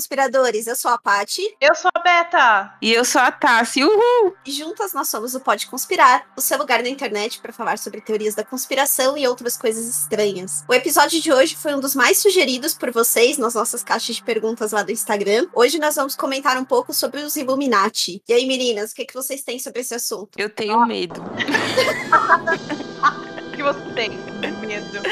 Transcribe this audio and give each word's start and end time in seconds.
conspiradores! 0.00 0.66
Eu 0.66 0.74
sou 0.74 0.90
a 0.90 0.96
Pati. 0.96 1.42
Eu 1.60 1.74
sou 1.74 1.90
a 1.94 2.00
Beta. 2.00 2.74
E 2.80 2.90
eu 2.90 3.04
sou 3.04 3.20
a 3.20 3.30
Tassi. 3.30 3.84
Uhul! 3.84 4.34
E 4.46 4.50
juntas 4.50 4.94
nós 4.94 5.10
somos 5.10 5.34
o 5.34 5.40
Pode 5.40 5.66
Conspirar, 5.66 6.26
o 6.34 6.40
seu 6.40 6.56
lugar 6.56 6.82
na 6.82 6.88
internet 6.88 7.38
para 7.38 7.52
falar 7.52 7.76
sobre 7.76 8.00
teorias 8.00 8.34
da 8.34 8.42
conspiração 8.42 9.18
e 9.18 9.28
outras 9.28 9.58
coisas 9.58 9.86
estranhas. 9.86 10.64
O 10.66 10.72
episódio 10.72 11.20
de 11.20 11.30
hoje 11.30 11.54
foi 11.54 11.74
um 11.74 11.80
dos 11.80 11.94
mais 11.94 12.16
sugeridos 12.16 12.72
por 12.72 12.90
vocês 12.90 13.36
nas 13.36 13.52
nossas 13.52 13.82
caixas 13.82 14.16
de 14.16 14.22
perguntas 14.22 14.72
lá 14.72 14.82
do 14.82 14.90
Instagram. 14.90 15.46
Hoje 15.54 15.78
nós 15.78 15.96
vamos 15.96 16.16
comentar 16.16 16.56
um 16.56 16.64
pouco 16.64 16.94
sobre 16.94 17.20
os 17.20 17.36
Illuminati. 17.36 18.22
E 18.26 18.32
aí, 18.32 18.46
meninas, 18.46 18.92
o 18.92 18.94
que, 18.94 19.04
que 19.04 19.14
vocês 19.14 19.42
têm 19.42 19.58
sobre 19.58 19.82
esse 19.82 19.94
assunto? 19.94 20.30
Eu 20.38 20.48
tenho 20.48 20.80
medo. 20.86 21.22
Que 23.60 23.64
você 23.64 23.80
tem? 23.94 24.10
Medo. 24.66 25.02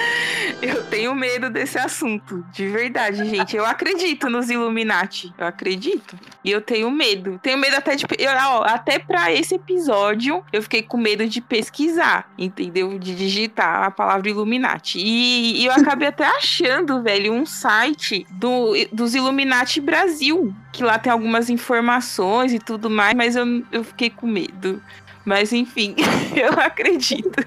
Eu 0.62 0.82
tenho 0.84 1.14
medo 1.14 1.50
desse 1.50 1.78
assunto. 1.78 2.42
De 2.50 2.66
verdade, 2.66 3.22
gente. 3.26 3.54
Eu 3.54 3.66
acredito 3.66 4.30
nos 4.30 4.48
Illuminati. 4.48 5.34
Eu 5.36 5.46
acredito. 5.46 6.18
E 6.42 6.50
eu 6.50 6.62
tenho 6.62 6.90
medo. 6.90 7.38
Tenho 7.42 7.58
medo 7.58 7.76
até 7.76 7.94
de. 7.94 8.06
Eu, 8.18 8.30
ó, 8.30 8.62
até 8.64 8.98
pra 8.98 9.30
esse 9.30 9.56
episódio, 9.56 10.42
eu 10.50 10.62
fiquei 10.62 10.82
com 10.82 10.96
medo 10.96 11.28
de 11.28 11.42
pesquisar. 11.42 12.32
Entendeu? 12.38 12.98
De 12.98 13.14
digitar 13.14 13.82
a 13.82 13.90
palavra 13.90 14.30
Illuminati. 14.30 14.98
E, 14.98 15.60
e 15.60 15.66
eu 15.66 15.72
acabei 15.72 16.08
até 16.08 16.24
achando, 16.24 17.02
velho, 17.02 17.34
um 17.34 17.44
site 17.44 18.26
do, 18.30 18.72
dos 18.90 19.14
Illuminati 19.14 19.78
Brasil. 19.78 20.54
Que 20.72 20.82
lá 20.82 20.98
tem 20.98 21.12
algumas 21.12 21.50
informações 21.50 22.54
e 22.54 22.58
tudo 22.58 22.88
mais, 22.88 23.14
mas 23.14 23.36
eu, 23.36 23.62
eu 23.70 23.84
fiquei 23.84 24.08
com 24.08 24.26
medo. 24.26 24.82
Mas 25.28 25.52
enfim, 25.52 25.94
eu 26.34 26.54
acredito. 26.58 27.46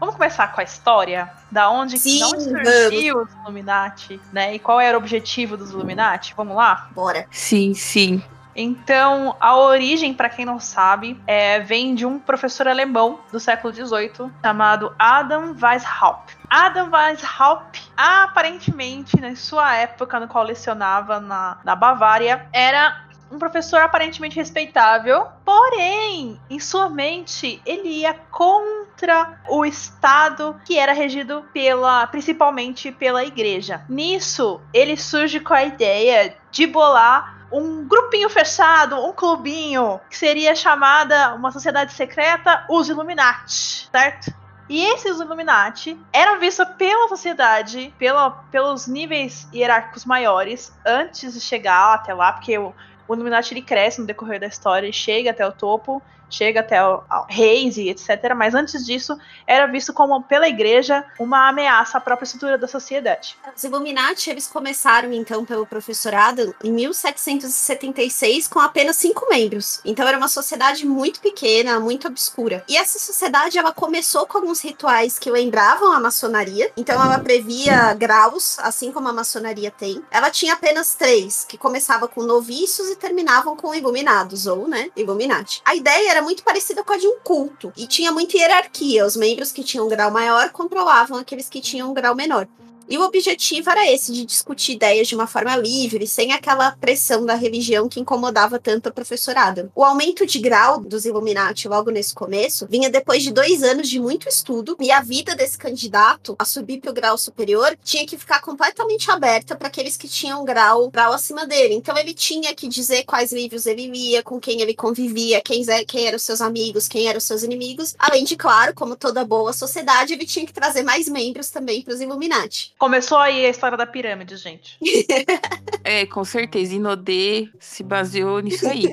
Vamos 0.00 0.14
começar 0.14 0.50
com 0.50 0.62
a 0.62 0.64
história? 0.64 1.30
Da 1.50 1.68
onde, 1.68 1.98
Sim, 1.98 2.20
da 2.20 2.28
onde 2.28 2.44
surgiu 2.44 3.18
os 3.18 3.30
Illuminati, 3.34 4.18
né? 4.32 4.54
E 4.54 4.58
qual 4.58 4.80
era 4.80 4.96
o 4.96 5.00
objetivo 5.00 5.58
dos 5.58 5.72
Illuminati? 5.72 6.32
Vamos 6.34 6.56
lá? 6.56 6.88
Bora. 6.94 7.26
Sim, 7.30 7.74
sim. 7.74 8.22
Então, 8.56 9.36
a 9.38 9.54
origem, 9.54 10.14
para 10.14 10.30
quem 10.30 10.46
não 10.46 10.58
sabe, 10.58 11.20
é, 11.26 11.60
vem 11.60 11.94
de 11.94 12.06
um 12.06 12.18
professor 12.18 12.66
alemão 12.66 13.20
do 13.30 13.38
século 13.38 13.74
XVIII 13.74 14.32
chamado 14.42 14.94
Adam 14.98 15.54
Weishaupt. 15.60 16.38
Adam 16.48 16.88
Weishaupt, 16.90 17.92
aparentemente, 17.94 19.20
na 19.20 19.36
sua 19.36 19.76
época, 19.76 20.18
no 20.18 20.26
qual 20.26 20.44
lecionava 20.44 21.20
na, 21.20 21.58
na 21.62 21.76
Bavária, 21.76 22.48
era 22.50 23.05
um 23.30 23.38
professor 23.38 23.80
aparentemente 23.80 24.36
respeitável, 24.36 25.26
porém, 25.44 26.40
em 26.48 26.60
sua 26.60 26.88
mente, 26.88 27.60
ele 27.66 27.88
ia 28.00 28.14
contra 28.30 29.40
o 29.48 29.64
Estado 29.64 30.60
que 30.64 30.78
era 30.78 30.92
regido 30.92 31.44
pela, 31.52 32.06
principalmente 32.06 32.92
pela 32.92 33.24
igreja. 33.24 33.84
Nisso, 33.88 34.60
ele 34.72 34.96
surge 34.96 35.40
com 35.40 35.54
a 35.54 35.64
ideia 35.64 36.36
de 36.50 36.66
bolar 36.66 37.36
um 37.52 37.86
grupinho 37.86 38.28
fechado, 38.28 38.96
um 38.96 39.12
clubinho, 39.12 40.00
que 40.10 40.16
seria 40.16 40.54
chamada 40.54 41.34
uma 41.34 41.52
sociedade 41.52 41.92
secreta, 41.92 42.64
os 42.68 42.88
Illuminati, 42.88 43.88
certo? 43.90 44.34
E 44.68 44.84
esses 44.84 45.20
Illuminati 45.20 45.96
eram 46.12 46.40
vistos 46.40 46.66
pela 46.76 47.08
sociedade, 47.08 47.94
pela, 47.98 48.30
pelos 48.50 48.88
níveis 48.88 49.48
hierárquicos 49.54 50.04
maiores, 50.04 50.76
antes 50.84 51.34
de 51.34 51.40
chegar 51.40 51.94
até 51.94 52.12
lá, 52.12 52.32
porque 52.32 52.58
o, 52.58 52.74
o 53.08 53.14
Illuminati 53.14 53.54
ele 53.54 53.62
cresce 53.62 54.00
no 54.00 54.06
decorrer 54.06 54.40
da 54.40 54.46
história 54.46 54.88
e 54.88 54.92
chega 54.92 55.30
até 55.30 55.46
o 55.46 55.52
topo, 55.52 56.02
chega 56.30 56.60
até 56.60 56.84
o, 56.84 57.02
ao 57.08 57.26
reis 57.28 57.76
e 57.76 57.88
etc. 57.88 58.34
Mas 58.36 58.54
antes 58.54 58.84
disso, 58.84 59.16
era 59.46 59.66
visto 59.66 59.92
como, 59.92 60.22
pela 60.22 60.48
igreja, 60.48 61.04
uma 61.18 61.48
ameaça 61.48 61.98
à 61.98 62.00
própria 62.00 62.24
estrutura 62.24 62.58
da 62.58 62.66
sociedade. 62.66 63.36
Os 63.54 63.64
Illuminati, 63.64 64.30
eles 64.30 64.46
começaram, 64.46 65.12
então, 65.12 65.44
pelo 65.44 65.66
professorado 65.66 66.54
em 66.62 66.72
1776 66.72 68.48
com 68.48 68.60
apenas 68.60 68.96
cinco 68.96 69.26
membros. 69.28 69.80
Então, 69.84 70.06
era 70.06 70.18
uma 70.18 70.28
sociedade 70.28 70.86
muito 70.86 71.20
pequena, 71.20 71.78
muito 71.80 72.08
obscura. 72.08 72.64
E 72.68 72.76
essa 72.76 72.98
sociedade, 72.98 73.58
ela 73.58 73.72
começou 73.72 74.26
com 74.26 74.38
alguns 74.38 74.60
rituais 74.60 75.18
que 75.18 75.30
lembravam 75.30 75.92
a 75.92 76.00
maçonaria. 76.00 76.70
Então, 76.76 77.02
ela 77.02 77.18
previa 77.18 77.94
graus, 77.94 78.58
assim 78.60 78.90
como 78.92 79.08
a 79.08 79.12
maçonaria 79.12 79.70
tem. 79.70 80.02
Ela 80.10 80.30
tinha 80.30 80.54
apenas 80.54 80.94
três, 80.94 81.44
que 81.44 81.56
começava 81.56 82.08
com 82.08 82.22
noviços 82.22 82.88
e 82.90 82.96
terminavam 82.96 83.56
com 83.56 83.74
iluminados, 83.74 84.46
ou, 84.46 84.66
né, 84.68 84.90
Illuminati. 84.96 85.62
A 85.64 85.74
ideia 85.74 86.15
era 86.16 86.24
muito 86.24 86.42
parecida 86.42 86.82
com 86.82 86.92
a 86.92 86.96
de 86.96 87.06
um 87.06 87.18
culto. 87.22 87.72
E 87.76 87.86
tinha 87.86 88.10
muita 88.10 88.36
hierarquia. 88.38 89.04
Os 89.04 89.16
membros 89.16 89.52
que 89.52 89.62
tinham 89.62 89.88
grau 89.88 90.10
maior 90.10 90.50
controlavam 90.50 91.18
aqueles 91.18 91.48
que 91.48 91.60
tinham 91.60 91.92
grau 91.92 92.14
menor. 92.14 92.48
E 92.88 92.96
o 92.96 93.02
objetivo 93.02 93.68
era 93.68 93.90
esse, 93.90 94.12
de 94.12 94.24
discutir 94.24 94.72
ideias 94.72 95.08
de 95.08 95.16
uma 95.16 95.26
forma 95.26 95.56
livre, 95.56 96.06
sem 96.06 96.32
aquela 96.32 96.70
pressão 96.72 97.26
da 97.26 97.34
religião 97.34 97.88
que 97.88 97.98
incomodava 97.98 98.60
tanto 98.60 98.88
o 98.88 98.92
professorado. 98.92 99.72
O 99.74 99.82
aumento 99.82 100.24
de 100.24 100.38
grau 100.38 100.80
dos 100.80 101.04
Illuminati 101.04 101.66
logo 101.66 101.90
nesse 101.90 102.14
começo 102.14 102.66
vinha 102.70 102.88
depois 102.88 103.24
de 103.24 103.32
dois 103.32 103.64
anos 103.64 103.88
de 103.88 103.98
muito 103.98 104.28
estudo, 104.28 104.76
e 104.80 104.92
a 104.92 105.00
vida 105.00 105.34
desse 105.34 105.58
candidato 105.58 106.36
a 106.38 106.44
subir 106.44 106.80
para 106.80 106.92
o 106.92 106.94
grau 106.94 107.18
superior 107.18 107.76
tinha 107.82 108.06
que 108.06 108.16
ficar 108.16 108.40
completamente 108.40 109.10
aberta 109.10 109.56
para 109.56 109.66
aqueles 109.66 109.96
que 109.96 110.06
tinham 110.06 110.44
grau, 110.44 110.88
grau 110.88 111.12
acima 111.12 111.44
dele. 111.44 111.74
Então 111.74 111.98
ele 111.98 112.14
tinha 112.14 112.54
que 112.54 112.68
dizer 112.68 113.02
quais 113.02 113.32
livros 113.32 113.66
ele 113.66 113.88
lia, 113.88 114.22
com 114.22 114.38
quem 114.38 114.60
ele 114.60 114.74
convivia, 114.74 115.40
quem, 115.40 115.64
quem 115.88 116.06
eram 116.06 116.20
seus 116.20 116.40
amigos, 116.40 116.86
quem 116.86 117.08
eram 117.08 117.18
seus 117.18 117.42
inimigos. 117.42 117.96
Além 117.98 118.24
de, 118.24 118.36
claro, 118.36 118.72
como 118.74 118.94
toda 118.94 119.24
boa 119.24 119.52
sociedade, 119.52 120.12
ele 120.12 120.24
tinha 120.24 120.46
que 120.46 120.52
trazer 120.52 120.84
mais 120.84 121.08
membros 121.08 121.50
também 121.50 121.82
para 121.82 121.94
os 121.94 122.00
Illuminati. 122.00 122.75
Começou 122.78 123.16
aí 123.16 123.46
a 123.46 123.48
história 123.48 123.76
da 123.76 123.86
pirâmide, 123.86 124.36
gente. 124.36 124.78
É, 125.88 126.04
com 126.04 126.24
certeza. 126.24 126.74
Inodê 126.74 127.48
se 127.60 127.84
baseou 127.84 128.40
nisso 128.40 128.68
aí. 128.68 128.92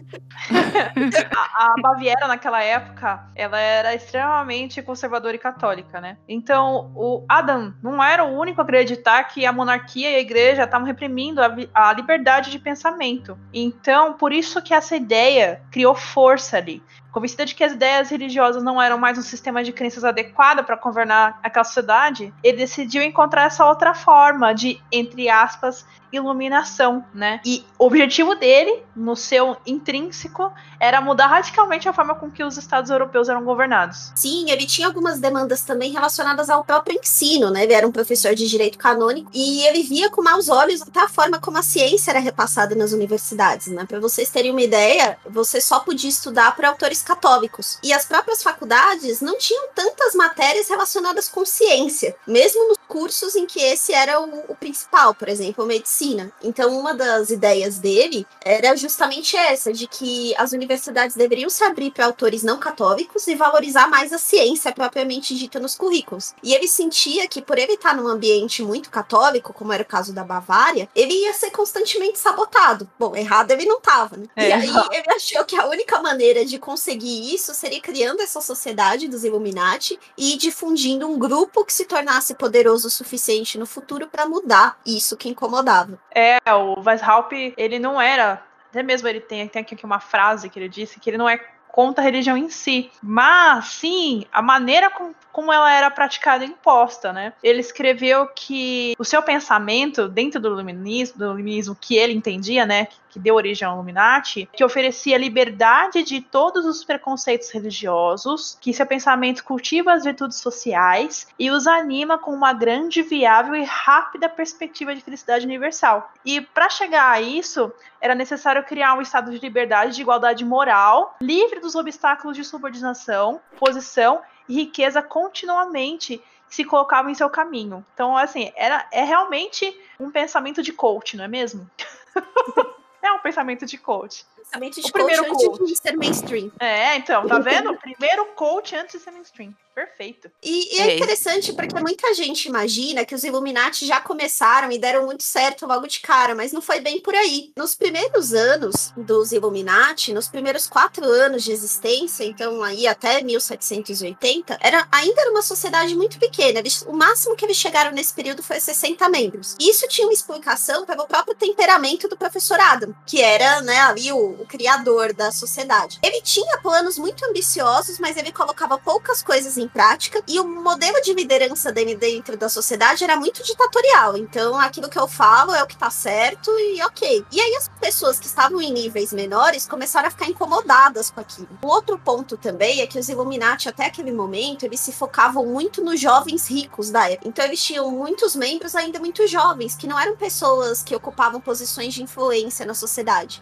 a, 1.36 1.66
a 1.66 1.74
Baviera, 1.82 2.28
naquela 2.28 2.62
época, 2.62 3.32
ela 3.36 3.60
era 3.60 3.96
extremamente 3.96 4.80
conservadora 4.84 5.36
e 5.36 5.40
católica, 5.40 6.00
né? 6.00 6.18
Então, 6.30 6.92
o 6.96 7.26
Adam 7.28 7.74
não 7.82 8.04
era 8.04 8.24
o 8.24 8.38
único 8.40 8.62
a 8.62 8.64
acreditar 8.64 9.24
que 9.24 9.44
a 9.44 9.52
monarquia 9.52 10.12
e 10.12 10.16
a 10.18 10.20
igreja 10.20 10.66
estavam 10.66 10.86
reprimindo 10.86 11.42
a, 11.42 11.56
a 11.74 11.94
liberdade 11.94 12.52
de 12.52 12.60
pensamento. 12.60 13.40
Então, 13.52 14.14
por 14.14 14.32
isso 14.32 14.62
que 14.62 14.72
essa 14.72 14.96
ideia 14.96 15.64
criou 15.72 15.96
força 15.96 16.58
ali. 16.58 16.84
Convencida 17.14 17.46
de 17.46 17.54
que 17.54 17.64
as 17.64 17.74
ideias 17.74 18.10
religiosas 18.10 18.64
não 18.64 18.82
eram 18.82 18.98
mais 18.98 19.20
um 19.20 19.22
sistema 19.22 19.64
de 19.64 19.72
crenças 19.72 20.04
adequado 20.04 20.66
para 20.66 20.76
governar 20.78 21.40
aquela 21.44 21.64
sociedade, 21.64 22.34
ele 22.44 22.58
decidiu 22.58 23.04
encontrar 23.04 23.44
essa 23.44 23.64
outra 23.68 23.94
forma 23.94 24.52
de, 24.52 24.82
entre 24.92 25.30
aspas, 25.30 25.86
iluminação, 26.14 27.04
né? 27.14 27.42
E 27.44 27.66
o 27.78 27.86
objetivo 27.86 28.36
dele, 28.36 28.84
no 28.96 29.16
seu 29.16 29.58
intrínseco, 29.66 30.52
era 30.80 31.02
mudar 31.02 31.28
radicalmente 31.28 31.88
a 31.90 31.94
forma 31.94 32.16
com 32.16 32.30
que 32.30 32.44
os 32.44 32.58
estados 32.58 32.92
europeus 32.92 33.30
eram 33.30 33.44
governados. 33.44 34.12
Sim, 34.16 34.50
ele 34.50 34.66
tinha 34.66 34.88
algumas 34.88 35.20
demandas 35.20 35.62
também 35.64 35.92
relacionadas 35.92 36.50
ao 36.50 36.64
próprio 36.64 37.00
ensino, 37.00 37.50
né? 37.50 37.64
Ele 37.64 37.74
era 37.74 37.88
um 37.88 37.92
professor 37.92 38.36
de 38.36 38.48
direito 38.48 38.78
canônico 38.78 39.30
e 39.34 39.66
ele 39.66 39.82
via 39.84 40.10
com 40.10 40.22
maus 40.22 40.50
olhos 40.50 40.82
até 40.82 41.02
a 41.02 41.10
forma 41.10 41.40
como 41.40 41.58
a 41.58 41.64
ciência 41.64 42.12
era 42.12 42.20
repassada 42.20 42.76
nas 42.76 42.92
universidades, 42.92 43.68
né? 43.68 43.86
Para 43.86 44.00
vocês 44.00 44.30
terem 44.30 44.52
uma 44.52 44.62
ideia, 44.62 45.18
você 45.30 45.60
só 45.60 45.80
podia 45.80 46.10
estudar 46.10 46.56
por 46.56 46.66
autores 46.66 47.02
católicos. 47.02 47.80
E 47.82 47.92
as 47.92 48.06
próprias 48.06 48.44
faculdades 48.44 49.22
não 49.22 49.38
tinham 49.38 49.70
tantas 49.74 50.14
matérias 50.14 50.70
relacionadas 50.70 51.28
com 51.28 51.46
ciência, 51.46 52.16
mesmo 52.28 52.68
nos 52.68 52.78
cursos 52.88 53.36
em 53.36 53.46
que 53.46 53.60
esse 53.60 53.94
era 53.94 54.20
o, 54.20 54.44
o 54.50 54.56
principal, 54.56 55.14
por 55.16 55.30
exemplo, 55.30 55.66
medicina. 55.66 56.03
Então, 56.44 56.78
uma 56.78 56.94
das 56.94 57.30
ideias 57.30 57.80
dele 57.80 58.26
era 58.42 58.76
justamente 58.76 59.38
essa, 59.38 59.72
de 59.72 59.88
que 59.88 60.36
as 60.38 60.52
universidades 60.52 61.16
deveriam 61.16 61.50
se 61.50 61.64
abrir 61.64 61.92
para 61.92 62.06
autores 62.06 62.44
não 62.44 62.60
católicos 62.60 63.28
e 63.28 63.36
valorizar 63.36 63.88
mais 63.88 64.12
a 64.12 64.18
ciência 64.18 64.72
propriamente 64.72 65.36
dita 65.36 65.60
nos 65.60 65.76
currículos. 65.76 66.34
E 66.44 66.54
ele 66.54 66.68
sentia 66.68 67.28
que, 67.28 67.42
por 67.42 67.58
ele 67.58 67.74
estar 67.74 67.96
num 67.96 68.08
ambiente 68.08 68.62
muito 68.64 68.90
católico, 68.90 69.54
como 69.54 69.72
era 69.72 69.84
o 69.84 69.86
caso 69.86 70.14
da 70.14 70.24
Bavária, 70.24 70.90
ele 70.96 71.14
ia 71.14 71.34
ser 71.34 71.52
constantemente 71.52 72.20
sabotado. 72.20 72.90
Bom, 73.00 73.16
errado 73.16 73.52
ele 73.52 73.66
não 73.66 73.78
estava, 73.78 74.18
né? 74.18 74.26
É. 74.36 74.50
E 74.50 74.54
aí 74.54 74.70
ele 74.92 75.12
achou 75.16 75.46
que 75.46 75.56
a 75.56 75.68
única 75.68 76.02
maneira 76.02 76.46
de 76.46 76.60
conseguir 76.60 77.34
isso 77.34 77.54
seria 77.54 77.82
criando 77.82 78.22
essa 78.22 78.42
sociedade 78.42 79.08
dos 79.08 79.24
Illuminati 79.24 80.00
e 80.18 80.38
difundindo 80.38 81.08
um 81.08 81.18
grupo 81.18 81.64
que 81.66 81.74
se 81.74 81.86
tornasse 81.86 82.36
poderoso 82.36 82.88
o 82.88 82.92
suficiente 82.92 83.58
no 83.58 83.66
futuro 83.66 84.08
para 84.08 84.28
mudar 84.28 84.80
isso 84.86 85.18
que 85.18 85.30
incomodava. 85.30 85.93
É, 86.14 86.38
o 86.54 86.82
Weishaupt, 86.82 87.54
ele 87.58 87.80
não 87.80 88.02
era. 88.02 88.42
Até 88.70 88.82
mesmo 88.82 89.08
ele 89.08 89.20
tem, 89.20 89.48
tem 89.48 89.62
aqui 89.62 89.86
uma 89.86 90.00
frase 90.00 90.50
que 90.50 90.60
ele 90.60 90.70
disse 90.70 91.00
que 91.00 91.10
ele 91.10 91.18
não 91.18 91.30
é 91.30 91.40
contra 91.74 92.04
a 92.04 92.06
religião 92.06 92.38
em 92.38 92.50
si, 92.50 92.92
mas 93.02 93.66
sim 93.66 94.26
a 94.32 94.44
maneira 94.44 94.92
com, 94.92 95.12
como 95.34 95.52
ela 95.52 95.74
era 95.74 95.90
praticada 95.90 96.46
e 96.46 96.48
imposta, 96.48 97.12
né? 97.12 97.34
Ele 97.44 97.60
escreveu 97.60 98.28
que 98.28 98.94
o 99.00 99.04
seu 99.04 99.22
pensamento 99.22 100.08
dentro 100.08 100.40
do 100.40 100.50
iluminismo, 100.50 101.18
do 101.18 101.26
iluminismo 101.26 101.76
que 101.76 101.96
ele 101.96 102.14
entendia, 102.14 102.66
né, 102.66 102.88
que 103.10 103.20
deu 103.20 103.36
origem 103.36 103.68
ao 103.68 103.76
Illuminati, 103.76 104.50
que 104.54 104.64
oferecia 104.64 105.18
liberdade 105.18 106.04
de 106.04 106.20
todos 106.20 106.66
os 106.66 106.84
preconceitos 106.84 107.52
religiosos, 107.52 108.58
que 108.60 108.74
seu 108.74 108.86
pensamento 108.88 109.44
cultiva 109.44 109.94
as 109.94 110.04
virtudes 110.04 110.38
sociais 110.38 111.28
e 111.38 111.52
os 111.52 111.68
anima 111.68 112.18
com 112.18 112.32
uma 112.32 112.54
grande, 112.54 113.04
viável 113.04 113.56
e 113.56 113.64
rápida 113.64 114.28
perspectiva 114.28 114.96
de 114.96 115.02
felicidade 115.02 115.46
universal. 115.46 116.12
E 116.26 116.42
para 116.42 116.70
chegar 116.70 117.12
a 117.12 117.22
isso, 117.22 117.72
era 118.02 118.16
necessário 118.16 118.64
criar 118.64 118.96
um 118.96 119.02
estado 119.02 119.32
de 119.32 119.40
liberdade, 119.40 119.96
de 119.96 120.02
igualdade 120.02 120.44
moral, 120.44 121.16
livre 121.22 121.60
dos 121.60 121.76
obstáculos 121.76 122.36
de 122.36 122.44
subordinação, 122.44 123.40
posição 123.60 124.22
riqueza 124.48 125.02
continuamente 125.02 126.22
se 126.50 126.64
colocavam 126.64 127.10
em 127.10 127.16
seu 127.16 127.30
caminho. 127.30 127.86
Então, 127.94 128.16
assim, 128.16 128.52
era, 128.56 128.88
é 128.92 129.04
realmente 129.04 129.76
um 130.00 130.12
pensamento 130.12 130.62
de 130.62 130.72
coach, 130.72 131.18
não 131.18 131.24
é 131.24 131.28
mesmo? 131.28 131.70
é 133.04 133.12
um 133.12 133.20
pensamento 133.20 133.66
de 133.66 133.78
coach. 133.78 134.26
Pensamento 134.38 134.76
de 134.76 134.80
o 134.80 134.84
coach 134.84 134.94
primeiro 134.94 135.26
antes 135.26 135.48
coach. 135.48 135.66
de 135.66 135.76
ser 135.78 135.98
mainstream. 135.98 136.52
É, 136.60 136.96
então, 136.96 137.28
tá 137.28 137.40
vendo? 137.40 137.72
O 137.72 137.78
primeiro 137.78 138.26
coach 138.28 138.76
antes 138.76 138.98
de 138.98 139.04
ser 139.04 139.12
mainstream. 139.12 139.54
Perfeito. 139.74 140.30
E, 140.42 140.78
e 140.78 140.82
é, 140.82 140.92
é 140.92 140.96
interessante 140.96 141.52
porque 141.52 141.80
muita 141.80 142.14
gente 142.14 142.48
imagina 142.48 143.04
que 143.06 143.16
os 143.16 143.24
Illuminati 143.24 143.88
já 143.88 144.00
começaram 144.00 144.72
e 144.72 144.78
deram 144.78 145.06
muito 145.06 145.24
certo 145.24 145.66
logo 145.66 145.88
de 145.88 146.00
cara, 146.00 146.36
mas 146.36 146.52
não 146.54 146.62
foi 146.62 146.80
bem 146.80 147.02
por 147.02 147.16
aí. 147.16 147.52
Nos 147.58 147.74
primeiros 147.74 148.34
anos 148.34 148.94
dos 148.96 149.32
Illuminati, 149.32 150.14
nos 150.14 150.28
primeiros 150.28 150.68
quatro 150.68 151.04
anos 151.06 151.44
de 151.44 151.52
existência, 151.52 152.24
então 152.24 152.62
aí 152.62 152.86
até 152.86 153.24
1780, 153.24 154.60
era, 154.62 154.88
ainda 154.92 155.22
era 155.22 155.32
uma 155.32 155.42
sociedade 155.42 155.96
muito 155.96 156.20
pequena. 156.20 156.60
Eles, 156.60 156.84
o 156.84 156.94
máximo 156.94 157.36
que 157.36 157.44
eles 157.44 157.58
chegaram 157.58 157.92
nesse 157.92 158.14
período 158.14 158.44
foi 158.44 158.60
60 158.60 159.10
membros. 159.10 159.56
E 159.60 159.72
isso 159.72 159.88
tinha 159.88 160.06
uma 160.06 160.14
explicação 160.14 160.86
pelo 160.86 161.08
próprio 161.08 161.36
temperamento 161.36 162.08
do 162.08 162.16
professor 162.16 162.60
Adam, 162.60 162.93
que 163.06 163.22
era 163.22 163.62
né, 163.62 163.80
ali 163.82 164.12
o, 164.12 164.42
o 164.42 164.46
criador 164.46 165.14
da 165.14 165.32
sociedade. 165.32 166.00
Ele 166.02 166.22
tinha 166.22 166.58
planos 166.60 166.98
muito 166.98 167.26
ambiciosos, 167.26 168.00
mas 168.00 168.18
ele 168.18 168.32
colocava 168.32 168.78
poucas 168.78 169.22
coisas 169.22 169.58
em 169.58 169.68
prática. 169.68 170.22
E 170.28 170.40
o 170.40 170.48
modelo 170.48 171.02
de 171.02 171.14
liderança 171.14 171.72
dele 171.72 171.96
dentro 171.96 172.38
da 172.38 172.50
sociedade 172.50 173.04
era 173.04 173.16
muito 173.16 173.44
ditatorial. 173.44 174.18
Então, 174.18 174.60
aquilo 174.60 174.90
que 174.90 175.00
eu 175.00 175.08
falo 175.08 175.54
é 175.54 175.62
o 175.64 175.68
que 175.68 175.78
tá 175.78 175.90
certo 175.90 176.50
e 176.52 176.82
ok. 176.84 177.26
E 177.32 177.42
aí, 177.42 177.56
as 177.56 177.70
pessoas 177.80 178.20
que 178.20 178.26
estavam 178.26 178.62
em 178.62 178.72
níveis 178.72 179.12
menores 179.12 179.68
começaram 179.68 180.08
a 180.08 180.12
ficar 180.12 180.28
incomodadas 180.28 181.12
com 181.12 181.20
aquilo. 181.20 181.50
Um 181.64 181.68
outro 181.68 181.98
ponto 182.00 182.38
também 182.38 182.82
é 182.82 182.88
que 182.88 182.98
os 182.98 183.10
Illuminati, 183.10 183.70
até 183.70 183.86
aquele 183.86 184.12
momento, 184.12 184.64
eles 184.64 184.80
se 184.80 184.92
focavam 184.92 185.46
muito 185.46 185.84
nos 185.84 186.00
jovens 186.00 186.50
ricos 186.50 186.90
da 186.90 187.10
época. 187.10 187.28
Então, 187.28 187.46
eles 187.46 187.62
tinham 187.62 187.92
muitos 187.92 188.36
membros 188.36 188.76
ainda 188.76 189.00
muito 189.00 189.28
jovens, 189.28 189.76
que 189.76 189.88
não 189.88 190.00
eram 190.00 190.16
pessoas 190.16 190.82
que 190.82 190.96
ocupavam 190.96 191.42
posições 191.42 191.94
de 191.94 192.02
influência 192.02 192.66
na 192.66 192.74
sociedade. 192.74 192.83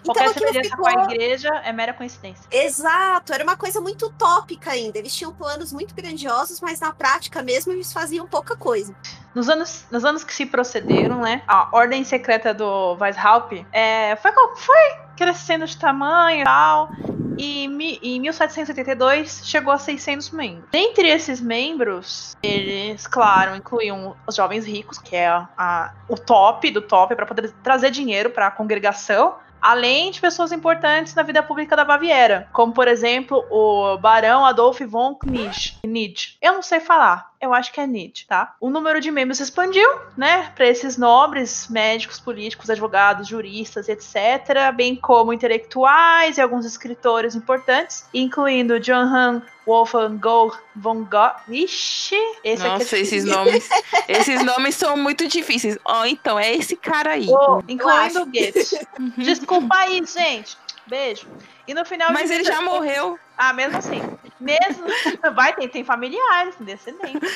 Qualquer 0.04 0.30
então, 0.30 0.48
aquilo 0.48 0.64
ficou... 0.64 0.86
com 0.86 0.88
a 0.88 1.04
igreja 1.06 1.50
é 1.64 1.72
mera 1.72 1.94
coincidência. 1.94 2.44
Exato, 2.52 3.34
era 3.34 3.44
uma 3.44 3.58
coisa 3.58 3.80
muito 3.82 4.08
utópica 4.08 4.72
ainda. 4.72 4.98
Eles 4.98 5.14
tinham 5.14 5.34
planos 5.34 5.72
muito 5.72 5.94
grandiosos, 5.94 6.60
mas 6.62 6.80
na 6.80 6.92
prática 6.92 7.42
mesmo 7.42 7.72
eles 7.72 7.92
faziam 7.92 8.28
pouca 8.28 8.56
coisa. 8.56 8.96
Nos 9.34 9.48
anos, 9.50 9.86
nos 9.90 10.04
anos 10.04 10.24
que 10.24 10.34
se 10.34 10.46
procederam, 10.46 11.22
né? 11.22 11.42
A 11.48 11.70
ordem 11.72 12.04
secreta 12.04 12.54
do 12.54 12.98
Weishaupt 13.00 13.66
é, 13.72 14.16
foi, 14.18 14.32
foi 14.58 15.00
crescendo 15.16 15.66
de 15.66 15.78
tamanho 15.78 16.42
e 16.42 16.44
tal. 16.44 16.90
E 17.38 17.66
em 18.02 18.20
1782 18.20 19.42
chegou 19.44 19.74
a 19.74 19.78
600 19.78 20.32
membros. 20.32 20.66
Dentre 20.72 21.08
esses 21.08 21.42
membros, 21.42 22.36
eles, 22.44 23.08
claro, 23.08 23.56
incluíam 23.56 24.16
os 24.28 24.36
jovens 24.36 24.66
ricos, 24.66 24.98
que 24.98 25.16
é 25.16 25.28
a, 25.28 25.48
a 25.58 25.94
o 26.08 26.16
top 26.16 26.70
do 26.72 26.82
top 26.82 27.16
para 27.16 27.26
poder 27.26 27.52
trazer 27.64 27.92
dinheiro 27.92 28.30
para 28.30 28.48
a 28.48 28.52
congregação 28.52 29.36
além 29.62 30.12
de 30.12 30.20
pessoas 30.20 30.52
importantes 30.52 31.14
na 31.14 31.24
vida 31.24 31.44
pública 31.44 31.76
da 31.76 31.86
Baviera, 31.86 32.50
como 32.52 32.74
por 32.74 32.88
exemplo 32.88 33.46
o 33.50 33.98
Barão 33.98 34.46
Adolf 34.46 34.80
von 34.82 35.16
Knitsch. 35.16 36.38
Eu 36.42 36.54
não 36.54 36.62
sei 36.62 36.80
falar, 36.80 37.32
eu 37.42 37.54
acho 37.54 37.74
que 37.74 37.82
é 37.82 37.88
Nietzsche, 37.88 38.28
tá? 38.28 38.56
O 38.60 38.70
número 38.70 39.02
de 39.02 39.10
membros 39.10 39.40
expandiu, 39.40 39.88
né, 40.16 40.52
para 40.56 40.68
esses 40.68 40.96
nobres, 40.98 41.68
médicos, 41.70 42.20
políticos, 42.20 42.70
advogados, 42.70 43.28
juristas, 43.28 43.90
etc., 43.90 44.72
bem 44.76 44.96
como 44.96 45.34
intelectuais 45.34 46.38
e 46.38 46.42
alguns 46.42 46.66
escritores 46.66 47.36
importantes, 47.36 48.08
incluindo 48.14 48.80
Johann 48.80 49.42
Wolfgang 49.66 50.18
Goethe 50.18 50.60
von 50.76 51.04
Gogh. 51.04 51.36
Ixi, 51.50 52.16
esse 52.44 52.64
Nossa, 52.64 52.84
aqui 52.84 52.96
é 52.96 53.00
esses 53.00 53.26
nomes, 53.26 53.70
esses 54.08 54.44
nomes 54.44 54.76
são 54.76 54.98
muito 54.98 55.28
difíceis. 55.28 55.78
Ó, 55.86 56.02
oh, 56.02 56.06
então 56.06 56.40
é 56.40 56.54
esse 56.54 56.76
cara 56.76 57.12
aí. 57.12 57.28
Oh, 57.30 57.62
incluindo 57.68 58.26
Goethe. 58.26 58.88
Desculpa 59.18 59.76
aí, 59.76 60.04
gente. 60.06 60.58
Beijo. 60.88 61.28
E 61.68 61.74
no 61.74 61.86
final 61.86 62.12
Mas 62.12 62.30
ele 62.30 62.44
já 62.44 62.62
morreu. 62.62 63.18
Ah, 63.44 63.54
mesmo 63.54 63.76
assim. 63.76 64.00
Mesmo. 64.40 64.86
Vai, 65.36 65.56
tem, 65.56 65.68
tem 65.68 65.84
familiares, 65.84 66.54
descendentes. 66.60 67.32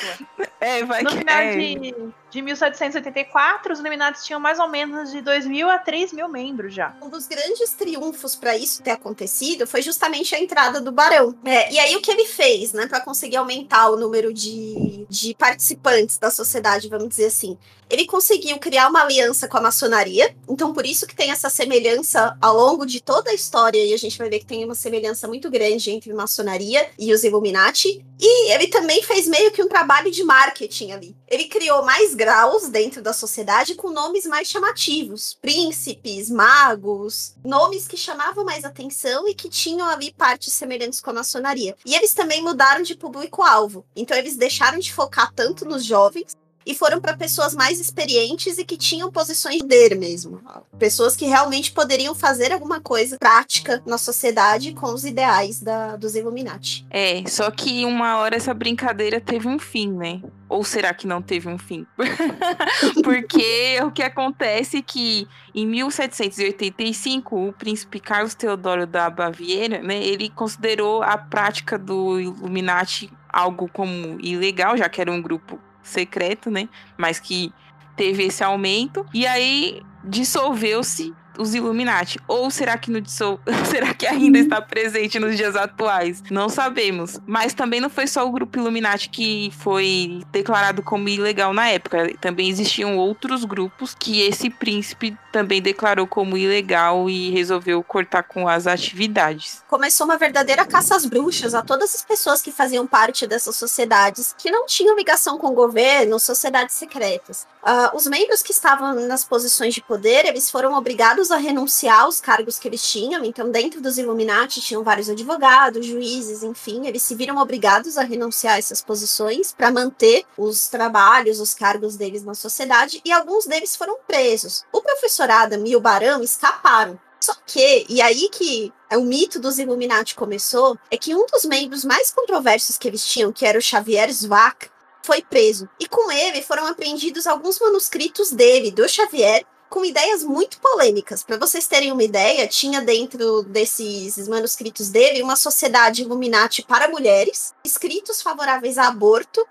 É, 0.60 0.84
vai 0.84 1.02
no 1.02 1.10
que 1.10 1.18
final 1.18 1.36
é. 1.36 1.56
de, 1.56 1.94
de 2.30 2.42
1784, 2.42 3.72
os 3.72 3.78
Illuminati 3.78 4.22
tinham 4.24 4.40
mais 4.40 4.58
ou 4.58 4.68
menos 4.68 5.10
de 5.10 5.20
2 5.20 5.46
mil 5.46 5.68
a 5.68 5.78
3 5.78 6.12
mil 6.12 6.28
membros 6.28 6.72
já. 6.72 6.96
Um 7.02 7.08
dos 7.08 7.26
grandes 7.26 7.72
triunfos 7.72 8.34
para 8.34 8.56
isso 8.56 8.82
ter 8.82 8.92
acontecido 8.92 9.66
foi 9.66 9.82
justamente 9.82 10.34
a 10.34 10.40
entrada 10.40 10.80
do 10.80 10.90
Barão. 10.90 11.34
É, 11.44 11.72
e 11.72 11.78
aí 11.78 11.94
o 11.96 12.00
que 12.00 12.10
ele 12.10 12.26
fez, 12.26 12.72
né, 12.72 12.86
para 12.86 13.00
conseguir 13.00 13.36
aumentar 13.36 13.90
o 13.90 13.96
número 13.96 14.32
de, 14.32 15.06
de 15.08 15.34
participantes 15.34 16.18
da 16.18 16.30
sociedade, 16.30 16.88
vamos 16.88 17.08
dizer 17.08 17.26
assim? 17.26 17.58
Ele 17.88 18.04
conseguiu 18.04 18.58
criar 18.58 18.88
uma 18.88 19.02
aliança 19.02 19.46
com 19.46 19.56
a 19.58 19.60
maçonaria, 19.60 20.34
então 20.48 20.72
por 20.72 20.84
isso 20.84 21.06
que 21.06 21.14
tem 21.14 21.30
essa 21.30 21.48
semelhança 21.48 22.36
ao 22.40 22.56
longo 22.56 22.84
de 22.84 23.00
toda 23.00 23.30
a 23.30 23.34
história, 23.34 23.84
e 23.84 23.94
a 23.94 23.96
gente 23.96 24.18
vai 24.18 24.28
ver 24.28 24.40
que 24.40 24.46
tem 24.46 24.64
uma 24.64 24.74
semelhança 24.74 25.28
muito 25.28 25.48
grande 25.48 25.92
entre 25.96 26.12
maçonaria 26.12 26.88
e 26.98 27.12
os 27.12 27.24
Illuminati. 27.24 28.04
E 28.18 28.52
ele 28.52 28.68
também 28.68 29.02
fez 29.02 29.28
meio 29.28 29.50
que 29.50 29.62
um 29.62 29.68
trabalho 29.68 30.10
de 30.10 30.24
marketing 30.24 30.92
ali. 30.92 31.16
Ele 31.28 31.46
criou 31.46 31.84
mais 31.84 32.14
graus 32.14 32.68
dentro 32.68 33.02
da 33.02 33.12
sociedade 33.12 33.74
com 33.74 33.90
nomes 33.90 34.24
mais 34.24 34.48
chamativos: 34.48 35.36
príncipes, 35.40 36.30
magos, 36.30 37.34
nomes 37.44 37.86
que 37.86 37.96
chamavam 37.96 38.44
mais 38.44 38.64
atenção 38.64 39.28
e 39.28 39.34
que 39.34 39.48
tinham 39.48 39.86
ali 39.86 40.12
partes 40.12 40.52
semelhantes 40.52 41.00
com 41.00 41.10
a 41.10 41.14
maçonaria. 41.14 41.76
E 41.84 41.94
eles 41.94 42.14
também 42.14 42.42
mudaram 42.42 42.82
de 42.82 42.94
público-alvo. 42.94 43.84
Então 43.94 44.16
eles 44.16 44.36
deixaram 44.36 44.78
de 44.78 44.92
focar 44.92 45.32
tanto 45.34 45.64
nos 45.64 45.84
jovens 45.84 46.36
e 46.66 46.74
foram 46.74 47.00
para 47.00 47.16
pessoas 47.16 47.54
mais 47.54 47.78
experientes 47.78 48.58
e 48.58 48.64
que 48.64 48.76
tinham 48.76 49.10
posições 49.12 49.58
de 49.58 49.62
poder 49.62 49.96
mesmo. 49.96 50.40
Pessoas 50.78 51.14
que 51.14 51.26
realmente 51.26 51.70
poderiam 51.70 52.14
fazer 52.14 52.52
alguma 52.52 52.80
coisa 52.80 53.16
prática 53.18 53.80
na 53.86 53.96
sociedade 53.96 54.72
com 54.72 54.86
os 54.92 55.04
ideais 55.04 55.60
da, 55.60 55.96
dos 55.96 56.16
Illuminati. 56.16 56.84
É, 56.90 57.22
só 57.28 57.50
que 57.50 57.84
uma 57.84 58.18
hora 58.18 58.34
essa 58.34 58.52
brincadeira 58.52 59.20
teve 59.20 59.46
um 59.46 59.58
fim, 59.58 59.92
né? 59.92 60.20
Ou 60.48 60.64
será 60.64 60.94
que 60.94 61.06
não 61.06 61.20
teve 61.20 61.48
um 61.48 61.58
fim? 61.58 61.86
Porque 63.02 63.78
o 63.84 63.90
que 63.90 64.02
acontece 64.02 64.78
é 64.78 64.82
que 64.82 65.28
em 65.54 65.66
1785 65.66 67.48
o 67.48 67.52
príncipe 67.52 68.00
Carlos 68.00 68.34
Teodoro 68.34 68.86
da 68.86 69.10
Baviera, 69.10 69.82
né, 69.82 70.02
ele 70.04 70.28
considerou 70.30 71.02
a 71.02 71.18
prática 71.18 71.78
do 71.78 72.20
Illuminati 72.20 73.10
algo 73.28 73.68
como 73.68 74.18
ilegal, 74.20 74.76
já 74.76 74.88
que 74.88 75.00
era 75.00 75.12
um 75.12 75.20
grupo 75.20 75.60
secreto, 75.86 76.50
né? 76.50 76.68
Mas 76.96 77.18
que 77.20 77.52
teve 77.96 78.24
esse 78.24 78.44
aumento. 78.44 79.06
E 79.14 79.26
aí 79.26 79.82
dissolveu-se 80.04 81.14
os 81.38 81.54
Illuminati? 81.54 82.18
Ou 82.26 82.50
será 82.50 82.76
que, 82.78 82.90
no 82.90 83.00
dissol... 83.00 83.40
será 83.70 83.94
que 83.94 84.06
ainda 84.06 84.38
está 84.38 84.60
presente 84.60 85.18
nos 85.18 85.36
dias 85.36 85.56
atuais? 85.56 86.22
Não 86.30 86.48
sabemos. 86.48 87.20
Mas 87.26 87.54
também 87.54 87.80
não 87.80 87.90
foi 87.90 88.06
só 88.06 88.26
o 88.26 88.32
grupo 88.32 88.58
Illuminati 88.58 89.08
que 89.08 89.52
foi 89.58 90.22
declarado 90.32 90.82
como 90.82 91.08
ilegal 91.08 91.52
na 91.52 91.68
época. 91.68 92.12
Também 92.20 92.48
existiam 92.48 92.96
outros 92.96 93.44
grupos 93.44 93.94
que 93.98 94.20
esse 94.20 94.50
príncipe 94.50 95.16
também 95.32 95.60
declarou 95.60 96.06
como 96.06 96.36
ilegal 96.36 97.10
e 97.10 97.30
resolveu 97.30 97.82
cortar 97.82 98.22
com 98.22 98.48
as 98.48 98.66
atividades. 98.66 99.62
Começou 99.68 100.06
uma 100.06 100.16
verdadeira 100.16 100.64
caça 100.64 100.96
às 100.96 101.04
bruxas 101.04 101.54
a 101.54 101.62
todas 101.62 101.94
as 101.94 102.02
pessoas 102.02 102.40
que 102.40 102.50
faziam 102.50 102.86
parte 102.86 103.26
dessas 103.26 103.56
sociedades 103.56 104.34
que 104.38 104.50
não 104.50 104.64
tinham 104.66 104.96
ligação 104.96 105.38
com 105.38 105.48
o 105.48 105.52
governo, 105.52 106.18
sociedades 106.18 106.74
secretas. 106.74 107.46
Uh, 107.62 107.96
os 107.96 108.06
membros 108.06 108.42
que 108.42 108.52
estavam 108.52 108.94
nas 109.06 109.24
posições 109.24 109.74
de 109.74 109.82
poder, 109.82 110.24
eles 110.24 110.50
foram 110.50 110.72
obrigados 110.74 111.25
obrigados 111.26 111.30
a 111.30 111.36
renunciar 111.36 112.00
aos 112.02 112.20
cargos 112.20 112.58
que 112.58 112.68
eles 112.68 112.82
tinham. 112.82 113.24
Então, 113.24 113.50
dentro 113.50 113.80
dos 113.80 113.98
Illuminati 113.98 114.60
tinham 114.60 114.82
vários 114.82 115.08
advogados, 115.08 115.86
juízes, 115.86 116.42
enfim, 116.42 116.86
eles 116.86 117.02
se 117.02 117.14
viram 117.14 117.38
obrigados 117.38 117.98
a 117.98 118.02
renunciar 118.02 118.54
a 118.54 118.58
essas 118.58 118.80
posições 118.80 119.52
para 119.52 119.70
manter 119.70 120.24
os 120.36 120.68
trabalhos, 120.68 121.40
os 121.40 121.54
cargos 121.54 121.96
deles 121.96 122.22
na 122.22 122.34
sociedade, 122.34 123.00
e 123.04 123.12
alguns 123.12 123.46
deles 123.46 123.76
foram 123.76 123.98
presos. 124.06 124.64
O 124.72 124.80
professor 124.80 125.30
Adam 125.30 125.66
e 125.66 125.76
o 125.76 125.80
Barão 125.80 126.22
escaparam. 126.22 126.98
Só 127.20 127.34
que, 127.46 127.86
e 127.88 128.00
aí 128.00 128.28
que 128.30 128.72
o 128.92 129.00
mito 129.00 129.40
dos 129.40 129.58
Illuminati 129.58 130.14
começou, 130.14 130.78
é 130.90 130.96
que 130.96 131.14
um 131.14 131.26
dos 131.26 131.44
membros 131.44 131.84
mais 131.84 132.12
controversos 132.12 132.78
que 132.78 132.86
eles 132.86 133.04
tinham, 133.04 133.32
que 133.32 133.44
era 133.44 133.58
o 133.58 133.62
Xavier 133.62 134.12
Zwack, 134.12 134.68
foi 135.02 135.22
preso. 135.22 135.68
E 135.80 135.86
com 135.88 136.10
ele 136.10 136.42
foram 136.42 136.66
apreendidos 136.66 137.26
alguns 137.26 137.58
manuscritos 137.58 138.30
dele, 138.30 138.70
do 138.70 138.88
Xavier, 138.88 139.44
com 139.68 139.84
ideias 139.84 140.22
muito 140.22 140.58
polêmicas. 140.60 141.22
Para 141.22 141.38
vocês 141.38 141.66
terem 141.66 141.92
uma 141.92 142.02
ideia, 142.02 142.46
tinha 142.46 142.80
dentro 142.80 143.42
desses 143.42 144.28
manuscritos 144.28 144.88
dele 144.88 145.22
uma 145.22 145.36
sociedade 145.36 146.02
Illuminati 146.02 146.62
para 146.62 146.88
mulheres, 146.88 147.54
escritos 147.64 148.22
favoráveis 148.22 148.78
a 148.78 148.88
aborto, 148.88 149.46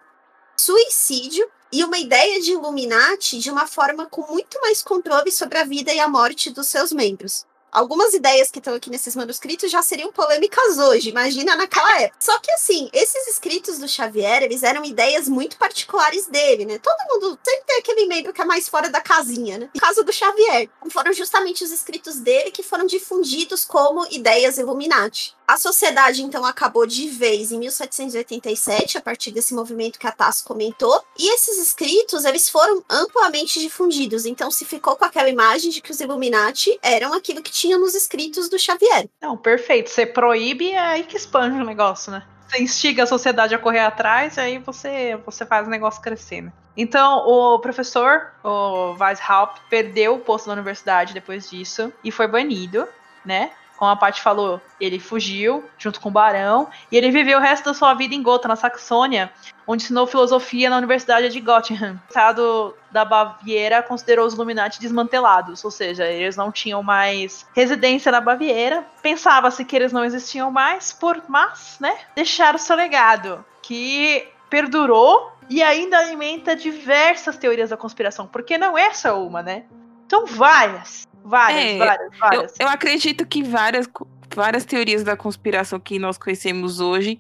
suicídio 0.58 1.50
e 1.72 1.84
uma 1.84 1.98
ideia 1.98 2.40
de 2.40 2.52
Illuminati 2.52 3.40
de 3.40 3.52
uma 3.52 3.68
forma 3.68 4.06
com 4.06 4.26
muito 4.32 4.60
mais 4.62 4.82
controle 4.82 5.32
sobre 5.32 5.58
a 5.58 5.66
vida 5.66 5.94
e 5.94 6.00
a 6.00 6.08
morte 6.08 6.50
dos 6.50 6.68
seus 6.68 6.92
membros. 6.92 7.46
Algumas 7.76 8.14
ideias 8.14 8.50
que 8.50 8.60
estão 8.60 8.74
aqui 8.74 8.90
nesses 8.90 9.18
manuscritos 9.18 9.70
já 9.70 9.82
seriam 9.82 10.10
polêmicas 10.10 10.78
hoje, 10.78 11.10
imagina 11.10 11.58
naquela 11.58 12.00
época. 12.00 12.16
Só 12.22 12.40
que 12.40 12.50
assim, 12.52 12.90
esses 12.94 13.28
escritos 13.28 13.78
do 13.80 13.86
Xavier, 13.86 14.44
eles 14.44 14.64
eram 14.64 14.86
ideias 14.86 15.28
muito 15.28 15.58
particulares 15.58 16.26
dele, 16.28 16.66
né? 16.66 16.80
Todo 16.80 16.96
mundo 17.10 17.38
sempre 17.46 17.66
tem 17.68 17.78
aquele 17.80 18.06
membro 18.06 18.32
que 18.32 18.42
é 18.42 18.46
mais 18.46 18.70
fora 18.70 18.90
da 18.90 19.02
casinha, 19.02 19.58
né? 19.58 19.70
No 19.76 19.82
caso 19.82 20.06
do 20.06 20.14
Xavier, 20.14 20.70
foram 20.90 21.12
justamente 21.12 21.66
os 21.66 21.72
escritos 21.74 22.16
dele 22.16 22.50
que 22.50 22.64
foram 22.64 22.86
difundidos 22.86 23.66
como 23.66 24.08
ideias 24.10 24.58
Illuminati. 24.58 25.36
A 25.48 25.58
sociedade, 25.58 26.24
então, 26.24 26.44
acabou 26.44 26.88
de 26.88 27.08
vez 27.08 27.52
em 27.52 27.60
1787, 27.60 28.98
a 28.98 29.02
partir 29.02 29.32
desse 29.32 29.54
movimento 29.54 30.00
que 30.00 30.08
a 30.08 30.12
Tasso 30.12 30.44
comentou, 30.44 31.04
e 31.18 31.34
esses 31.34 31.60
escritos, 31.60 32.26
eles 32.26 32.50
foram 32.50 32.84
amplamente 32.90 33.60
difundidos, 33.60 34.26
então 34.26 34.50
se 34.50 34.66
ficou 34.66 34.96
com 34.96 35.06
aquela 35.06 35.30
imagem 35.30 35.70
de 35.70 35.82
que 35.82 35.92
os 35.92 36.00
Illuminati 36.00 36.80
eram 36.82 37.14
aquilo 37.14 37.44
que 37.44 37.52
tinha 37.52 37.78
nos 37.78 37.94
escritos 37.94 38.50
do 38.50 38.58
Xavier. 38.58 39.08
Não, 39.22 39.38
perfeito. 39.38 39.90
Você 39.90 40.06
proíbe, 40.06 40.72
é 40.72 40.80
aí 40.80 41.04
que 41.04 41.16
expande 41.16 41.62
o 41.62 41.66
negócio, 41.66 42.12
né? 42.12 42.26
Você 42.48 42.64
instiga 42.64 43.04
a 43.04 43.08
sociedade 43.08 43.54
a 43.54 43.60
correr 43.60 43.80
atrás, 43.80 44.38
e 44.38 44.40
aí 44.40 44.58
você, 44.58 45.16
você 45.26 45.46
faz 45.46 45.68
o 45.68 45.70
negócio 45.70 46.02
crescendo. 46.02 46.52
Então, 46.76 47.20
o 47.28 47.60
professor, 47.60 48.34
o 48.44 48.96
Weishaupt, 49.00 49.62
perdeu 49.70 50.16
o 50.16 50.20
posto 50.20 50.48
na 50.48 50.54
universidade 50.54 51.14
depois 51.14 51.50
disso 51.50 51.94
e 52.04 52.12
foi 52.12 52.28
banido, 52.28 52.88
né? 53.24 53.52
Como 53.78 53.92
a 53.92 53.96
Paty 53.96 54.22
falou, 54.22 54.62
ele 54.80 55.00
fugiu 55.00 55.64
junto 55.78 56.00
com 56.00 56.10
o 56.10 56.12
Barão 56.12 56.70
e 56.92 56.98
ele 56.98 57.12
viveu 57.12 57.38
o 57.40 57.42
resto 57.42 57.66
da 57.66 57.74
sua 57.74 57.94
vida 57.94 58.16
em 58.16 58.22
Gotha, 58.22 58.48
na 58.48 58.56
Saxônia, 58.56 59.32
onde 59.68 59.84
ensinou 59.84 60.08
filosofia 60.08 60.70
na 60.70 60.78
Universidade 60.78 61.30
de 61.30 61.40
Göttingen. 61.40 61.94
O 61.94 62.08
Estado 62.08 62.76
da 62.92 63.04
Baviera 63.04 63.84
considerou 63.84 64.26
os 64.26 64.34
Illuminati 64.34 64.80
desmantelados, 64.80 65.64
ou 65.64 65.72
seja, 65.72 66.06
eles 66.06 66.36
não 66.36 66.52
tinham 66.52 66.82
mais 66.82 67.46
residência 67.54 68.12
na 68.12 68.22
Baviera. 68.22 68.86
Pensava-se 69.02 69.66
que 69.66 69.76
eles 69.76 69.92
não 69.92 70.06
existiam 70.06 70.50
mais, 70.52 70.94
por 70.94 71.22
mas, 71.28 71.78
né, 71.80 71.98
deixaram 72.16 72.58
seu 72.58 72.76
legado, 72.76 73.44
que 73.62 74.28
perdurou 74.50 75.32
e 75.50 75.62
ainda 75.62 75.98
alimenta 75.98 76.56
diversas 76.56 77.38
teorias 77.38 77.70
da 77.70 77.78
conspiração, 77.78 78.26
porque 78.26 78.58
não 78.58 78.78
é 78.78 78.94
só 78.94 79.22
uma, 79.22 79.44
né? 79.44 79.66
São 80.08 80.26
várias. 80.26 81.08
Várias, 81.26 81.60
é, 81.60 81.78
várias, 81.78 82.18
várias. 82.20 82.54
Eu, 82.60 82.68
eu 82.68 82.72
acredito 82.72 83.26
que 83.26 83.44
várias, 83.44 83.90
várias 84.36 84.64
teorias 84.64 85.04
da 85.04 85.18
conspiração 85.18 85.80
que 85.80 85.98
nós 85.98 86.20
conhecemos 86.20 86.80
hoje 86.80 87.20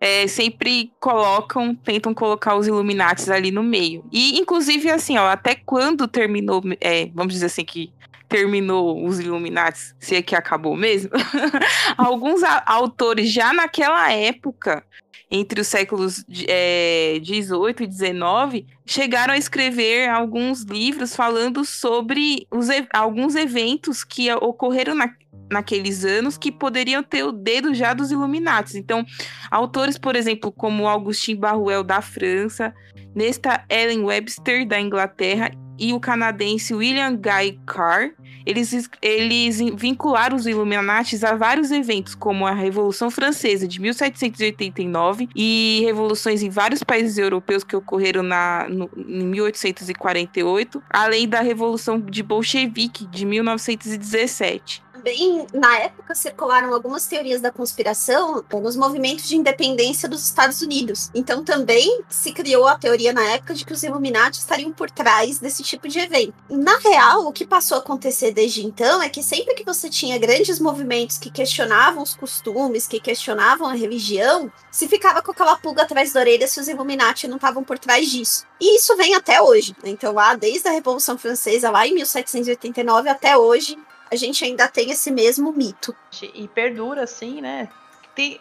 é, 0.00 0.26
sempre 0.26 0.92
colocam, 0.98 1.74
tentam 1.74 2.12
colocar 2.12 2.56
os 2.56 2.66
Illuminatis 2.66 3.30
ali 3.30 3.52
no 3.52 3.62
meio. 3.62 4.04
E, 4.12 4.38
inclusive, 4.38 4.90
assim, 4.90 5.16
ó, 5.16 5.28
até 5.28 5.54
quando 5.54 6.08
terminou, 6.08 6.60
é, 6.80 7.06
vamos 7.14 7.32
dizer 7.32 7.46
assim, 7.46 7.64
que 7.64 7.92
terminou 8.28 9.06
os 9.06 9.20
Illuminatis, 9.20 9.94
se 10.00 10.16
é 10.16 10.22
que 10.22 10.34
acabou 10.34 10.74
mesmo, 10.74 11.10
alguns 11.96 12.42
autores 12.66 13.30
já 13.30 13.52
naquela 13.52 14.12
época 14.12 14.84
entre 15.30 15.60
os 15.60 15.66
séculos 15.66 16.24
é, 16.48 17.18
18 17.22 17.82
e 17.82 17.86
19, 17.86 18.66
chegaram 18.86 19.34
a 19.34 19.38
escrever 19.38 20.08
alguns 20.08 20.62
livros 20.62 21.14
falando 21.16 21.64
sobre 21.64 22.46
os, 22.50 22.68
alguns 22.92 23.34
eventos 23.34 24.04
que 24.04 24.32
ocorreram 24.32 24.94
na, 24.94 25.10
naqueles 25.50 26.04
anos 26.04 26.36
que 26.36 26.52
poderiam 26.52 27.02
ter 27.02 27.24
o 27.24 27.32
dedo 27.32 27.74
já 27.74 27.94
dos 27.94 28.10
Illuminati. 28.10 28.78
Então, 28.78 29.04
autores, 29.50 29.98
por 29.98 30.16
exemplo, 30.16 30.52
como 30.52 30.88
Augustin 30.88 31.36
Barruel 31.36 31.82
da 31.82 32.00
França, 32.00 32.74
Nesta 33.14 33.64
Ellen 33.68 34.04
Webster 34.04 34.66
da 34.66 34.80
Inglaterra 34.80 35.52
e 35.78 35.92
o 35.92 36.00
canadense 36.00 36.74
William 36.74 37.14
Guy 37.14 37.58
Carr, 37.66 38.12
eles, 38.46 38.88
eles 39.00 39.58
vincularam 39.76 40.36
os 40.36 40.46
Illuminatis 40.46 41.24
a 41.24 41.34
vários 41.34 41.70
eventos, 41.70 42.14
como 42.14 42.46
a 42.46 42.52
Revolução 42.52 43.10
Francesa 43.10 43.66
de 43.66 43.80
1789 43.80 45.28
e 45.34 45.80
revoluções 45.84 46.42
em 46.42 46.50
vários 46.50 46.82
países 46.82 47.16
europeus 47.18 47.64
que 47.64 47.74
ocorreram 47.74 48.22
na, 48.22 48.66
no, 48.68 48.90
em 48.96 49.26
1848, 49.26 50.82
além 50.90 51.28
da 51.28 51.40
Revolução 51.40 52.00
de 52.00 52.22
Bolchevique 52.22 53.06
de 53.06 53.24
1917 53.24 54.84
também, 55.04 55.46
na 55.52 55.78
época, 55.80 56.14
circularam 56.14 56.72
algumas 56.72 57.06
teorias 57.06 57.38
da 57.38 57.50
conspiração 57.50 58.42
nos 58.54 58.74
movimentos 58.74 59.28
de 59.28 59.36
independência 59.36 60.08
dos 60.08 60.24
Estados 60.24 60.62
Unidos. 60.62 61.10
Então, 61.14 61.44
também 61.44 62.02
se 62.08 62.32
criou 62.32 62.66
a 62.66 62.78
teoria 62.78 63.12
na 63.12 63.22
época 63.22 63.52
de 63.52 63.66
que 63.66 63.72
os 63.74 63.82
Illuminati 63.82 64.38
estariam 64.38 64.72
por 64.72 64.90
trás 64.90 65.38
desse 65.38 65.62
tipo 65.62 65.86
de 65.88 65.98
evento. 65.98 66.32
Na 66.48 66.78
real, 66.78 67.26
o 67.26 67.32
que 67.32 67.46
passou 67.46 67.76
a 67.76 67.80
acontecer 67.80 68.32
desde 68.32 68.64
então 68.64 69.02
é 69.02 69.10
que 69.10 69.22
sempre 69.22 69.54
que 69.54 69.62
você 69.62 69.90
tinha 69.90 70.18
grandes 70.18 70.58
movimentos 70.58 71.18
que 71.18 71.30
questionavam 71.30 72.02
os 72.02 72.14
costumes, 72.14 72.88
que 72.88 72.98
questionavam 72.98 73.68
a 73.68 73.74
religião, 73.74 74.50
se 74.70 74.88
ficava 74.88 75.20
com 75.20 75.32
aquela 75.32 75.56
pulga 75.56 75.82
atrás 75.82 76.14
da 76.14 76.20
orelha 76.20 76.48
se 76.48 76.58
os 76.58 76.66
Illuminati 76.66 77.28
não 77.28 77.36
estavam 77.36 77.62
por 77.62 77.78
trás 77.78 78.10
disso. 78.10 78.46
E 78.58 78.76
isso 78.76 78.96
vem 78.96 79.14
até 79.14 79.42
hoje. 79.42 79.76
Então, 79.84 80.14
lá 80.14 80.34
desde 80.34 80.66
a 80.66 80.72
Revolução 80.72 81.18
Francesa, 81.18 81.70
lá 81.70 81.86
em 81.86 81.92
1789 81.92 83.10
até 83.10 83.36
hoje, 83.36 83.76
a 84.10 84.16
gente 84.16 84.44
ainda 84.44 84.68
tem 84.68 84.90
esse 84.90 85.10
mesmo 85.10 85.52
mito. 85.52 85.94
E 86.34 86.48
perdura, 86.48 87.04
assim, 87.04 87.40
né? 87.40 87.68
Tem... 88.14 88.40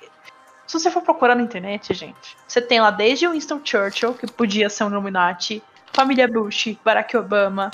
Se 0.65 0.79
você 0.79 0.89
for 0.89 1.01
procurar 1.01 1.35
na 1.35 1.43
internet, 1.43 1.93
gente, 1.93 2.37
você 2.47 2.61
tem 2.61 2.79
lá 2.79 2.89
desde 2.89 3.27
Winston 3.27 3.59
Churchill, 3.63 4.13
que 4.13 4.31
podia 4.31 4.69
ser 4.69 4.85
um 4.85 4.89
Illuminati, 4.89 5.61
família 5.91 6.27
Bush, 6.27 6.75
Barack 6.83 7.15
Obama, 7.17 7.69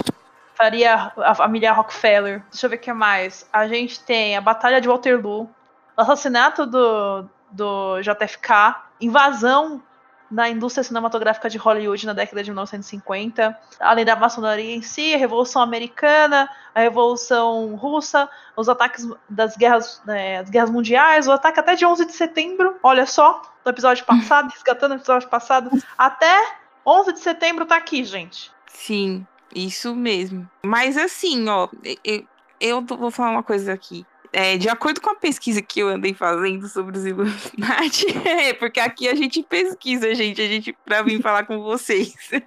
faria 0.56 1.14
a 1.18 1.34
família 1.34 1.72
Rockefeller. 1.72 2.44
Deixa 2.52 2.66
eu 2.66 2.70
ver 2.70 2.76
o 2.76 2.80
que 2.80 2.92
mais. 2.92 3.48
A 3.54 3.68
gente 3.68 4.02
tem 4.04 4.36
a 4.36 4.42
Batalha 4.42 4.82
de 4.82 4.90
Waterloo, 4.90 5.50
o 5.98 6.02
assassinato 6.02 6.66
do, 6.66 7.26
do 7.52 8.02
JFK, 8.02 8.76
invasão 9.00 9.82
na 10.30 10.50
indústria 10.50 10.84
cinematográfica 10.84 11.50
de 11.50 11.58
Hollywood 11.58 12.06
na 12.06 12.14
década 12.14 12.44
de 12.44 12.50
1950, 12.52 13.58
além 13.80 14.06
da 14.06 14.16
maçonaria 14.16 14.76
em 14.76 14.82
si, 14.82 15.14
a 15.14 15.18
Revolução 15.18 15.62
Americana, 15.62 16.50
a 16.74 16.80
Revolução 16.82 17.76
Russa, 17.76 18.30
os 18.56 18.70
ataques 18.70 19.08
das 19.28 19.58
guerras, 19.58 20.02
né, 20.06 20.42
das 20.42 20.50
guerras 20.50 20.70
mundiais, 20.70 21.28
o 21.28 21.32
ataque 21.32 21.60
até 21.60 21.76
de 21.76 21.86
11 21.86 22.06
de 22.06 22.14
setembro, 22.14 22.78
olha 22.84 23.06
só, 23.06 23.42
do 23.64 23.70
episódio 23.70 24.06
passado, 24.06 24.50
resgatando 24.54 24.92
o 24.92 24.96
episódio 24.96 25.30
passado, 25.30 25.72
até 25.98 26.60
11 26.86 27.14
de 27.14 27.20
setembro 27.20 27.66
tá 27.66 27.76
aqui, 27.76 28.04
gente. 28.04 28.52
Sim, 28.68 29.26
isso 29.54 29.96
mesmo. 29.96 30.50
Mas 30.64 30.98
assim, 30.98 31.48
ó, 31.50 31.68
eu, 32.04 32.26
eu 32.60 32.82
vou 32.82 33.12
falar 33.12 33.32
uma 33.32 33.44
coisa 33.44 33.74
aqui. 33.74 34.06
É, 34.32 34.58
de 34.58 34.70
acordo 34.70 35.02
com 35.02 35.10
a 35.10 35.16
pesquisa 35.16 35.62
que 35.62 35.80
eu 35.80 35.90
andei 35.90 36.14
fazendo 36.14 36.68
sobre 36.68 36.98
os 36.98 37.06
Illuminati, 37.06 38.06
é, 38.28 38.54
porque 38.54 38.80
aqui 38.80 39.08
a 39.08 39.16
gente 39.16 39.42
pesquisa, 39.42 40.14
gente, 40.14 40.40
a 40.42 40.48
gente 40.48 40.76
para 40.86 41.02
vir 41.02 41.22
falar 41.22 41.46
com 41.46 41.62
vocês. 41.62 42.14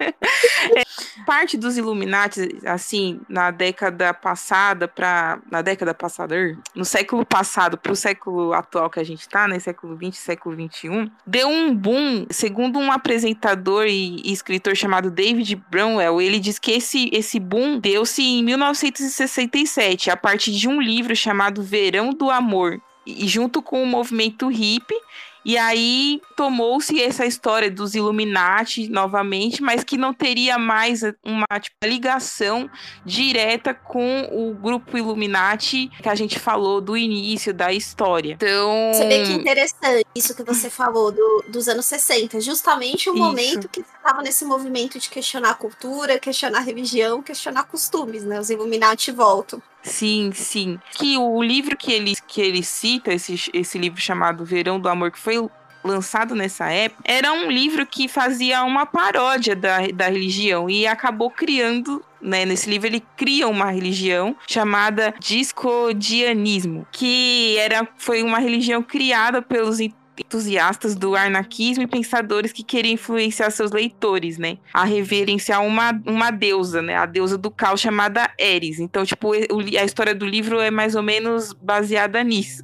É, 0.77 0.83
parte 1.27 1.57
dos 1.57 1.77
Illuminati, 1.77 2.57
assim, 2.65 3.21
na 3.29 3.51
década 3.51 4.15
passada 4.15 4.87
para 4.87 5.41
na 5.51 5.61
década 5.61 5.93
passada, 5.93 6.57
no 6.75 6.85
século 6.85 7.27
passado 7.27 7.77
para 7.77 7.93
o 7.93 7.97
século 7.97 8.53
atual 8.53 8.89
que 8.89 9.01
a 9.01 9.05
gente 9.05 9.21
está, 9.21 9.49
né, 9.49 9.59
século 9.59 9.97
20, 9.97 10.17
século 10.17 10.55
21, 10.55 11.11
deu 11.27 11.49
um 11.49 11.75
boom, 11.75 12.27
segundo 12.31 12.79
um 12.79 12.93
apresentador 12.93 13.87
e, 13.87 14.23
e 14.25 14.33
escritor 14.33 14.77
chamado 14.77 15.11
David 15.11 15.57
Brownell, 15.69 16.21
ele 16.21 16.39
diz 16.39 16.59
que 16.59 16.71
esse 16.73 17.11
esse 17.13 17.41
boom 17.41 17.79
deu-se 17.79 18.23
em 18.23 18.45
1967, 18.45 20.11
a 20.11 20.17
partir 20.17 20.53
de 20.53 20.69
um 20.69 20.81
livro 20.81 21.15
chamado 21.17 21.63
Verão 21.73 22.11
do 22.11 22.29
Amor. 22.29 22.79
E 23.07 23.27
junto 23.27 23.63
com 23.63 23.83
o 23.83 23.87
movimento 23.87 24.47
hippie, 24.49 24.95
e 25.45 25.59
aí 25.59 26.21
tomou-se 26.37 27.03
essa 27.03 27.27
história 27.27 27.71
dos 27.71 27.95
Illuminati 27.95 28.89
novamente, 28.89 29.61
mas 29.63 29.83
que 29.83 29.97
não 29.97 30.15
teria 30.15 30.57
mais 30.57 31.01
uma 31.25 31.47
tipo, 31.59 31.77
ligação 31.85 32.71
direta 33.05 33.75
com 33.75 34.29
o 34.31 34.55
grupo 34.55 34.97
Illuminati 34.97 35.91
que 36.01 36.09
a 36.09 36.15
gente 36.15 36.39
falou 36.39 36.81
do 36.81 36.97
início 36.97 37.53
da 37.53 37.73
história. 37.73 38.35
Então. 38.35 38.93
Você 38.93 39.09
vê 39.09 39.25
que 39.25 39.33
interessante 39.33 40.07
isso 40.15 40.37
que 40.37 40.45
você 40.45 40.71
falou 40.71 41.11
do, 41.11 41.45
dos 41.49 41.69
anos 41.69 41.87
60. 41.87 42.41
Justamente 42.41 43.11
o 43.11 43.15
isso. 43.15 43.23
momento 43.23 43.69
que 43.69 43.81
estava 43.81 44.23
nesse 44.23 44.45
movimento 44.45 44.99
de 44.99 45.09
questionar 45.09 45.51
a 45.51 45.55
cultura, 45.55 46.19
questionar 46.21 46.59
a 46.59 46.63
religião, 46.63 47.21
questionar 47.21 47.65
costumes, 47.65 48.23
né? 48.23 48.39
Os 48.39 48.51
Illuminati 48.51 49.11
voltam. 49.11 49.61
Sim, 49.83 50.31
sim. 50.33 50.79
Que 50.93 51.17
o 51.19 51.43
livro 51.43 51.77
que 51.77 51.93
ele, 51.93 52.15
que 52.27 52.41
ele 52.41 52.63
cita, 52.63 53.13
esse, 53.13 53.51
esse 53.53 53.79
livro 53.79 54.01
chamado 54.01 54.45
Verão 54.45 54.79
do 54.79 54.89
Amor, 54.89 55.11
que 55.11 55.19
foi 55.19 55.49
lançado 55.85 56.35
nessa 56.35 56.71
época, 56.71 57.03
era 57.05 57.33
um 57.33 57.51
livro 57.51 57.85
que 57.85 58.07
fazia 58.07 58.63
uma 58.63 58.87
paródia 58.87 59.57
da, 59.57 59.87
da 59.89 60.09
religião 60.09 60.71
e 60.71 60.87
acabou 60.87 61.31
criando 61.31 62.03
né, 62.21 62.45
nesse 62.45 62.71
livro 62.71 62.87
ele 62.87 63.03
cria 63.17 63.49
uma 63.49 63.71
religião 63.73 64.37
chamada 64.47 65.13
discodianismo, 65.19 66.87
que 66.93 67.57
era 67.59 67.87
foi 67.99 68.23
uma 68.23 68.39
religião 68.39 68.81
criada 68.81 69.43
pelos 69.43 69.81
entusiastas 70.19 70.95
do 70.95 71.15
anarquismo 71.17 71.85
e 71.85 71.87
pensadores 71.87 72.53
que 72.53 72.63
queriam 72.63 72.95
influenciar 72.95 73.51
seus 73.51 73.71
leitores, 73.71 74.39
né? 74.39 74.59
A 74.73 74.85
reverenciar 74.85 75.65
uma, 75.65 76.01
uma 76.07 76.31
deusa, 76.31 76.83
né? 76.83 76.97
A 76.97 77.07
deusa 77.07 77.39
do 77.39 77.51
caos 77.51 77.81
chamada 77.81 78.31
Eris. 78.39 78.79
Então, 78.79 79.05
tipo, 79.05 79.33
a 79.33 79.85
história 79.85 80.15
do 80.15 80.27
livro 80.27 80.61
é 80.61 80.71
mais 80.71 80.95
ou 80.95 81.03
menos 81.03 81.53
baseada 81.53 82.23
nisso. 82.23 82.63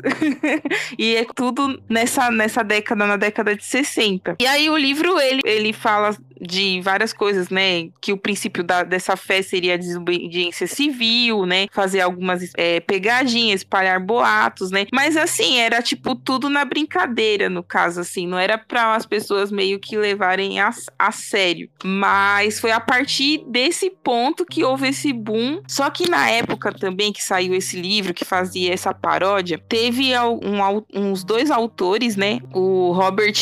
e 0.99 1.17
é 1.17 1.26
tudo 1.35 1.81
nessa, 1.88 2.31
nessa 2.31 2.62
década, 2.62 3.07
na 3.07 3.17
década 3.17 3.55
de 3.55 3.64
60. 3.64 4.37
E 4.40 4.47
aí 4.47 4.69
o 4.69 4.76
livro, 4.76 5.19
ele, 5.19 5.40
ele 5.45 5.73
fala 5.73 6.17
de 6.40 6.80
várias 6.80 7.12
coisas, 7.12 7.49
né? 7.49 7.88
Que 8.00 8.12
o 8.12 8.16
princípio 8.16 8.62
da, 8.62 8.83
dessa 8.83 9.16
fé 9.16 9.42
seria 9.42 9.75
a 9.75 9.76
desobediência 9.76 10.66
civil, 10.66 11.47
né? 11.47 11.66
Fazer 11.73 12.00
algumas 12.00 12.50
é, 12.57 12.80
pegadinhas, 12.80 13.61
espalhar 13.61 14.00
boatos, 14.00 14.71
né? 14.71 14.87
Mas 14.92 15.16
assim, 15.16 15.59
era 15.59 15.83
tipo 15.83 16.14
tudo 16.14 16.49
na 16.49 16.64
brincadeira, 16.64 17.49
no 17.49 17.62
caso, 17.62 18.00
assim, 18.00 18.26
não 18.26 18.38
era 18.38 18.59
para 18.59 18.95
as 18.95 19.07
pessoas 19.07 19.50
meio 19.50 19.78
que 19.78 19.97
levarem 19.97 20.61
a, 20.61 20.71
a 20.99 21.12
sério. 21.12 21.68
Mas 21.85 22.61
foi 22.61 22.71
a 22.71 22.80
partir 22.80 23.45
desse 23.49 23.90
ponto 23.90 24.45
que 24.45 24.64
houve 24.64 24.88
esse 24.88 25.12
boom. 25.12 25.62
Só 25.66 25.90
que 25.90 26.09
na 26.09 26.28
época 26.30 26.73
também 26.73 27.12
que 27.12 27.23
saiu 27.23 27.54
esse 27.54 27.80
livro, 27.80 28.14
que 28.14 28.25
fazia 28.25 28.73
essa 28.73 28.95
paródia, 28.95 29.59
teve 29.68 30.16
um, 30.18 30.85
uns 30.95 31.25
dois 31.25 31.50
autores, 31.50 32.16
né? 32.16 32.40
O 32.52 32.92
Robert 32.92 33.35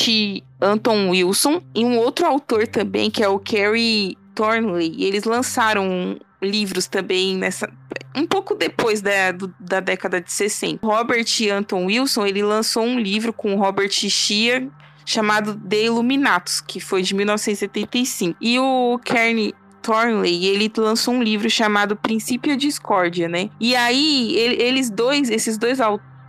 Anton 0.60 1.10
Wilson 1.10 1.62
e 1.74 1.84
um 1.84 1.98
outro 1.98 2.26
autor 2.26 2.66
também, 2.66 3.10
que 3.10 3.22
é 3.22 3.28
o 3.28 3.38
Kerry 3.38 4.16
Thornley. 4.34 4.94
E 4.96 5.04
eles 5.04 5.24
lançaram 5.24 6.18
livros 6.42 6.86
também 6.86 7.36
nessa 7.36 7.68
um 8.14 8.26
pouco 8.26 8.54
depois 8.54 9.02
da, 9.02 9.30
do, 9.32 9.54
da 9.60 9.80
década 9.80 10.20
de 10.20 10.32
60. 10.32 10.86
Robert 10.86 11.26
Anton 11.52 11.84
Wilson, 11.84 12.26
ele 12.26 12.42
lançou 12.42 12.82
um 12.82 12.98
livro 12.98 13.32
com 13.32 13.56
Robert 13.56 13.90
Shear 13.90 14.66
chamado 15.04 15.54
The 15.54 15.84
Illuminatus, 15.84 16.60
que 16.60 16.80
foi 16.80 17.02
de 17.02 17.14
1975. 17.14 18.36
E 18.40 18.58
o 18.58 18.98
Kearney 19.04 19.54
Thornley, 19.82 20.46
ele 20.46 20.72
lançou 20.76 21.14
um 21.14 21.22
livro 21.22 21.48
chamado 21.48 21.94
Princípio 21.94 22.56
Discórdia, 22.56 23.28
né? 23.28 23.50
E 23.60 23.76
aí, 23.76 24.34
ele, 24.36 24.62
eles 24.62 24.90
dois, 24.90 25.30
esses 25.30 25.56
dois 25.56 25.78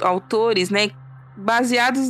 autores, 0.01 0.69
né, 0.69 0.91
baseados 1.35 2.09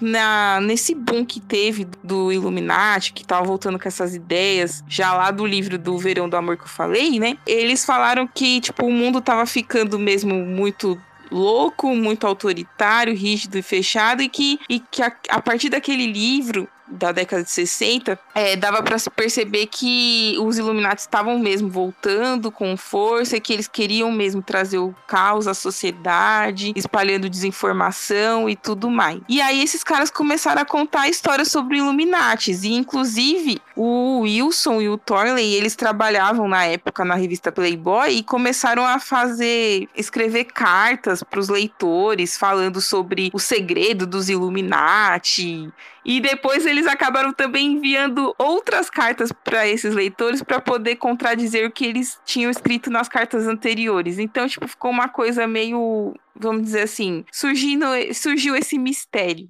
na, 0.00 0.60
nesse 0.60 0.94
boom 0.94 1.24
que 1.24 1.40
teve 1.40 1.86
do 2.02 2.32
Illuminati, 2.32 3.12
que 3.12 3.24
tava 3.24 3.44
voltando 3.44 3.78
com 3.78 3.88
essas 3.88 4.14
ideias, 4.14 4.82
já 4.88 5.12
lá 5.12 5.30
do 5.30 5.44
livro 5.46 5.78
do 5.78 5.98
Verão 5.98 6.28
do 6.28 6.36
Amor 6.36 6.56
que 6.56 6.64
eu 6.64 6.68
falei, 6.68 7.18
né? 7.18 7.36
Eles 7.46 7.84
falaram 7.84 8.26
que, 8.26 8.60
tipo, 8.60 8.86
o 8.86 8.92
mundo 8.92 9.20
tava 9.20 9.44
ficando 9.46 9.98
mesmo 9.98 10.34
muito 10.34 11.00
louco, 11.30 11.94
muito 11.94 12.26
autoritário, 12.26 13.14
rígido 13.14 13.56
e 13.56 13.62
fechado, 13.62 14.22
e 14.22 14.28
que, 14.28 14.58
e 14.68 14.80
que 14.80 15.02
a, 15.02 15.12
a 15.28 15.40
partir 15.40 15.68
daquele 15.68 16.06
livro 16.06 16.68
da 16.90 17.12
década 17.12 17.42
de 17.42 17.50
60, 17.50 18.18
é, 18.34 18.56
dava 18.56 18.82
para 18.82 18.98
se 18.98 19.08
perceber 19.10 19.66
que 19.66 20.36
os 20.40 20.58
Illuminati 20.58 21.02
estavam 21.02 21.38
mesmo 21.38 21.68
voltando 21.68 22.50
com 22.50 22.76
força 22.76 23.36
e 23.36 23.40
que 23.40 23.52
eles 23.52 23.68
queriam 23.68 24.10
mesmo 24.10 24.42
trazer 24.42 24.78
o 24.78 24.94
caos 25.06 25.46
à 25.46 25.54
sociedade, 25.54 26.72
espalhando 26.74 27.28
desinformação 27.28 28.48
e 28.48 28.56
tudo 28.56 28.90
mais. 28.90 29.20
E 29.28 29.40
aí 29.40 29.62
esses 29.62 29.84
caras 29.84 30.10
começaram 30.10 30.62
a 30.62 30.64
contar 30.64 31.08
histórias 31.08 31.48
sobre 31.48 31.78
Illuminati 31.78 32.52
e 32.52 32.74
inclusive 32.74 33.60
o 33.76 34.20
Wilson 34.20 34.80
e 34.80 34.88
o 34.88 34.98
Thornley, 34.98 35.54
eles 35.54 35.74
trabalhavam 35.74 36.48
na 36.48 36.64
época 36.64 37.04
na 37.04 37.14
revista 37.14 37.52
Playboy 37.52 38.10
e 38.10 38.22
começaram 38.22 38.84
a 38.84 38.98
fazer 38.98 39.88
escrever 39.96 40.44
cartas 40.44 41.22
para 41.22 41.40
os 41.40 41.48
leitores 41.48 42.36
falando 42.36 42.80
sobre 42.80 43.30
o 43.32 43.38
segredo 43.38 44.06
dos 44.06 44.28
Illuminati 44.28 45.72
e 46.04 46.20
depois 46.20 46.66
eles 46.66 46.86
acabaram 46.86 47.32
também 47.32 47.72
enviando 47.72 48.34
outras 48.38 48.88
cartas 48.88 49.32
para 49.32 49.66
esses 49.68 49.94
leitores 49.94 50.42
para 50.42 50.60
poder 50.60 50.96
contradizer 50.96 51.66
o 51.66 51.70
que 51.70 51.84
eles 51.84 52.18
tinham 52.24 52.50
escrito 52.50 52.90
nas 52.90 53.08
cartas 53.08 53.46
anteriores. 53.46 54.18
Então, 54.18 54.46
tipo, 54.46 54.66
ficou 54.66 54.90
uma 54.90 55.08
coisa 55.08 55.46
meio, 55.46 56.14
vamos 56.34 56.62
dizer 56.62 56.82
assim, 56.82 57.24
surgindo, 57.30 57.86
surgiu 58.14 58.56
esse 58.56 58.78
mistério. 58.78 59.48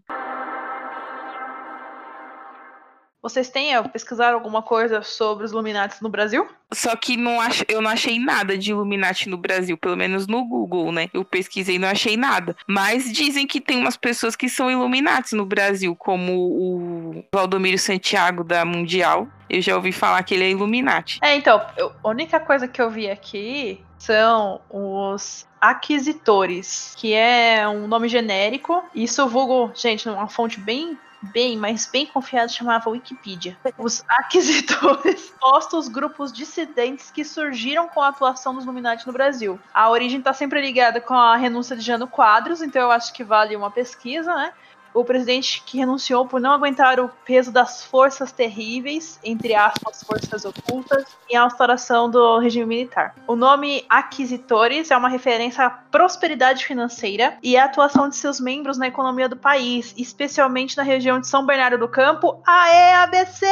Vocês 3.22 3.50
têm 3.50 3.74
é, 3.74 3.82
pesquisar 3.82 4.32
alguma 4.32 4.62
coisa 4.62 5.02
sobre 5.02 5.44
os 5.44 5.52
Illuminati 5.52 6.02
no 6.02 6.08
Brasil? 6.08 6.48
Só 6.72 6.96
que 6.96 7.18
não 7.18 7.38
ach... 7.38 7.62
eu 7.68 7.82
não 7.82 7.90
achei 7.90 8.18
nada 8.18 8.56
de 8.56 8.70
Illuminati 8.70 9.28
no 9.28 9.36
Brasil, 9.36 9.76
pelo 9.76 9.96
menos 9.96 10.26
no 10.26 10.42
Google, 10.46 10.90
né? 10.90 11.08
Eu 11.12 11.22
pesquisei 11.22 11.76
e 11.76 11.78
não 11.78 11.88
achei 11.88 12.16
nada. 12.16 12.56
Mas 12.66 13.12
dizem 13.12 13.46
que 13.46 13.60
tem 13.60 13.78
umas 13.78 13.96
pessoas 13.96 14.34
que 14.34 14.48
são 14.48 14.70
Illuminati 14.70 15.34
no 15.34 15.44
Brasil, 15.44 15.94
como 15.94 16.32
o 16.32 17.24
Valdomiro 17.32 17.76
Santiago 17.76 18.42
da 18.42 18.64
Mundial. 18.64 19.28
Eu 19.50 19.60
já 19.60 19.76
ouvi 19.76 19.92
falar 19.92 20.22
que 20.22 20.32
ele 20.32 20.44
é 20.44 20.50
Illuminati. 20.50 21.18
É, 21.22 21.36
então, 21.36 21.60
eu... 21.76 21.92
a 22.02 22.08
única 22.08 22.40
coisa 22.40 22.66
que 22.66 22.80
eu 22.80 22.90
vi 22.90 23.10
aqui 23.10 23.84
são 23.98 24.62
os 24.70 25.46
aquisitores, 25.60 26.94
que 26.96 27.12
é 27.12 27.68
um 27.68 27.86
nome 27.86 28.08
genérico. 28.08 28.82
Isso 28.94 29.28
vulgo, 29.28 29.70
gente, 29.74 30.08
uma 30.08 30.28
fonte 30.28 30.58
bem 30.58 30.96
bem, 31.22 31.56
mas 31.56 31.86
bem 31.86 32.06
confiado 32.06 32.52
chamava 32.52 32.90
Wikipedia. 32.90 33.56
Os 33.78 34.04
aquisitores 34.08 35.32
postam 35.40 35.78
os 35.78 35.88
grupos 35.88 36.32
dissidentes 36.32 37.10
que 37.10 37.24
surgiram 37.24 37.88
com 37.88 38.00
a 38.00 38.08
atuação 38.08 38.54
dos 38.54 38.64
Illuminati 38.64 39.06
no 39.06 39.12
Brasil. 39.12 39.58
A 39.72 39.90
origem 39.90 40.18
está 40.18 40.32
sempre 40.32 40.60
ligada 40.60 41.00
com 41.00 41.14
a 41.14 41.36
renúncia 41.36 41.76
de 41.76 41.82
Jano 41.82 42.06
Quadros, 42.06 42.62
então 42.62 42.82
eu 42.82 42.90
acho 42.90 43.12
que 43.12 43.24
vale 43.24 43.56
uma 43.56 43.70
pesquisa, 43.70 44.34
né? 44.34 44.52
O 44.92 45.04
presidente 45.04 45.62
que 45.64 45.78
renunciou 45.78 46.26
por 46.26 46.40
não 46.40 46.52
aguentar 46.52 46.98
o 47.00 47.08
peso 47.24 47.52
das 47.52 47.84
forças 47.84 48.32
terríveis, 48.32 49.18
entre 49.24 49.54
aspas, 49.54 50.02
forças 50.02 50.44
ocultas, 50.44 51.04
e 51.28 51.36
a 51.36 51.46
instauração 51.46 52.10
do 52.10 52.38
regime 52.38 52.66
militar. 52.66 53.14
O 53.26 53.36
nome 53.36 53.84
Aquisitores 53.88 54.90
é 54.90 54.96
uma 54.96 55.08
referência 55.08 55.64
à 55.64 55.70
prosperidade 55.70 56.64
financeira 56.64 57.38
e 57.42 57.56
à 57.56 57.64
atuação 57.64 58.08
de 58.08 58.16
seus 58.16 58.40
membros 58.40 58.78
na 58.78 58.88
economia 58.88 59.28
do 59.28 59.36
país, 59.36 59.94
especialmente 59.96 60.76
na 60.76 60.82
região 60.82 61.20
de 61.20 61.26
São 61.26 61.44
Bernardo 61.46 61.78
do 61.78 61.88
Campo. 61.88 62.42
Aê, 62.46 62.92
ABC! 62.94 63.46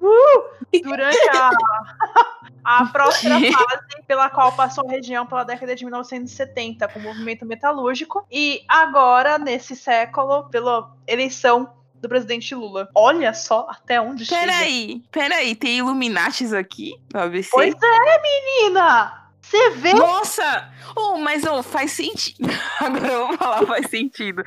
Uh! 0.00 0.62
Durante 0.82 1.28
a, 1.30 1.50
a 2.64 2.86
próxima 2.86 3.34
fase 3.34 4.02
pela 4.06 4.30
qual 4.30 4.52
passou 4.52 4.86
a 4.86 4.90
região 4.90 5.26
pela 5.26 5.44
década 5.44 5.74
de 5.74 5.84
1970, 5.84 6.88
com 6.88 6.98
o 6.98 7.02
movimento 7.02 7.44
metalúrgico, 7.44 8.24
e 8.30 8.62
agora, 8.68 9.38
nesse 9.38 9.74
século, 9.74 10.48
eleição 11.06 11.72
do 11.94 12.08
presidente 12.08 12.54
Lula. 12.54 12.88
Olha 12.94 13.32
só 13.32 13.68
até 13.70 14.00
onde 14.00 14.26
peraí, 14.26 14.42
chega. 14.42 14.52
Peraí, 14.52 15.02
peraí, 15.10 15.54
tem 15.54 15.78
Illuminatis 15.78 16.52
aqui 16.52 17.00
no 17.14 17.20
ABC? 17.20 17.50
Pois 17.52 17.74
é, 17.74 18.22
menina! 18.22 19.21
Você 19.42 19.70
vê? 19.70 19.92
Nossa! 19.92 20.70
Oh, 20.94 21.18
mas 21.18 21.44
oh, 21.44 21.62
faz 21.62 21.92
sentido. 21.92 22.48
Agora 22.80 23.08
eu 23.08 23.28
vou 23.28 23.36
falar, 23.36 23.66
faz 23.66 23.90
sentido. 23.90 24.42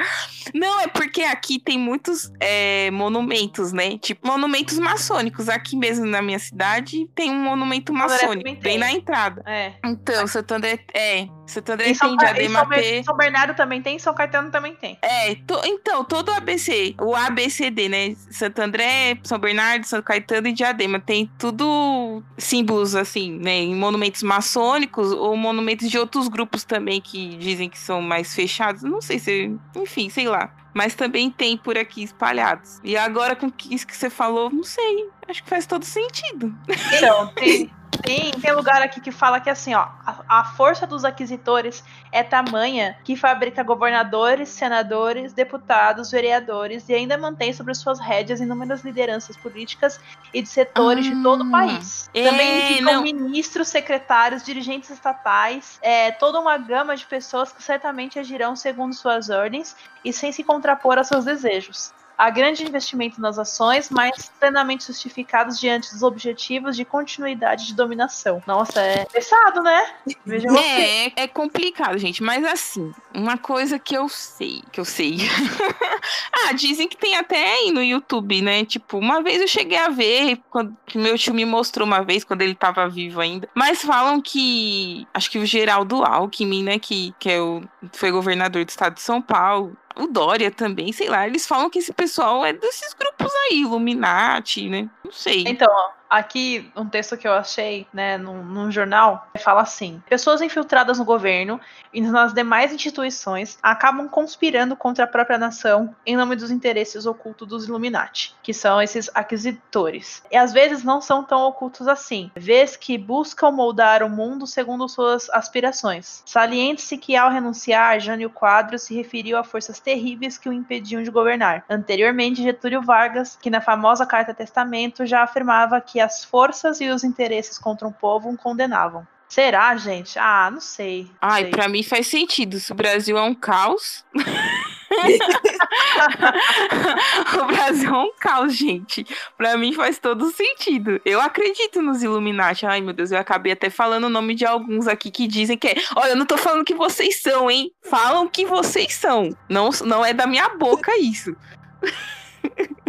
Não, 0.53 0.79
é 0.81 0.88
porque 0.88 1.21
aqui 1.21 1.60
tem 1.60 1.77
muitos 1.77 2.31
é, 2.39 2.89
monumentos, 2.91 3.73
né? 3.73 3.97
Tipo, 3.97 4.27
monumentos 4.27 4.79
maçônicos. 4.79 5.49
Aqui 5.49 5.75
mesmo 5.75 6.05
na 6.05 6.21
minha 6.21 6.39
cidade 6.39 7.10
tem 7.13 7.31
um 7.31 7.43
monumento 7.43 7.93
maçônico, 7.93 8.62
bem 8.62 8.77
na 8.77 8.91
entrada. 8.91 9.43
É. 9.45 9.73
Então, 9.84 10.25
Santo 10.27 10.53
André. 10.53 10.79
É. 10.93 11.27
Santo 11.47 11.73
André 11.73 11.86
tem, 11.86 11.93
São, 11.93 12.17
Diadema 12.17 12.60
São, 12.60 13.03
São 13.03 13.17
Bernardo 13.17 13.55
também 13.55 13.81
tem, 13.81 13.99
São 13.99 14.13
Caetano 14.15 14.49
também 14.49 14.75
tem. 14.75 14.97
É, 15.01 15.36
to, 15.36 15.62
então, 15.63 16.03
todo 16.03 16.29
o 16.29 16.34
ABC, 16.34 16.95
o 16.99 17.15
ABCD, 17.15 17.88
né? 17.88 18.15
Santo 18.31 18.62
André, 18.62 19.17
São 19.23 19.38
Bernardo, 19.38 19.86
São 19.86 20.01
Caetano 20.01 20.47
e 20.47 20.53
Diadema. 20.53 20.99
Tem 20.99 21.29
tudo 21.38 22.23
símbolos, 22.38 22.95
assim, 22.95 23.38
né? 23.38 23.58
Em 23.58 23.75
monumentos 23.75 24.23
maçônicos 24.23 24.85
ou 24.98 25.36
monumentos 25.36 25.89
de 25.89 25.98
outros 25.98 26.28
grupos 26.28 26.63
também 26.63 27.02
que 27.02 27.36
dizem 27.38 27.69
que 27.69 27.78
são 27.78 28.02
mais 28.02 28.34
fechados. 28.34 28.84
Não 28.84 29.02
sei 29.02 29.19
se. 29.19 29.56
Enfim, 29.76 30.10
sei 30.10 30.28
lá. 30.28 30.54
Mas 30.74 30.93
também 30.93 31.32
tem 31.32 31.58
por 31.58 31.78
aqui 31.78 32.04
espalhados. 32.04 32.82
E 32.84 32.98
agora 32.98 33.36
com 33.36 33.52
isso 33.69 33.88
que 33.88 33.95
você 33.95 34.10
falou, 34.10 34.50
não 34.50 34.63
sei. 34.63 35.10
Acho 35.27 35.43
que 35.43 35.49
faz 35.49 35.65
todo 35.65 35.83
sentido. 35.83 36.55
Então, 36.93 37.27
tem, 37.35 37.71
Tem, 38.01 38.31
tem 38.31 38.53
lugar 38.53 38.81
aqui 38.81 38.99
que 38.99 39.11
fala 39.11 39.39
que 39.39 39.49
assim, 39.49 39.73
ó, 39.73 39.88
a, 40.05 40.23
a, 40.27 40.43
força 40.43 40.85
dos 40.85 41.05
aquisitores 41.05 41.83
é 42.11 42.23
tamanha 42.23 42.97
que 43.03 43.15
fabrica 43.15 43.63
governadores, 43.63 44.49
senadores, 44.49 45.33
deputados, 45.33 46.11
vereadores 46.11 46.89
e 46.89 46.93
ainda 46.93 47.17
mantém 47.17 47.53
sobre 47.53 47.73
suas 47.73 47.99
rédeas 47.99 48.41
inúmeras 48.41 48.83
lideranças 48.83 49.38
políticas 49.38 49.99
e 50.33 50.41
de 50.41 50.49
setores 50.49 51.05
de 51.05 51.23
todo 51.23 51.43
o 51.43 51.47
ah. 51.47 51.51
país. 51.51 52.09
É, 52.13 52.29
Também 52.29 52.71
indicam 52.71 53.01
ministros, 53.01 53.67
secretários, 53.69 54.43
dirigentes 54.43 54.89
estatais, 54.89 55.79
é, 55.81 56.11
toda 56.11 56.39
uma 56.39 56.57
gama 56.57 56.95
de 56.95 57.05
pessoas 57.05 57.51
que 57.51 57.63
certamente 57.63 58.19
agirão 58.19 58.55
segundo 58.55 58.93
suas 58.93 59.29
ordens 59.29 59.75
e 60.03 60.11
sem 60.11 60.31
se 60.31 60.43
contrapor 60.43 60.97
a 60.97 61.03
seus 61.03 61.25
desejos 61.25 61.93
há 62.17 62.30
grande 62.30 62.63
investimento 62.63 63.19
nas 63.19 63.38
ações, 63.38 63.89
mas 63.89 64.32
plenamente 64.39 64.88
justificados 64.88 65.60
diante 65.60 65.91
dos 65.91 66.04
objetivos 66.04 66.75
de 66.75 66.86
continuidade 66.86 67.67
de 67.67 67.73
dominação. 67.73 68.41
Nossa, 68.45 68.82
é 68.82 69.06
pesado, 69.06 69.62
né? 69.62 69.93
Veja 70.25 70.47
é, 70.58 71.23
é 71.23 71.28
complicado, 71.28 71.97
gente. 71.97 72.23
Mas 72.23 72.43
assim, 72.43 72.91
uma 73.13 73.38
coisa 73.38 73.78
que 73.80 73.95
eu 73.95 74.08
sei, 74.10 74.62
que 74.71 74.80
eu 74.80 74.86
sei. 74.86 75.17
ah, 76.32 76.54
dizem 76.54 76.88
que 76.88 76.97
tem 76.97 77.15
até 77.15 77.54
aí 77.54 77.71
no 77.71 77.84
YouTube, 77.84 78.41
né? 78.41 78.65
Tipo, 78.65 78.97
uma 78.97 79.21
vez 79.21 79.41
eu 79.41 79.47
cheguei 79.47 79.78
a 79.78 79.89
ver, 79.89 80.39
quando 80.49 80.75
meu 80.95 81.17
tio 81.17 81.34
me 81.34 81.45
mostrou 81.45 81.86
uma 81.86 82.04
vez, 82.04 82.23
quando 82.23 82.41
ele 82.41 82.56
tava 82.56 82.88
vivo 82.88 83.19
ainda. 83.19 83.49
Mas 83.54 83.82
falam 83.82 84.21
que. 84.21 85.08
Acho 85.13 85.30
que 85.30 85.39
o 85.39 85.45
Geraldo 85.45 86.04
Alckmin, 86.04 86.63
né? 86.63 86.80
Que, 86.80 87.13
que 87.19 87.30
é 87.30 87.41
o, 87.41 87.63
foi 87.93 88.12
governador 88.12 88.63
do 88.63 88.69
estado 88.69 88.95
de 88.95 89.01
São 89.01 89.21
Paulo 89.21 89.75
o 89.97 90.08
Dória 90.08 90.51
também, 90.51 90.91
sei 90.91 91.10
lá, 91.10 91.27
eles 91.27 91.47
falam 91.47 91.69
que 91.69 91.79
esse 91.79 91.93
pessoal 91.93 92.45
é 92.45 92.53
desses 92.53 92.93
grupos 92.93 93.31
aí, 93.49 93.62
Illuminati, 93.62 94.69
né? 94.69 94.89
Não 95.03 95.12
sei. 95.12 95.43
Então, 95.47 95.67
ó, 95.69 95.91
Aqui, 96.15 96.71
um 96.78 96.88
texto 96.88 97.17
que 97.17 97.28
eu 97.28 97.34
achei, 97.34 97.86
né, 97.93 98.17
num, 98.17 98.41
num, 98.41 98.71
jornal, 98.71 99.28
fala 99.43 99.62
assim: 99.62 100.01
pessoas 100.08 100.41
infiltradas 100.41 100.97
no 100.97 101.04
governo 101.04 101.60
e 101.93 101.99
nas 101.99 102.34
demais 102.34 102.71
instituições 102.71 103.60
acabam 103.62 104.08
conspirando 104.08 104.78
contra 104.78 105.04
a 105.04 105.08
própria 105.08 105.38
nação 105.38 105.93
em 106.06 106.15
nome 106.15 106.38
dos 106.38 106.51
interesses 106.51 107.06
ocultos 107.06 107.45
dos 107.45 107.67
Illuminati, 107.67 108.34
que 108.41 108.54
são 108.54 108.82
esses 108.82 109.10
aquisitores. 109.13 110.23
E 110.32 110.38
às 110.38 110.54
vezes 110.54 110.86
não 110.86 111.01
são 111.01 111.21
tão 111.21 111.41
ocultos 111.41 111.86
assim, 111.86 112.32
vez 112.34 112.78
que 112.78 112.97
buscam 112.97 113.51
moldar 113.51 114.01
o 114.01 114.10
mundo 114.10 114.47
segundo 114.47 114.88
suas 114.88 115.30
aspirações. 115.32 116.23
Saliente-se 116.25 116.97
que 116.97 117.17
ao 117.17 117.30
renunciar, 117.30 117.99
Jânio 117.99 118.30
Quadros 118.30 118.84
se 118.84 118.95
referiu 118.95 119.38
a 119.38 119.43
forças 119.43 119.82
terríveis 119.82 120.38
que 120.38 120.47
o 120.47 120.54
impediam 120.54 121.04
de 121.04 121.12
governar. 121.12 121.65
Anteriormente, 121.69 122.41
Getúlio 122.41 122.82
Vargas, 122.82 123.38
que 123.41 123.49
na 123.49 123.60
famosa 123.60 124.06
Carta 124.06 124.34
Testamento 124.34 125.06
já 125.06 125.21
afirmava 125.21 125.82
que 125.82 126.04
as 126.05 126.23
forças 126.23 126.79
e 126.79 126.89
os 126.89 127.03
interesses 127.03 127.57
contra 127.57 127.87
um 127.87 127.91
povo 127.91 128.29
o 128.29 128.37
condenavam. 128.37 129.05
Será, 129.27 129.75
gente? 129.75 130.19
Ah, 130.19 130.49
não 130.51 130.61
sei. 130.61 131.11
Ai, 131.19 131.45
para 131.45 131.67
mim 131.67 131.83
faz 131.83 132.07
sentido. 132.07 132.59
Se 132.59 132.71
o 132.71 132.75
Brasil 132.75 133.17
é 133.17 133.21
um 133.21 133.33
caos. 133.33 134.05
o 137.41 137.45
Brasil 137.47 137.93
é 137.93 137.97
um 137.97 138.11
caos, 138.19 138.55
gente. 138.55 139.05
Pra 139.37 139.57
mim 139.57 139.73
faz 139.73 139.99
todo 139.99 140.31
sentido. 140.31 141.01
Eu 141.03 141.19
acredito 141.19 141.81
nos 141.81 142.03
Illuminati. 142.03 142.65
Ai, 142.65 142.79
meu 142.81 142.93
Deus, 142.93 143.11
eu 143.11 143.19
acabei 143.19 143.51
até 143.51 143.69
falando 143.69 144.05
o 144.05 144.09
nome 144.09 144.35
de 144.35 144.45
alguns 144.45 144.87
aqui 144.87 145.11
que 145.11 145.27
dizem 145.27 145.57
que 145.57 145.67
é. 145.67 145.75
Olha, 145.95 146.11
eu 146.11 146.15
não 146.15 146.25
tô 146.25 146.37
falando 146.37 146.65
que 146.65 146.75
vocês 146.75 147.21
são, 147.21 147.49
hein? 147.49 147.71
Falam 147.83 148.27
que 148.27 148.45
vocês 148.45 148.93
são. 148.93 149.29
Não, 149.49 149.69
não 149.83 150.05
é 150.05 150.13
da 150.13 150.27
minha 150.27 150.49
boca 150.49 150.91
isso. 150.99 151.35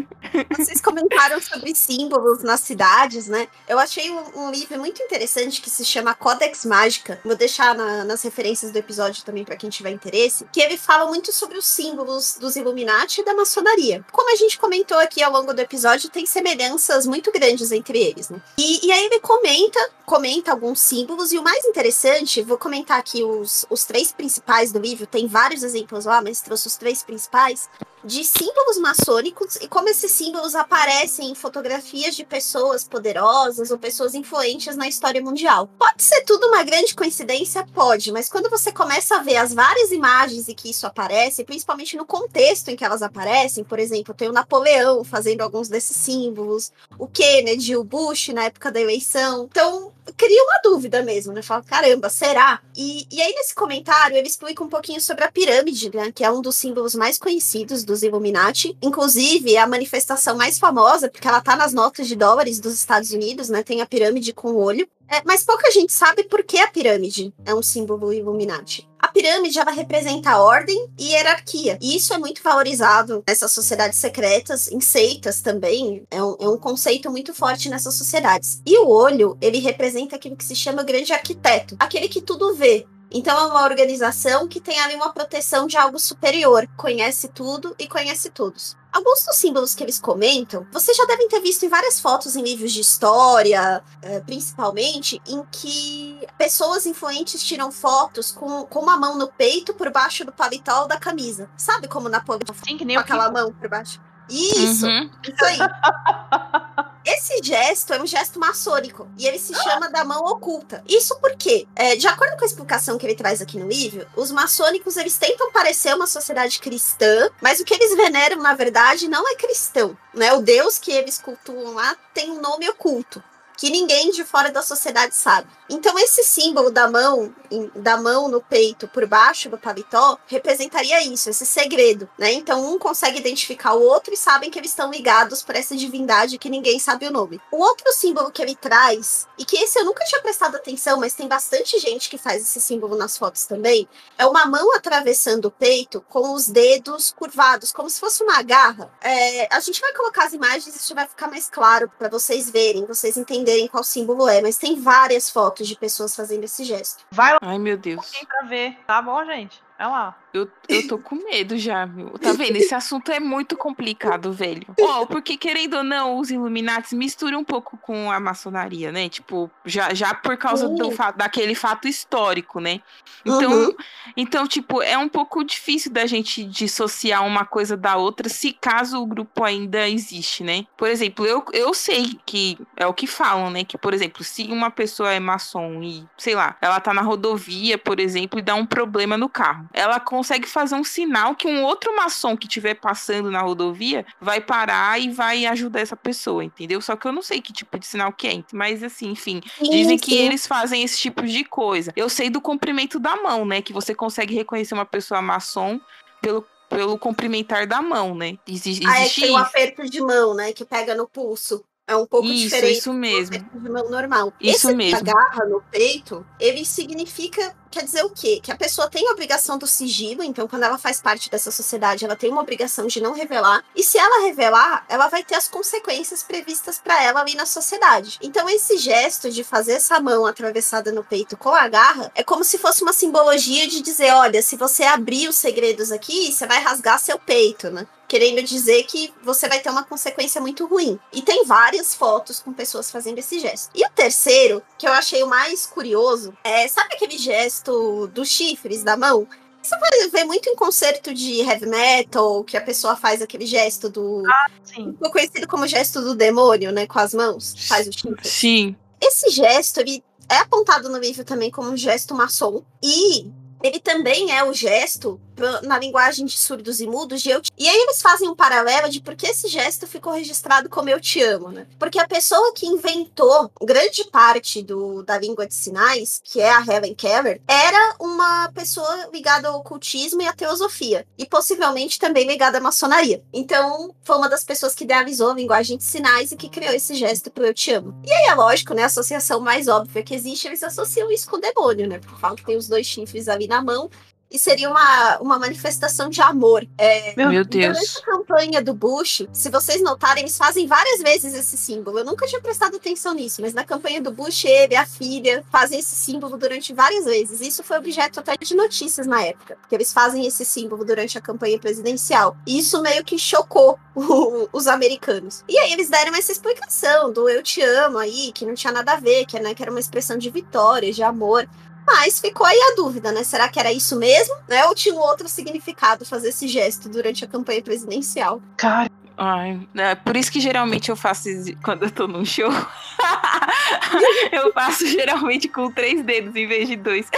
Vocês 0.56 0.80
comentaram 0.80 1.40
sobre 1.40 1.74
símbolos 1.74 2.42
nas 2.42 2.60
cidades, 2.60 3.28
né? 3.28 3.48
Eu 3.68 3.78
achei 3.78 4.10
um, 4.10 4.46
um, 4.46 4.50
livro 4.50 4.78
muito 4.78 5.02
interessante 5.02 5.60
que 5.60 5.70
se 5.70 5.84
chama 5.84 6.14
Codex 6.14 6.64
Mágica. 6.64 7.20
Vou 7.24 7.36
deixar 7.36 7.74
na, 7.74 8.04
nas 8.04 8.22
referências 8.22 8.72
do 8.72 8.78
episódio 8.78 9.24
também 9.24 9.44
para 9.44 9.56
quem 9.56 9.70
tiver 9.70 9.90
interesse. 9.90 10.46
Que 10.52 10.60
ele 10.60 10.76
fala 10.76 11.06
muito 11.06 11.32
sobre 11.32 11.58
os 11.58 11.66
símbolos 11.66 12.36
dos 12.38 12.56
Illuminati 12.56 13.20
e 13.20 13.24
da 13.24 13.34
maçonaria. 13.34 14.04
Como 14.12 14.32
a 14.32 14.36
gente 14.36 14.58
comentou 14.58 14.98
aqui 14.98 15.22
ao 15.22 15.32
longo 15.32 15.52
do 15.52 15.60
episódio, 15.60 16.10
tem 16.10 16.26
semelhanças 16.26 17.06
muito 17.06 17.30
grandes 17.32 17.72
entre 17.72 17.98
eles, 17.98 18.28
né? 18.28 18.40
E, 18.58 18.86
e 18.86 18.92
aí 18.92 19.04
ele 19.06 19.20
comenta, 19.20 19.90
comenta 20.04 20.52
alguns 20.52 20.80
símbolos 20.80 21.32
e 21.32 21.38
o 21.38 21.42
mais 21.42 21.64
interessante, 21.64 22.42
vou 22.42 22.58
comentar 22.58 22.98
aqui 22.98 23.22
os, 23.22 23.66
os 23.70 23.84
três 23.84 24.12
principais 24.12 24.72
do 24.72 24.78
livro. 24.78 25.06
Tem 25.06 25.26
vários 25.26 25.62
exemplos 25.62 26.04
lá, 26.04 26.20
mas 26.22 26.40
trouxe 26.40 26.66
os 26.66 26.76
três 26.76 27.02
principais 27.02 27.68
de 28.06 28.24
símbolos 28.24 28.78
maçônicos 28.78 29.56
e 29.56 29.66
como 29.66 29.88
esses 29.88 30.12
símbolos 30.12 30.54
aparecem 30.54 31.30
em 31.30 31.34
fotografias 31.34 32.14
de 32.14 32.24
pessoas 32.24 32.84
poderosas 32.84 33.72
ou 33.72 33.78
pessoas 33.78 34.14
influentes 34.14 34.76
na 34.76 34.86
história 34.86 35.20
mundial. 35.20 35.68
Pode 35.76 36.02
ser 36.02 36.22
tudo 36.22 36.46
uma 36.46 36.62
grande 36.62 36.94
coincidência? 36.94 37.66
Pode, 37.74 38.12
mas 38.12 38.28
quando 38.28 38.48
você 38.48 38.70
começa 38.70 39.16
a 39.16 39.22
ver 39.22 39.36
as 39.36 39.52
várias 39.52 39.90
imagens 39.90 40.48
em 40.48 40.54
que 40.54 40.70
isso 40.70 40.86
aparece, 40.86 41.44
principalmente 41.44 41.96
no 41.96 42.06
contexto 42.06 42.68
em 42.68 42.76
que 42.76 42.84
elas 42.84 43.02
aparecem, 43.02 43.64
por 43.64 43.80
exemplo, 43.80 44.14
tem 44.14 44.28
o 44.28 44.32
Napoleão 44.32 45.02
fazendo 45.02 45.40
alguns 45.40 45.68
desses 45.68 45.96
símbolos, 45.96 46.72
o 46.96 47.08
Kennedy, 47.08 47.76
o 47.76 47.82
Bush 47.82 48.28
na 48.28 48.44
época 48.44 48.70
da 48.70 48.80
eleição. 48.80 49.48
Então, 49.50 49.92
cria 50.16 50.42
uma 50.42 50.60
dúvida 50.62 51.02
mesmo, 51.02 51.32
né? 51.32 51.42
Fala, 51.42 51.62
caramba, 51.62 52.08
será? 52.08 52.60
E, 52.76 53.06
e 53.10 53.20
aí, 53.20 53.32
nesse 53.34 53.54
comentário, 53.54 54.16
ele 54.16 54.28
explica 54.28 54.62
um 54.62 54.68
pouquinho 54.68 55.00
sobre 55.00 55.24
a 55.24 55.30
pirâmide, 55.30 55.94
né? 55.94 56.12
Que 56.12 56.24
é 56.24 56.30
um 56.30 56.42
dos 56.42 56.56
símbolos 56.56 56.94
mais 56.94 57.18
conhecidos 57.18 57.84
dos 57.84 58.02
Illuminati. 58.02 58.76
Inclusive, 58.82 59.54
é 59.54 59.60
a 59.60 59.66
manifestação 59.66 60.36
mais 60.36 60.58
famosa, 60.58 61.08
porque 61.08 61.26
ela 61.26 61.40
tá 61.40 61.56
nas 61.56 61.72
notas 61.72 62.06
de 62.06 62.16
dólares 62.16 62.60
dos 62.60 62.74
Estados 62.74 63.10
Unidos, 63.10 63.48
né? 63.48 63.62
Tem 63.62 63.80
a 63.80 63.86
pirâmide 63.86 64.32
com 64.32 64.52
o 64.52 64.58
olho. 64.62 64.88
É, 65.08 65.22
mas 65.24 65.44
pouca 65.44 65.70
gente 65.70 65.92
sabe 65.92 66.24
por 66.24 66.42
que 66.42 66.58
a 66.58 66.68
pirâmide 66.68 67.32
é 67.44 67.54
um 67.54 67.62
símbolo 67.62 68.12
Illuminati. 68.12 68.88
Pirâmide 69.26 69.58
ela 69.58 69.72
representa 69.72 70.38
ordem 70.38 70.86
e 70.96 71.08
hierarquia. 71.08 71.76
E 71.82 71.96
isso 71.96 72.14
é 72.14 72.18
muito 72.18 72.40
valorizado 72.40 73.24
nessas 73.26 73.50
sociedades 73.50 73.98
secretas, 73.98 74.70
em 74.70 74.80
seitas 74.80 75.40
também. 75.40 76.04
É 76.12 76.22
um, 76.22 76.36
é 76.38 76.48
um 76.48 76.56
conceito 76.56 77.10
muito 77.10 77.34
forte 77.34 77.68
nessas 77.68 77.94
sociedades. 77.94 78.62
E 78.64 78.78
o 78.78 78.88
olho, 78.88 79.36
ele 79.40 79.58
representa 79.58 80.14
aquilo 80.14 80.36
que 80.36 80.44
se 80.44 80.54
chama 80.54 80.84
grande 80.84 81.12
arquiteto 81.12 81.74
aquele 81.76 82.08
que 82.08 82.20
tudo 82.20 82.54
vê, 82.54 82.86
então 83.16 83.38
é 83.38 83.46
uma 83.46 83.64
organização 83.64 84.46
que 84.46 84.60
tem 84.60 84.78
ali 84.78 84.94
uma 84.94 85.10
proteção 85.10 85.66
de 85.66 85.76
algo 85.76 85.98
superior, 85.98 86.68
conhece 86.76 87.28
tudo 87.28 87.74
e 87.78 87.88
conhece 87.88 88.28
todos. 88.28 88.76
Alguns 88.92 89.24
dos 89.24 89.36
símbolos 89.36 89.74
que 89.74 89.82
eles 89.82 89.98
comentam, 89.98 90.66
vocês 90.70 90.94
já 90.94 91.04
devem 91.06 91.26
ter 91.26 91.40
visto 91.40 91.64
em 91.64 91.68
várias 91.70 91.98
fotos 91.98 92.36
em 92.36 92.42
livros 92.42 92.72
de 92.72 92.80
história, 92.80 93.82
eh, 94.02 94.20
principalmente, 94.20 95.20
em 95.26 95.42
que 95.50 96.26
pessoas 96.36 96.84
influentes 96.84 97.42
tiram 97.42 97.72
fotos 97.72 98.30
com, 98.30 98.64
com 98.66 98.80
uma 98.80 98.98
mão 98.98 99.16
no 99.16 99.28
peito 99.28 99.72
por 99.72 99.90
baixo 99.90 100.22
do 100.22 100.32
paletó 100.32 100.86
da 100.86 100.98
camisa. 100.98 101.48
Sabe 101.56 101.88
como 101.88 102.10
Napoleão 102.10 102.54
Sim, 102.66 102.76
que 102.76 102.84
nem 102.84 102.96
com 102.96 103.02
aquela 103.02 103.30
mão 103.30 103.50
por 103.50 103.68
baixo? 103.68 103.98
Isso, 104.28 104.86
uhum. 104.86 105.10
isso 105.22 105.44
aí. 105.44 105.58
Esse 107.06 107.40
gesto 107.40 107.94
é 107.94 108.02
um 108.02 108.06
gesto 108.06 108.40
maçônico 108.40 109.08
e 109.16 109.28
ele 109.28 109.38
se 109.38 109.54
chama 109.54 109.88
da 109.88 110.04
mão 110.04 110.24
oculta. 110.24 110.82
Isso 110.88 111.16
porque, 111.20 111.68
é, 111.76 111.94
de 111.94 112.08
acordo 112.08 112.36
com 112.36 112.42
a 112.42 112.46
explicação 112.46 112.98
que 112.98 113.06
ele 113.06 113.14
traz 113.14 113.40
aqui 113.40 113.56
no 113.56 113.68
livro, 113.68 114.08
os 114.16 114.32
maçônicos 114.32 114.96
eles 114.96 115.16
tentam 115.16 115.52
parecer 115.52 115.94
uma 115.94 116.08
sociedade 116.08 116.58
cristã, 116.58 117.30
mas 117.40 117.60
o 117.60 117.64
que 117.64 117.74
eles 117.74 117.94
veneram 117.96 118.42
na 118.42 118.54
verdade 118.54 119.06
não 119.06 119.28
é 119.28 119.36
cristão, 119.36 119.96
né? 120.12 120.32
O 120.32 120.42
Deus 120.42 120.80
que 120.80 120.90
eles 120.90 121.16
cultuam 121.16 121.74
lá 121.74 121.96
tem 122.12 122.32
um 122.32 122.40
nome 122.40 122.68
oculto 122.68 123.22
que 123.56 123.70
ninguém 123.70 124.10
de 124.10 124.24
fora 124.24 124.50
da 124.50 124.62
sociedade 124.62 125.14
sabe. 125.14 125.48
Então 125.68 125.98
esse 125.98 126.22
símbolo 126.22 126.70
da 126.70 126.88
mão, 126.88 127.34
da 127.74 127.96
mão 127.96 128.28
no 128.28 128.40
peito 128.40 128.86
por 128.88 129.06
baixo 129.06 129.48
do 129.48 129.58
paletó, 129.58 130.18
representaria 130.26 131.02
isso, 131.04 131.30
esse 131.30 131.44
segredo, 131.44 132.08
né? 132.18 132.32
Então 132.32 132.72
um 132.72 132.78
consegue 132.78 133.18
identificar 133.18 133.74
o 133.74 133.82
outro 133.82 134.14
e 134.14 134.16
sabem 134.16 134.50
que 134.50 134.58
eles 134.58 134.70
estão 134.70 134.90
ligados 134.90 135.42
por 135.42 135.56
essa 135.56 135.76
divindade 135.76 136.38
que 136.38 136.48
ninguém 136.48 136.78
sabe 136.78 137.06
o 137.06 137.10
nome. 137.10 137.40
O 137.50 137.58
outro 137.58 137.92
símbolo 137.92 138.30
que 138.30 138.42
ele 138.42 138.54
traz, 138.54 139.26
e 139.38 139.44
que 139.44 139.56
esse 139.56 139.78
eu 139.78 139.84
nunca 139.84 140.04
tinha 140.04 140.22
prestado 140.22 140.56
atenção, 140.56 140.98
mas 140.98 141.14
tem 141.14 141.28
bastante 141.28 141.78
gente 141.78 142.08
que 142.08 142.18
faz 142.18 142.42
esse 142.42 142.60
símbolo 142.60 142.96
nas 142.96 143.18
fotos 143.18 143.44
também, 143.44 143.88
é 144.16 144.26
uma 144.26 144.46
mão 144.46 144.74
atravessando 144.74 145.46
o 145.46 145.50
peito 145.50 146.04
com 146.08 146.32
os 146.32 146.46
dedos 146.48 147.12
curvados, 147.16 147.72
como 147.72 147.90
se 147.90 148.00
fosse 148.00 148.22
uma 148.22 148.42
garra. 148.42 148.90
É, 149.00 149.54
a 149.54 149.60
gente 149.60 149.80
vai 149.80 149.92
colocar 149.92 150.24
as 150.24 150.32
imagens 150.32 150.74
e 150.74 150.78
isso 150.78 150.94
vai 150.94 151.06
ficar 151.06 151.28
mais 151.28 151.48
claro 151.48 151.90
para 151.98 152.08
vocês 152.08 152.50
verem, 152.50 152.86
vocês 152.86 153.16
entenderem 153.16 153.68
qual 153.68 153.82
símbolo 153.82 154.28
é, 154.28 154.40
mas 154.40 154.56
tem 154.56 154.80
várias 154.80 155.28
fotos 155.30 155.55
fotos 155.56 155.66
de 155.68 155.76
pessoas 155.76 156.14
fazendo 156.14 156.44
esse 156.44 156.64
gesto. 156.64 157.04
Vai 157.10 157.32
lá. 157.32 157.38
Ai, 157.40 157.58
meu 157.58 157.78
Deus. 157.78 158.12
Pra 158.26 158.48
ver, 158.48 158.78
tá 158.86 159.00
bom, 159.00 159.24
gente? 159.24 159.62
É 159.78 159.86
lá. 159.86 160.16
Eu, 160.36 160.50
eu 160.68 160.86
tô 160.86 160.98
com 160.98 161.16
medo 161.16 161.56
já, 161.56 161.86
meu. 161.86 162.10
Tá 162.18 162.32
vendo? 162.32 162.56
Esse 162.56 162.74
assunto 162.74 163.10
é 163.10 163.18
muito 163.18 163.56
complicado, 163.56 164.32
velho. 164.32 164.66
Ó, 164.78 165.02
oh, 165.02 165.06
porque 165.06 165.36
querendo 165.36 165.78
ou 165.78 165.82
não, 165.82 166.18
os 166.18 166.30
Illuminati 166.30 166.94
misturam 166.94 167.40
um 167.40 167.44
pouco 167.44 167.78
com 167.78 168.10
a 168.10 168.20
maçonaria, 168.20 168.92
né? 168.92 169.08
Tipo, 169.08 169.50
já, 169.64 169.94
já 169.94 170.12
por 170.12 170.36
causa 170.36 170.68
do 170.68 170.90
fato, 170.90 171.16
daquele 171.16 171.54
fato 171.54 171.88
histórico, 171.88 172.60
né? 172.60 172.80
Então, 173.24 173.50
uhum. 173.50 173.74
então, 174.14 174.46
tipo, 174.46 174.82
é 174.82 174.96
um 174.98 175.08
pouco 175.08 175.42
difícil 175.42 175.90
da 175.90 176.04
gente 176.04 176.44
dissociar 176.44 177.24
uma 177.26 177.46
coisa 177.46 177.76
da 177.76 177.96
outra 177.96 178.28
se 178.28 178.52
caso 178.52 179.00
o 179.00 179.06
grupo 179.06 179.42
ainda 179.42 179.88
existe, 179.88 180.44
né? 180.44 180.66
Por 180.76 180.88
exemplo, 180.88 181.24
eu, 181.24 181.42
eu 181.52 181.72
sei 181.72 182.18
que 182.26 182.58
é 182.76 182.86
o 182.86 182.92
que 182.92 183.06
falam, 183.06 183.50
né? 183.50 183.64
Que, 183.64 183.78
por 183.78 183.94
exemplo, 183.94 184.22
se 184.22 184.44
uma 184.44 184.70
pessoa 184.70 185.12
é 185.12 185.18
maçom 185.18 185.82
e, 185.82 186.04
sei 186.18 186.34
lá, 186.34 186.56
ela 186.60 186.78
tá 186.78 186.92
na 186.92 187.02
rodovia, 187.02 187.78
por 187.78 187.98
exemplo, 187.98 188.38
e 188.38 188.42
dá 188.42 188.54
um 188.54 188.66
problema 188.66 189.16
no 189.16 189.30
carro, 189.30 189.65
ela 189.72 190.00
consegue 190.00 190.46
fazer 190.46 190.74
um 190.74 190.84
sinal 190.84 191.34
que 191.34 191.46
um 191.46 191.62
outro 191.64 191.94
maçom 191.96 192.36
que 192.36 192.46
estiver 192.46 192.74
passando 192.74 193.30
na 193.30 193.40
rodovia 193.40 194.04
vai 194.20 194.40
parar 194.40 195.00
e 195.00 195.10
vai 195.10 195.46
ajudar 195.46 195.80
essa 195.80 195.96
pessoa, 195.96 196.44
entendeu? 196.44 196.80
Só 196.80 196.96
que 196.96 197.06
eu 197.06 197.12
não 197.12 197.22
sei 197.22 197.40
que 197.40 197.52
tipo 197.52 197.78
de 197.78 197.86
sinal 197.86 198.12
que 198.12 198.26
é, 198.26 198.44
mas 198.52 198.82
assim, 198.82 199.10
enfim, 199.10 199.40
sim, 199.58 199.70
dizem 199.70 199.98
sim. 199.98 200.04
que 200.04 200.14
eles 200.14 200.46
fazem 200.46 200.82
esse 200.82 200.98
tipo 200.98 201.22
de 201.22 201.44
coisa. 201.44 201.92
Eu 201.96 202.08
sei 202.08 202.30
do 202.30 202.40
comprimento 202.40 202.98
da 202.98 203.16
mão, 203.16 203.44
né? 203.44 203.62
Que 203.62 203.72
você 203.72 203.94
consegue 203.94 204.34
reconhecer 204.34 204.74
uma 204.74 204.86
pessoa 204.86 205.22
maçom 205.22 205.80
pelo 206.20 206.44
pelo 206.68 206.98
cumprimentar 206.98 207.66
da 207.66 207.80
mão, 207.80 208.14
né? 208.14 208.36
Existe, 208.46 208.84
ah, 208.86 209.00
é 209.00 209.08
que 209.08 209.30
o 209.30 209.36
aperto 209.36 209.88
de 209.88 210.00
mão, 210.00 210.34
né? 210.34 210.52
Que 210.52 210.64
pega 210.64 210.94
no 210.96 211.06
pulso. 211.06 211.64
É 211.88 211.94
um 211.94 212.04
pouco 212.04 212.26
isso, 212.26 212.44
diferente 212.44 212.78
isso 212.78 212.92
mesmo. 212.92 213.38
do 213.54 213.72
meu 213.72 213.88
normal. 213.88 214.32
Isso 214.40 214.68
Esse 214.68 214.76
mesmo. 214.76 214.98
agarra 214.98 215.44
no 215.44 215.62
peito, 215.70 216.26
ele 216.40 216.64
significa 216.64 217.54
quer 217.76 217.84
dizer 217.84 218.04
o 218.04 218.10
quê? 218.10 218.40
Que 218.42 218.50
a 218.50 218.56
pessoa 218.56 218.88
tem 218.88 219.06
a 219.06 219.12
obrigação 219.12 219.58
do 219.58 219.66
sigilo, 219.66 220.22
então 220.22 220.48
quando 220.48 220.62
ela 220.62 220.78
faz 220.78 220.98
parte 220.98 221.30
dessa 221.30 221.50
sociedade, 221.50 222.06
ela 222.06 222.16
tem 222.16 222.30
uma 222.30 222.40
obrigação 222.40 222.86
de 222.86 223.02
não 223.02 223.12
revelar. 223.12 223.62
E 223.74 223.82
se 223.82 223.98
ela 223.98 224.24
revelar, 224.24 224.86
ela 224.88 225.08
vai 225.08 225.22
ter 225.22 225.34
as 225.34 225.46
consequências 225.46 226.22
previstas 226.22 226.78
para 226.78 227.02
ela 227.04 227.20
ali 227.20 227.34
na 227.34 227.44
sociedade. 227.44 228.18
Então 228.22 228.48
esse 228.48 228.78
gesto 228.78 229.30
de 229.30 229.44
fazer 229.44 229.72
essa 229.72 230.00
mão 230.00 230.24
atravessada 230.24 230.90
no 230.90 231.04
peito 231.04 231.36
com 231.36 231.50
a 231.50 231.68
garra 231.68 232.10
é 232.14 232.24
como 232.24 232.44
se 232.44 232.56
fosse 232.56 232.82
uma 232.82 232.94
simbologia 232.94 233.68
de 233.68 233.82
dizer, 233.82 234.10
olha, 234.12 234.40
se 234.40 234.56
você 234.56 234.84
abrir 234.84 235.28
os 235.28 235.36
segredos 235.36 235.92
aqui, 235.92 236.32
você 236.32 236.46
vai 236.46 236.60
rasgar 236.60 236.98
seu 236.98 237.18
peito, 237.18 237.70
né? 237.70 237.86
querendo 238.08 238.42
dizer 238.42 238.84
que 238.84 239.12
você 239.22 239.48
vai 239.48 239.60
ter 239.60 239.70
uma 239.70 239.84
consequência 239.84 240.40
muito 240.40 240.66
ruim. 240.66 240.98
E 241.12 241.22
tem 241.22 241.44
várias 241.44 241.94
fotos 241.94 242.40
com 242.40 242.52
pessoas 242.52 242.90
fazendo 242.90 243.18
esse 243.18 243.38
gesto. 243.38 243.70
E 243.74 243.84
o 243.84 243.90
terceiro, 243.90 244.62
que 244.78 244.86
eu 244.86 244.92
achei 244.92 245.22
o 245.22 245.28
mais 245.28 245.66
curioso, 245.66 246.36
é 246.44 246.66
sabe 246.68 246.94
aquele 246.94 247.18
gesto 247.18 247.65
gesto 247.66 248.06
dos 248.08 248.28
chifres 248.28 248.82
da 248.82 248.96
mão. 248.96 249.26
Você 249.62 249.76
vai 249.78 250.08
ver 250.10 250.24
muito 250.24 250.48
em 250.48 250.54
concerto 250.54 251.12
de 251.12 251.40
heavy 251.40 251.66
metal, 251.66 252.44
que 252.44 252.56
a 252.56 252.60
pessoa 252.60 252.94
faz 252.94 253.20
aquele 253.20 253.44
gesto 253.44 253.88
do. 253.90 254.22
Ah, 254.26 254.46
sim. 254.62 254.92
conhecido 255.10 255.48
como 255.48 255.66
gesto 255.66 256.00
do 256.00 256.14
demônio, 256.14 256.70
né? 256.70 256.86
Com 256.86 257.00
as 257.00 257.12
mãos. 257.12 257.54
Faz 257.66 257.88
o 257.88 257.92
chifre. 257.92 258.28
Sim. 258.28 258.76
Esse 259.00 259.28
gesto, 259.30 259.80
ele 259.80 260.04
é 260.28 260.36
apontado 260.36 260.88
no 260.88 260.98
livro 260.98 261.24
também 261.24 261.50
como 261.50 261.70
um 261.70 261.76
gesto 261.76 262.14
maçom. 262.14 262.62
E 262.80 263.28
ele 263.62 263.80
também 263.80 264.36
é 264.36 264.44
o 264.44 264.52
gesto 264.52 265.20
na 265.62 265.78
linguagem 265.78 266.24
de 266.24 266.38
surdos 266.38 266.80
e 266.80 266.86
mudos 266.86 267.22
de 267.22 267.30
eu 267.30 267.42
te... 267.42 267.50
E 267.58 267.68
aí 267.68 267.76
eles 267.76 268.00
fazem 268.00 268.28
um 268.28 268.34
paralelo 268.34 268.88
de 268.88 269.00
por 269.00 269.14
que 269.14 269.26
esse 269.26 269.48
gesto 269.48 269.86
ficou 269.86 270.12
registrado 270.12 270.68
como 270.68 270.88
eu 270.88 271.00
te 271.00 271.22
amo, 271.22 271.50
né? 271.50 271.66
Porque 271.78 271.98
a 271.98 272.08
pessoa 272.08 272.52
que 272.54 272.66
inventou 272.66 273.50
grande 273.62 274.04
parte 274.04 274.62
do, 274.62 275.02
da 275.02 275.18
língua 275.18 275.46
de 275.46 275.54
sinais, 275.54 276.20
que 276.24 276.40
é 276.40 276.50
a 276.50 276.64
Helen 276.64 276.94
Keller, 276.94 277.40
era 277.46 277.96
uma 278.00 278.50
pessoa 278.54 279.10
ligada 279.12 279.48
ao 279.48 279.58
ocultismo 279.60 280.22
e 280.22 280.26
à 280.26 280.32
teosofia. 280.32 281.06
E 281.18 281.26
possivelmente 281.26 281.98
também 281.98 282.26
ligada 282.26 282.58
à 282.58 282.60
maçonaria. 282.60 283.22
Então, 283.32 283.94
foi 284.02 284.16
uma 284.16 284.28
das 284.28 284.44
pessoas 284.44 284.74
que 284.74 284.84
idealizou 284.84 285.30
a 285.30 285.34
linguagem 285.34 285.76
de 285.76 285.84
sinais 285.84 286.32
e 286.32 286.36
que 286.36 286.48
criou 286.48 286.72
esse 286.72 286.94
gesto 286.94 287.30
pro 287.30 287.46
eu 287.46 287.54
te 287.54 287.72
amo. 287.72 287.94
E 288.04 288.12
aí 288.12 288.26
é 288.26 288.34
lógico, 288.34 288.72
né? 288.72 288.84
A 288.84 288.86
associação 288.86 289.40
mais 289.40 289.68
óbvia 289.68 290.02
que 290.02 290.14
existe, 290.14 290.46
eles 290.46 290.62
associam 290.62 291.10
isso 291.10 291.28
com 291.28 291.36
o 291.36 291.40
demônio, 291.40 291.86
né? 291.86 292.00
Falam 292.20 292.36
que 292.36 292.44
tem 292.44 292.56
os 292.56 292.68
dois 292.68 292.86
chifres 292.86 293.28
ali 293.28 293.45
na 293.48 293.62
mão 293.62 293.90
e 294.30 294.38
seria 294.38 294.68
uma, 294.68 295.18
uma 295.18 295.38
manifestação 295.38 296.08
de 296.08 296.20
amor. 296.20 296.66
É, 296.76 297.14
Meu 297.16 297.44
Deus. 297.44 297.78
Durante 297.78 297.98
a 297.98 298.02
campanha 298.02 298.62
do 298.62 298.74
Bush, 298.74 299.26
se 299.32 299.48
vocês 299.50 299.80
notarem, 299.82 300.24
eles 300.24 300.36
fazem 300.36 300.66
várias 300.66 301.00
vezes 301.00 301.32
esse 301.34 301.56
símbolo. 301.56 302.00
Eu 302.00 302.04
nunca 302.04 302.26
tinha 302.26 302.40
prestado 302.40 302.76
atenção 302.76 303.14
nisso, 303.14 303.40
mas 303.40 303.54
na 303.54 303.64
campanha 303.64 304.02
do 304.02 304.10
Bush, 304.10 304.44
ele 304.44 304.74
a 304.74 304.84
filha 304.84 305.44
fazem 305.50 305.78
esse 305.78 305.94
símbolo 305.94 306.36
durante 306.36 306.74
várias 306.74 307.04
vezes. 307.04 307.40
Isso 307.40 307.62
foi 307.62 307.78
objeto 307.78 308.20
até 308.20 308.36
de 308.36 308.54
notícias 308.54 309.06
na 309.06 309.22
época, 309.22 309.56
porque 309.60 309.74
eles 309.74 309.92
fazem 309.92 310.26
esse 310.26 310.44
símbolo 310.44 310.84
durante 310.84 311.16
a 311.16 311.20
campanha 311.20 311.58
presidencial. 311.58 312.36
E 312.46 312.58
isso 312.58 312.82
meio 312.82 313.04
que 313.04 313.18
chocou 313.18 313.78
o, 313.94 314.48
os 314.52 314.66
americanos. 314.66 315.44
E 315.48 315.56
aí 315.58 315.72
eles 315.72 315.88
deram 315.88 316.14
essa 316.14 316.32
explicação 316.32 317.12
do 317.12 317.28
eu 317.28 317.42
te 317.42 317.62
amo 317.62 317.98
aí, 317.98 318.32
que 318.32 318.44
não 318.44 318.54
tinha 318.54 318.72
nada 318.72 318.94
a 318.94 319.00
ver, 319.00 319.24
que, 319.24 319.38
né, 319.38 319.54
que 319.54 319.62
era 319.62 319.70
uma 319.70 319.80
expressão 319.80 320.18
de 320.18 320.30
vitória, 320.30 320.92
de 320.92 321.02
amor. 321.02 321.48
Mas 321.86 322.18
ficou 322.18 322.44
aí 322.44 322.58
a 322.72 322.74
dúvida, 322.74 323.12
né? 323.12 323.22
Será 323.22 323.48
que 323.48 323.60
era 323.60 323.72
isso 323.72 323.96
mesmo? 323.96 324.34
Né? 324.48 324.64
Ou 324.66 324.74
tinha 324.74 324.94
um 324.94 324.98
outro 324.98 325.28
significado 325.28 326.04
fazer 326.04 326.30
esse 326.30 326.48
gesto 326.48 326.88
durante 326.88 327.24
a 327.24 327.28
campanha 327.28 327.62
presidencial? 327.62 328.42
Cara. 328.56 328.90
Ai, 329.18 329.66
é 329.76 329.94
por 329.94 330.14
isso 330.14 330.30
que 330.30 330.40
geralmente 330.40 330.90
eu 330.90 330.96
faço 330.96 331.28
quando 331.64 331.84
eu 331.84 331.90
tô 331.90 332.06
num 332.06 332.24
show. 332.24 332.50
eu 334.30 334.52
faço 334.52 334.86
geralmente 334.86 335.48
com 335.48 335.70
três 335.70 336.04
dedos 336.04 336.36
em 336.36 336.46
vez 336.46 336.68
de 336.68 336.76
dois. 336.76 337.08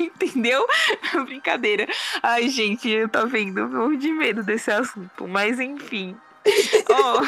Entendeu? 0.00 0.66
Brincadeira. 1.26 1.86
Ai, 2.22 2.48
gente, 2.48 2.88
eu 2.88 3.08
tô 3.08 3.26
vendo, 3.26 3.58
eu 3.58 3.68
morro 3.68 3.96
de 3.96 4.10
medo 4.10 4.42
desse 4.42 4.70
assunto. 4.70 5.28
Mas 5.28 5.60
enfim. 5.60 6.16
Oh, 6.88 7.20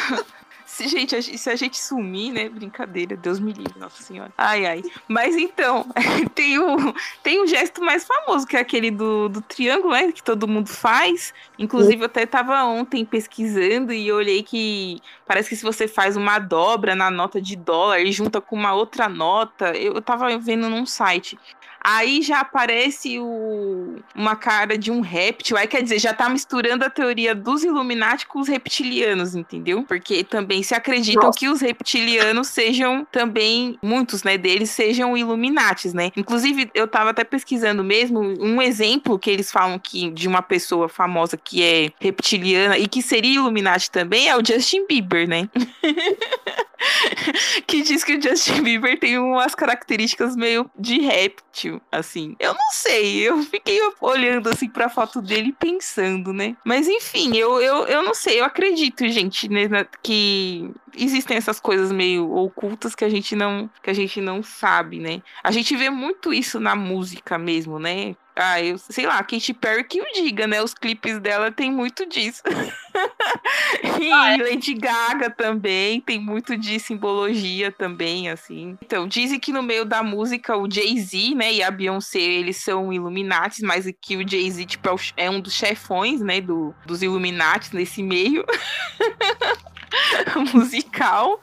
se, 0.68 0.86
gente, 0.86 1.38
se 1.38 1.48
a 1.48 1.56
gente 1.56 1.78
sumir, 1.78 2.30
né? 2.30 2.46
Brincadeira, 2.46 3.16
Deus 3.16 3.40
me 3.40 3.54
livre, 3.54 3.72
Nossa 3.78 4.02
Senhora. 4.02 4.30
Ai, 4.36 4.66
ai. 4.66 4.82
Mas 5.08 5.34
então, 5.34 5.86
tem 6.34 6.58
o, 6.58 6.94
tem 7.22 7.42
o 7.42 7.46
gesto 7.46 7.82
mais 7.82 8.04
famoso, 8.04 8.46
que 8.46 8.54
é 8.54 8.60
aquele 8.60 8.90
do, 8.90 9.30
do 9.30 9.40
triângulo, 9.40 9.94
né? 9.94 10.12
Que 10.12 10.22
todo 10.22 10.46
mundo 10.46 10.68
faz. 10.68 11.32
Inclusive, 11.58 12.02
eu 12.02 12.06
até 12.06 12.24
estava 12.24 12.64
ontem 12.64 13.02
pesquisando 13.02 13.94
e 13.94 14.12
olhei 14.12 14.42
que 14.42 15.00
parece 15.26 15.48
que 15.48 15.56
se 15.56 15.64
você 15.64 15.88
faz 15.88 16.18
uma 16.18 16.38
dobra 16.38 16.94
na 16.94 17.10
nota 17.10 17.40
de 17.40 17.56
dólar 17.56 18.00
e 18.00 18.12
junta 18.12 18.38
com 18.38 18.54
uma 18.54 18.74
outra 18.74 19.08
nota, 19.08 19.74
eu 19.74 19.96
estava 19.96 20.36
vendo 20.38 20.68
num 20.68 20.84
site. 20.84 21.38
Aí 21.80 22.22
já 22.22 22.40
aparece 22.40 23.18
o, 23.18 23.96
uma 24.14 24.36
cara 24.36 24.76
de 24.76 24.90
um 24.90 25.00
réptil. 25.00 25.56
Aí 25.56 25.66
quer 25.66 25.82
dizer, 25.82 25.98
já 25.98 26.12
tá 26.12 26.28
misturando 26.28 26.84
a 26.84 26.90
teoria 26.90 27.34
dos 27.34 27.64
Illuminati 27.64 28.26
com 28.26 28.40
os 28.40 28.48
reptilianos, 28.48 29.34
entendeu? 29.34 29.82
Porque 29.84 30.24
também 30.24 30.62
se 30.62 30.74
acreditam 30.74 31.24
Nossa. 31.24 31.38
que 31.38 31.48
os 31.48 31.60
reptilianos 31.60 32.48
sejam 32.48 33.06
também, 33.10 33.78
muitos, 33.82 34.22
né, 34.22 34.36
deles 34.36 34.70
sejam 34.70 35.16
Illuminatis, 35.16 35.94
né? 35.94 36.10
Inclusive, 36.16 36.70
eu 36.74 36.86
tava 36.86 37.10
até 37.10 37.24
pesquisando 37.24 37.82
mesmo 37.82 38.20
um 38.20 38.60
exemplo 38.60 39.18
que 39.18 39.30
eles 39.30 39.50
falam 39.50 39.78
que 39.78 40.10
de 40.10 40.28
uma 40.28 40.42
pessoa 40.42 40.88
famosa 40.88 41.36
que 41.36 41.62
é 41.62 41.90
reptiliana 42.00 42.78
e 42.78 42.86
que 42.86 43.02
seria 43.02 43.36
Illuminati 43.36 43.90
também 43.90 44.28
é 44.28 44.36
o 44.36 44.44
Justin 44.44 44.86
Bieber, 44.86 45.28
né? 45.28 45.48
que 47.66 47.82
diz 47.82 48.04
que 48.04 48.16
o 48.16 48.22
Justin 48.22 48.62
Bieber 48.62 48.98
tem 48.98 49.18
umas 49.18 49.54
características 49.54 50.36
meio 50.36 50.70
de 50.78 51.00
réptil, 51.00 51.80
assim. 51.90 52.36
Eu 52.38 52.54
não 52.54 52.70
sei, 52.72 53.28
eu 53.28 53.42
fiquei 53.42 53.78
olhando 54.00 54.48
assim 54.48 54.68
pra 54.68 54.88
foto 54.88 55.20
dele 55.20 55.54
pensando, 55.58 56.32
né? 56.32 56.56
Mas 56.64 56.88
enfim, 56.88 57.36
eu, 57.36 57.60
eu, 57.60 57.86
eu 57.86 58.02
não 58.02 58.14
sei, 58.14 58.40
eu 58.40 58.44
acredito, 58.44 59.06
gente, 59.08 59.48
né, 59.48 59.68
que 60.02 60.70
existem 60.96 61.36
essas 61.36 61.60
coisas 61.60 61.92
meio 61.92 62.30
ocultas 62.32 62.94
que 62.94 63.04
a 63.04 63.08
gente 63.08 63.36
não 63.36 63.68
que 63.82 63.90
a 63.90 63.94
gente 63.94 64.20
não 64.20 64.42
sabe, 64.42 64.98
né? 64.98 65.22
A 65.42 65.50
gente 65.50 65.76
vê 65.76 65.90
muito 65.90 66.32
isso 66.32 66.58
na 66.60 66.74
música 66.74 67.38
mesmo, 67.38 67.78
né? 67.78 68.14
Ah, 68.38 68.62
eu 68.62 68.78
sei 68.78 69.04
lá, 69.04 69.20
Katy 69.22 69.52
Perry 69.52 69.82
que 69.82 70.00
o 70.00 70.04
diga, 70.14 70.46
né? 70.46 70.62
Os 70.62 70.72
clipes 70.72 71.18
dela 71.18 71.50
tem 71.50 71.72
muito 71.72 72.06
disso. 72.06 72.42
e 74.00 74.12
ah, 74.12 74.34
é? 74.34 74.36
Lady 74.36 74.74
Gaga 74.74 75.28
também 75.28 76.00
tem 76.00 76.20
muito 76.20 76.56
de 76.56 76.78
simbologia 76.78 77.72
também, 77.72 78.30
assim. 78.30 78.78
Então, 78.80 79.08
dizem 79.08 79.40
que 79.40 79.52
no 79.52 79.62
meio 79.62 79.84
da 79.84 80.04
música 80.04 80.56
o 80.56 80.70
Jay-Z, 80.70 81.34
né, 81.34 81.52
e 81.52 81.62
a 81.62 81.70
Beyoncé, 81.70 82.20
eles 82.20 82.58
são 82.58 82.92
Illuminati, 82.92 83.62
mas 83.62 83.90
que 84.00 84.16
o 84.16 84.28
Jay-Z, 84.28 84.64
tipo, 84.66 84.88
é 85.16 85.28
um 85.28 85.40
dos 85.40 85.54
chefões, 85.54 86.20
né, 86.20 86.40
do, 86.40 86.72
dos 86.86 87.02
Illuminati 87.02 87.74
nesse 87.74 88.02
meio. 88.02 88.44
musical 90.52 91.40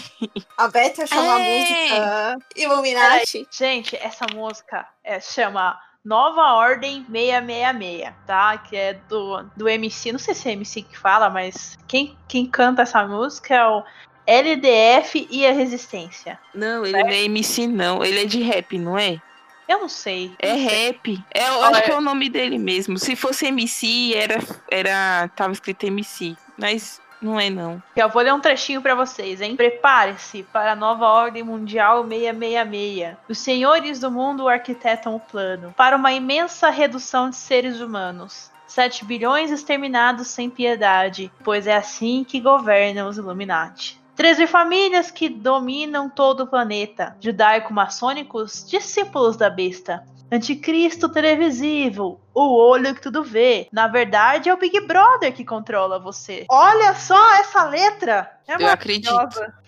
A 0.58 0.67
Beth 0.67 1.02
achou 1.02 1.17
é. 1.17 1.21
uma 1.21 1.39
música 1.39 2.38
Illuminati. 2.58 3.47
É, 3.50 3.56
gente, 3.56 3.95
essa 3.95 4.26
música 4.34 4.86
é, 5.02 5.21
chama 5.21 5.80
Nova 6.04 6.56
Ordem 6.56 7.06
666, 7.10 8.13
tá? 8.26 8.58
Que 8.58 8.76
é 8.76 8.93
do, 9.10 9.43
do 9.56 9.69
MC, 9.69 10.12
não 10.12 10.19
sei 10.19 10.34
se 10.34 10.50
é 10.50 10.52
MC 10.52 10.82
que 10.82 10.97
fala, 10.97 11.30
mas 11.30 11.78
quem, 11.88 12.17
quem 12.28 12.45
canta 12.45 12.82
essa 12.82 13.08
música 13.08 13.56
é 13.56 13.65
o 13.65 13.84
LDF 14.28 15.28
e 15.32 15.48
a 15.48 15.54
Resistência. 15.54 16.38
Não, 16.54 16.86
ele 16.86 16.92
certo? 16.92 17.08
não 17.08 17.13
é 17.13 17.24
MC, 17.24 17.68
não. 17.68 18.04
Ele 18.04 18.22
é 18.22 18.26
de 18.26 18.42
rap, 18.42 18.78
não 18.78 18.98
é? 18.98 19.22
Eu 19.68 19.80
não 19.80 19.90
sei. 19.90 20.34
É 20.40 20.54
não 20.54 20.60
rap. 20.60 21.24
É, 21.34 21.48
eu 21.48 21.63
acho 21.63 21.84
que 21.84 21.92
é 21.92 21.96
o 21.96 22.02
nome 22.02 22.30
dele 22.30 22.58
mesmo. 22.58 22.98
Se 23.00 23.16
fosse 23.16 23.48
MC, 23.48 24.13
era, 24.13 24.38
era 24.70 25.30
tava 25.30 25.54
escrito 25.54 25.86
MC. 25.86 26.36
Mas 26.58 27.02
não 27.22 27.40
é 27.40 27.50
não. 27.50 27.82
Eu 27.96 28.10
vou 28.10 28.22
ler 28.22 28.34
um 28.34 28.40
trechinho 28.40 28.82
para 28.82 28.96
vocês, 28.96 29.42
hein? 29.42 29.56
Prepare-se 29.56 30.44
para 30.44 30.74
a 30.74 30.76
nova 30.76 31.08
ordem 31.08 31.44
mundial 31.44 32.04
666. 32.08 33.18
Os 33.28 33.40
senhores 33.40 34.00
do 34.00 34.12
mundo 34.12 34.48
arquitetam 34.48 35.16
o 35.16 35.20
plano 35.20 35.74
para 35.76 35.96
uma 35.96 36.13
imensa 36.13 36.70
redução 36.70 37.30
de 37.30 37.36
seres 37.36 37.80
humanos. 37.80 38.52
7 38.68 39.06
bilhões 39.06 39.50
exterminados 39.50 40.28
sem 40.28 40.50
piedade, 40.50 41.32
pois 41.44 41.66
é 41.68 41.76
assim 41.76 42.26
que 42.26 42.40
governam 42.40 43.08
os 43.08 43.18
Illuminati. 43.18 43.97
Treze 44.17 44.47
famílias 44.47 45.12
que 45.12 45.30
dominam 45.30 46.10
todo 46.10 46.41
o 46.41 46.47
planeta. 46.47 47.15
Judaico-maçônicos, 47.21 48.65
discípulos 48.67 49.38
da 49.38 49.47
besta. 49.47 50.03
Anticristo 50.32 51.08
televisível, 51.08 52.19
o 52.45 52.56
olho 52.56 52.93
que 52.93 53.02
tudo 53.02 53.23
vê. 53.23 53.67
Na 53.71 53.88
verdade, 53.88 54.50
é 54.50 54.54
o 54.54 54.58
Big 54.58 54.80
Brother 54.82 55.34
que 55.34 55.45
controla 55.45 56.00
você. 56.00 56.45
Olha 56.50 56.93
só 56.93 57.36
essa 57.36 57.63
letra! 57.63 58.38
É 58.47 58.63
eu 58.63 58.67
acredito. 58.67 59.13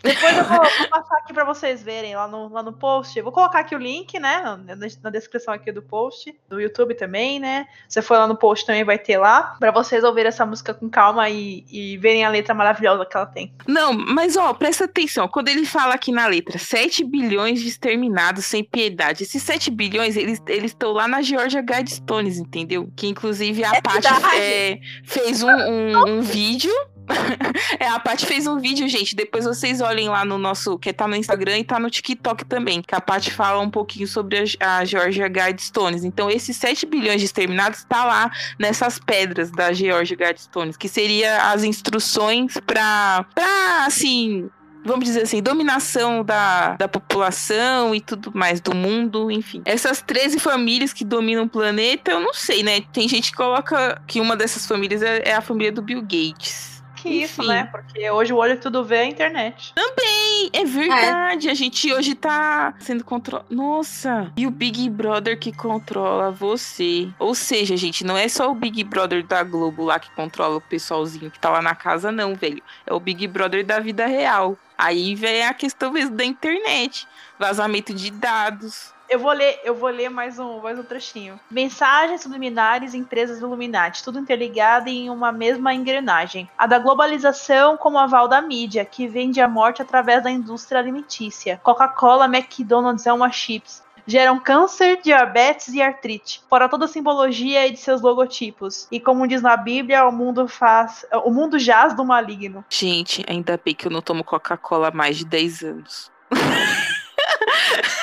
Depois 0.01 0.37
eu 0.37 0.43
vou, 0.45 0.57
vou, 0.57 0.87
passar 0.87 1.17
aqui 1.17 1.33
para 1.33 1.43
vocês 1.43 1.83
verem 1.83 2.15
lá 2.15 2.29
no, 2.29 2.47
lá 2.47 2.63
no 2.63 2.71
post. 2.71 3.17
Eu 3.17 3.25
vou 3.25 3.33
colocar 3.33 3.59
aqui 3.59 3.75
o 3.75 3.77
link, 3.77 4.17
né? 4.17 4.41
Na, 4.41 4.75
na, 5.03 5.09
descrição 5.09 5.53
aqui 5.53 5.69
do 5.69 5.81
post, 5.81 6.33
do 6.47 6.61
YouTube 6.61 6.95
também, 6.95 7.41
né? 7.41 7.67
Você 7.85 8.01
for 8.01 8.17
lá 8.17 8.25
no 8.25 8.37
post 8.37 8.65
também 8.65 8.85
vai 8.85 8.97
ter 8.97 9.17
lá. 9.17 9.57
para 9.59 9.71
vocês 9.71 10.01
ouvirem 10.01 10.29
essa 10.29 10.45
música 10.45 10.73
com 10.73 10.89
calma 10.89 11.29
e, 11.29 11.65
e 11.69 11.97
verem 11.97 12.23
a 12.23 12.29
letra 12.29 12.53
maravilhosa 12.53 13.05
que 13.05 13.17
ela 13.17 13.25
tem. 13.25 13.53
Não, 13.67 13.91
mas 13.91 14.37
ó, 14.37 14.53
presta 14.53 14.85
atenção. 14.85 15.27
Quando 15.27 15.49
ele 15.49 15.65
fala 15.65 15.95
aqui 15.95 16.13
na 16.13 16.25
letra 16.27 16.57
7 16.57 17.03
bilhões 17.03 17.59
de 17.59 17.67
exterminados 17.67 18.45
sem 18.45 18.63
piedade. 18.63 19.23
Esses 19.23 19.43
7 19.43 19.69
bilhões, 19.71 20.15
eles 20.15 20.41
estão 20.47 20.93
lá 20.93 21.05
na 21.05 21.21
Georgia 21.21 21.61
Guidestones, 21.61 22.37
entendeu? 22.37 22.58
Que 22.95 23.07
inclusive 23.07 23.63
a 23.63 23.75
é 23.75 23.81
Paty 23.81 24.07
é, 24.35 24.79
fez 25.03 25.43
um, 25.43 25.49
um, 25.49 26.07
um 26.07 26.21
vídeo 26.21 26.73
é, 27.79 27.87
a 27.87 27.99
Paty 27.99 28.25
fez 28.25 28.47
um 28.47 28.59
vídeo, 28.59 28.87
gente. 28.87 29.15
Depois 29.15 29.45
vocês 29.45 29.81
olhem 29.81 30.09
lá 30.09 30.23
no 30.23 30.37
nosso. 30.37 30.77
Que 30.77 30.93
tá 30.93 31.07
no 31.07 31.15
Instagram 31.15 31.59
e 31.59 31.63
tá 31.63 31.79
no 31.79 31.89
TikTok 31.89 32.45
também. 32.45 32.81
Que 32.81 32.95
a 32.95 33.01
Paty 33.01 33.31
fala 33.31 33.59
um 33.59 33.69
pouquinho 33.69 34.07
sobre 34.07 34.43
a, 34.59 34.77
a 34.77 34.85
Georgia 34.85 35.27
Guidestones. 35.27 36.03
Então, 36.03 36.29
esses 36.29 36.55
7 36.57 36.85
bilhões 36.85 37.19
de 37.19 37.25
exterminados 37.25 37.83
tá 37.83 38.05
lá 38.05 38.31
nessas 38.57 38.99
pedras 38.99 39.51
da 39.51 39.73
Georgia 39.73 40.15
Guidestones. 40.15 40.77
Que 40.77 40.87
seria 40.87 41.51
as 41.51 41.63
instruções 41.63 42.53
pra, 42.65 43.25
pra 43.33 43.85
assim, 43.85 44.49
vamos 44.83 45.05
dizer 45.05 45.23
assim, 45.23 45.41
dominação 45.41 46.23
da, 46.23 46.75
da 46.75 46.87
população 46.87 47.93
e 47.93 48.01
tudo 48.01 48.31
mais 48.33 48.61
do 48.61 48.73
mundo, 48.73 49.29
enfim. 49.31 49.61
Essas 49.65 50.01
13 50.01 50.39
famílias 50.39 50.93
que 50.93 51.03
dominam 51.03 51.43
o 51.43 51.49
planeta, 51.49 52.11
eu 52.11 52.19
não 52.19 52.33
sei, 52.33 52.63
né? 52.63 52.81
Tem 52.93 53.07
gente 53.07 53.31
que 53.31 53.37
coloca 53.37 54.01
que 54.07 54.19
uma 54.19 54.35
dessas 54.35 54.65
famílias 54.65 55.01
é, 55.01 55.21
é 55.25 55.33
a 55.33 55.41
família 55.41 55.71
do 55.71 55.81
Bill 55.81 56.01
Gates. 56.01 56.78
Que 57.01 57.09
isso, 57.09 57.41
né? 57.43 57.63
Porque 57.71 58.09
hoje 58.11 58.33
o 58.33 58.37
olho 58.37 58.59
tudo 58.59 58.83
vê 58.83 58.97
é 58.97 59.01
a 59.01 59.05
internet. 59.05 59.73
Também, 59.73 60.49
é 60.51 60.65
verdade. 60.65 61.47
É. 61.47 61.51
A 61.51 61.53
gente 61.53 61.93
hoje 61.93 62.13
tá 62.13 62.73
sendo 62.79 63.03
controlado. 63.03 63.47
Nossa! 63.49 64.31
E 64.35 64.45
o 64.45 64.51
Big 64.51 64.89
Brother 64.89 65.39
que 65.39 65.53
controla 65.53 66.29
você. 66.29 67.09
Ou 67.17 67.33
seja, 67.33 67.77
gente, 67.77 68.03
não 68.03 68.17
é 68.17 68.27
só 68.27 68.51
o 68.51 68.55
Big 68.55 68.83
Brother 68.83 69.25
da 69.25 69.43
Globo 69.43 69.85
lá 69.85 69.97
que 69.97 70.11
controla 70.11 70.57
o 70.57 70.61
pessoalzinho 70.61 71.31
que 71.31 71.39
tá 71.39 71.49
lá 71.49 71.61
na 71.61 71.73
casa, 71.73 72.11
não, 72.11 72.35
velho. 72.35 72.61
É 72.85 72.93
o 72.93 72.99
Big 72.99 73.25
Brother 73.27 73.65
da 73.65 73.79
vida 73.79 74.05
real. 74.05 74.57
Aí 74.77 75.15
vem 75.15 75.45
a 75.45 75.53
questão 75.53 75.91
mesmo 75.91 76.15
da 76.15 76.25
internet. 76.25 77.07
Vazamento 77.37 77.93
de 77.93 78.11
dados. 78.11 78.93
Eu 79.09 79.17
vou 79.17 79.31
ler, 79.31 79.59
eu 79.63 79.73
vou 79.73 79.89
ler 79.89 80.07
mais 80.07 80.37
um, 80.37 80.61
mais 80.61 80.77
um 80.77 80.83
trechinho. 80.83 81.39
Mensagens 81.49 82.21
subliminares, 82.21 82.93
empresas 82.93 83.39
Illuminati, 83.39 84.03
tudo 84.03 84.19
interligado 84.19 84.87
em 84.87 85.09
uma 85.09 85.31
mesma 85.31 85.73
engrenagem. 85.73 86.47
A 86.55 86.67
da 86.67 86.77
globalização 86.77 87.75
como 87.75 87.97
aval 87.97 88.27
da 88.27 88.39
mídia, 88.39 88.85
que 88.85 89.07
vende 89.07 89.41
a 89.41 89.47
morte 89.47 89.81
através 89.81 90.21
da 90.21 90.29
indústria 90.29 90.79
alimentícia. 90.79 91.59
Coca-Cola, 91.63 92.25
McDonald's, 92.25 93.07
Elma 93.07 93.31
Chips, 93.31 93.81
geram 94.05 94.39
câncer, 94.39 94.99
diabetes 95.01 95.69
e 95.69 95.81
artrite, 95.81 96.43
fora 96.47 96.69
toda 96.69 96.85
a 96.85 96.87
simbologia 96.87 97.69
de 97.71 97.77
seus 97.77 98.01
logotipos. 98.01 98.87
E 98.91 98.99
como 98.99 99.27
diz 99.27 99.41
na 99.41 99.57
Bíblia, 99.57 100.05
o 100.05 100.11
mundo 100.11 100.47
faz, 100.47 101.03
o 101.25 101.31
mundo 101.31 101.57
jaz 101.57 101.95
do 101.95 102.05
maligno. 102.05 102.63
Gente, 102.69 103.25
ainda 103.27 103.59
bem 103.63 103.73
que 103.73 103.87
eu 103.87 103.91
não 103.91 104.03
tomo 104.03 104.23
Coca-Cola 104.23 104.89
há 104.89 104.91
mais 104.91 105.17
de 105.17 105.25
10 105.25 105.63
anos. 105.63 106.11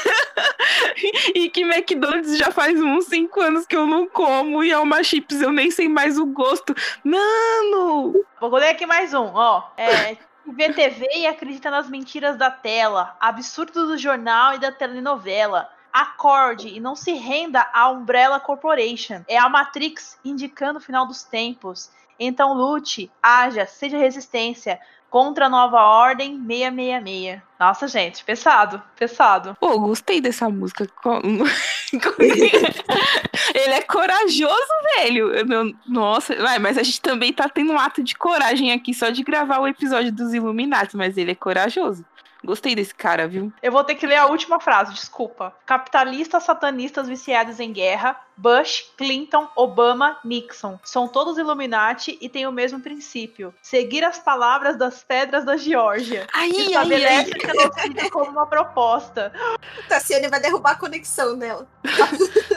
e 1.35 1.49
que 1.49 1.63
McDonald's 1.63 2.37
já 2.37 2.51
faz 2.51 2.81
uns 2.81 3.07
5 3.07 3.41
anos 3.41 3.67
que 3.67 3.77
eu 3.77 3.87
não 3.87 4.09
como 4.09 4.63
e 4.63 4.71
é 4.71 4.79
uma 4.79 5.03
chips, 5.03 5.41
eu 5.41 5.53
nem 5.53 5.71
sei 5.71 5.89
mais 5.89 6.19
o 6.19 6.27
gosto. 6.27 6.75
Mano! 7.05 8.25
Vou 8.41 8.57
ler 8.57 8.71
aqui 8.71 8.87
mais 8.87 9.13
um, 9.15 9.31
ó. 9.35 9.63
É, 9.77 10.17
vê 10.47 10.73
TV 10.73 11.07
e 11.17 11.27
acredita 11.27 11.71
nas 11.71 11.89
mentiras 11.89 12.37
da 12.37 12.51
tela, 12.51 13.17
absurdo 13.21 13.87
do 13.87 13.99
jornal 13.99 14.55
e 14.55 14.59
da 14.59 14.73
telenovela. 14.73 15.71
Acorde 15.93 16.69
e 16.69 16.79
não 16.79 16.95
se 16.95 17.13
renda 17.15 17.67
à 17.73 17.89
Umbrella 17.89 18.39
Corporation. 18.39 19.23
É 19.27 19.39
a 19.39 19.49
Matrix 19.49 20.19
indicando 20.23 20.79
o 20.79 20.83
final 20.83 21.07
dos 21.07 21.23
tempos. 21.23 21.91
Então 22.19 22.53
lute, 22.53 23.11
haja, 23.23 23.65
seja 23.67 23.97
resistência 23.97 24.79
contra 25.11 25.47
a 25.47 25.49
nova 25.49 25.83
ordem 25.83 26.37
666. 26.47 27.41
Nossa, 27.59 27.89
gente, 27.89 28.23
pesado, 28.23 28.83
pesado. 28.99 29.57
Pô, 29.59 29.79
gostei 29.79 30.21
dessa 30.21 30.49
música. 30.51 30.87
Ele 33.55 33.75
é 33.75 33.81
corajoso, 33.83 34.53
velho. 34.97 35.31
Nossa, 35.89 36.35
mas 36.61 36.77
a 36.77 36.83
gente 36.83 37.01
também 37.01 37.33
tá 37.33 37.49
tendo 37.49 37.73
um 37.73 37.79
ato 37.79 38.03
de 38.03 38.15
coragem 38.15 38.73
aqui 38.73 38.93
só 38.93 39.09
de 39.09 39.23
gravar 39.23 39.61
o 39.61 39.67
episódio 39.67 40.13
dos 40.13 40.35
Illuminati, 40.35 40.97
mas 40.97 41.17
ele 41.17 41.31
é 41.33 41.35
corajoso. 41.35 42.05
Gostei 42.47 42.75
desse 42.77 42.95
cara, 42.95 43.27
viu? 43.27 43.53
Eu 43.61 43.73
vou 43.73 43.83
ter 43.83 43.97
que 43.97 44.07
ler 44.07 44.17
a 44.17 44.27
última 44.27 44.61
frase, 44.61 44.95
desculpa. 44.95 45.53
Capitalistas 45.67 46.45
satanistas 46.45 47.09
viciados 47.09 47.59
em 47.59 47.73
guerra, 47.73 48.21
Bush, 48.37 48.93
Clinton, 48.97 49.49
Obama, 49.57 50.19
Nixon. 50.25 50.79
São 50.85 51.09
todos 51.09 51.39
Illuminati 51.39 52.17
e 52.21 52.29
têm 52.29 52.47
o 52.47 52.53
mesmo 52.53 52.81
princípio. 52.81 53.53
Seguir 53.61 54.05
as 54.05 54.19
palavras 54.19 54.79
das 54.79 55.03
pedras 55.03 55.45
da 55.45 55.57
Geórgia. 55.57 56.27
Aí, 56.33 56.51
estabelece 56.51 57.33
o 57.33 57.41
genocídio 57.41 58.11
como 58.11 58.31
uma 58.31 58.47
proposta. 58.47 59.33
Tassiane 59.89 60.29
vai 60.29 60.41
derrubar 60.41 60.73
a 60.73 60.77
conexão 60.77 61.37
dela. 61.37 61.67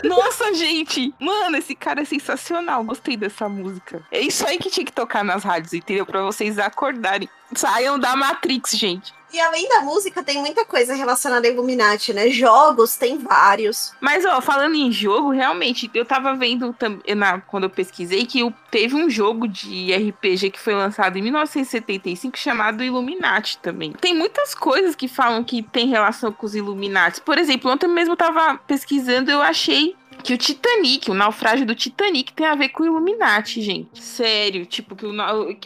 Nossa, 0.04 0.54
gente! 0.54 1.14
Mano, 1.20 1.58
esse 1.58 1.74
cara 1.74 2.02
é 2.02 2.06
sensacional. 2.06 2.84
Gostei 2.84 3.18
dessa 3.18 3.50
música. 3.50 4.06
É 4.12 4.20
isso 4.20 4.46
aí 4.46 4.58
que 4.60 4.70
tinha 4.70 4.86
que 4.86 4.92
tocar 4.92 5.24
nas 5.24 5.44
rádios, 5.44 5.74
entendeu? 5.74 6.06
Pra 6.06 6.22
vocês 6.22 6.60
acordarem. 6.60 7.30
Saiam 7.56 8.00
da 8.00 8.16
Matrix, 8.16 8.72
gente. 8.72 9.14
E 9.32 9.40
além 9.40 9.70
da 9.70 9.82
música, 9.82 10.24
tem 10.24 10.40
muita 10.40 10.66
coisa 10.66 10.96
relacionada 10.96 11.48
a 11.48 11.52
Illuminati, 11.52 12.12
né? 12.14 12.30
Jogos, 12.30 12.96
tem 12.96 13.18
vários. 13.18 13.94
Mas, 14.02 14.26
ó, 14.26 14.42
falando 14.42 14.74
em 14.74 14.92
jogo, 14.92 15.30
realmente, 15.30 15.90
eu 15.94 16.04
tava 16.04 16.34
vendo 16.36 16.76
na, 17.16 17.40
quando 17.42 17.66
eu 17.66 17.70
pesquisei 17.70 18.26
que 18.26 18.52
teve 18.72 18.96
um 18.96 19.08
jogo 19.08 19.48
de 19.48 19.94
RPG 19.94 20.50
que 20.50 20.60
foi 20.60 20.74
lançado 20.74 21.18
em 21.18 21.22
1975 21.22 22.38
chamado 22.38 22.84
Illuminati 22.84 23.60
também. 23.60 23.92
Tem 23.94 24.16
muitas 24.16 24.56
coisas 24.56 24.96
que 24.96 25.08
falam 25.08 25.44
que 25.44 25.62
tem 25.62 25.88
relação 25.88 26.32
com 26.32 26.48
os 26.48 26.56
Illuminati. 26.56 27.22
Por 27.22 27.38
exemplo, 27.38 27.70
ontem 27.70 27.88
mesmo 27.88 28.14
eu 28.14 28.18
tava 28.18 28.58
pesquisando, 28.66 29.30
eu 29.30 29.42
achei 29.42 29.96
que 30.24 30.34
o 30.34 30.38
Titanic, 30.38 31.10
o 31.10 31.14
naufrágio 31.14 31.66
do 31.66 31.76
Titanic 31.76 32.34
tem 32.34 32.46
a 32.46 32.56
ver 32.56 32.70
com 32.70 32.84
o 32.84 32.86
Illuminati, 32.86 33.62
gente. 33.62 34.02
Sério, 34.02 34.66
tipo, 34.66 34.96
que 34.96 35.06
o, 35.06 35.12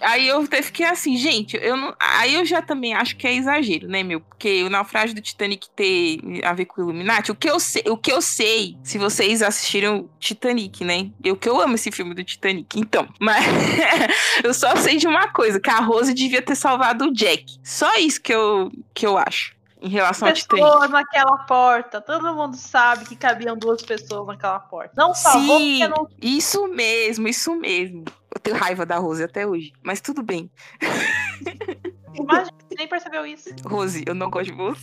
aí 0.02 0.28
eu 0.28 0.42
até 0.42 0.62
fiquei 0.62 0.86
assim, 0.86 1.18
gente, 1.18 1.58
eu 1.62 1.76
não, 1.76 1.96
aí 2.00 2.36
eu 2.36 2.46
já 2.46 2.62
também 2.62 2.94
acho 2.94 3.16
que 3.16 3.28
é 3.28 3.34
exagero, 3.34 3.88
né, 3.88 4.04
meu? 4.04 4.22
Porque 4.22 4.64
o 4.64 4.70
naufrágio 4.70 5.16
do 5.16 5.22
Titanic 5.22 5.70
ter 5.76 6.20
a 6.44 6.54
ver 6.54 6.66
com 6.66 6.82
o 6.82 6.86
Illuminati, 6.86 7.32
o 7.32 7.36
que 7.36 7.50
eu 7.50 7.60
sei, 7.60 7.84
o 7.88 7.98
que 7.98 8.12
eu 8.12 8.22
sei, 8.22 8.78
se 8.84 8.98
vocês 8.98 9.42
assistiram 9.42 10.10
Titanic, 10.20 10.84
né? 10.84 11.10
Eu 11.24 11.36
que 11.36 11.50
eu 11.50 11.60
amo 11.60 11.76
esse 11.76 11.92
filme 11.92 12.14
do 12.14 12.24
Titanic, 12.24 12.80
então. 12.80 13.08
Mas 13.20 13.46
eu 14.44 14.54
só 14.54 14.76
sei 14.76 14.98
de 14.98 15.08
uma 15.08 15.28
coisa, 15.30 15.60
que 15.60 15.70
a 15.70 15.80
Rose 15.80 16.14
devia 16.14 16.42
ter 16.42 16.56
salvado 16.56 17.06
o 17.06 17.14
Jack. 17.14 17.46
Só 17.64 17.94
isso 17.96 18.22
que 18.22 18.34
eu 18.34 18.72
que 18.94 19.06
eu 19.06 19.18
acho 19.18 19.54
em 19.84 19.90
relação 19.90 20.30
pessoas 20.30 20.62
ao 20.62 20.72
Titanic. 20.80 20.94
naquela 20.94 21.38
porta. 21.40 22.00
Todo 22.00 22.34
mundo 22.34 22.56
sabe 22.56 23.06
que 23.06 23.18
cabiam 23.18 23.58
duas 23.58 23.82
pessoas 23.82 24.26
naquela 24.28 24.60
porta. 24.60 24.94
Não 24.96 25.14
salvou 25.14 25.60
Sim, 25.60 25.88
não... 25.88 26.08
isso 26.22 26.68
mesmo, 26.70 27.28
isso 27.28 27.54
mesmo. 27.54 28.06
Eu 28.34 28.40
tenho 28.42 28.56
raiva 28.56 28.86
da 28.86 28.98
Rose 28.98 29.22
até 29.22 29.46
hoje, 29.46 29.74
mas 29.84 30.00
tudo 30.00 30.24
bem. 30.24 30.50
Imagina, 32.16 32.58
você 32.70 32.76
nem 32.78 32.88
percebeu 32.88 33.26
isso. 33.26 33.50
Rose, 33.66 34.04
eu 34.06 34.14
não 34.14 34.30
gosto 34.30 34.52
de 34.52 34.58
você. 34.58 34.82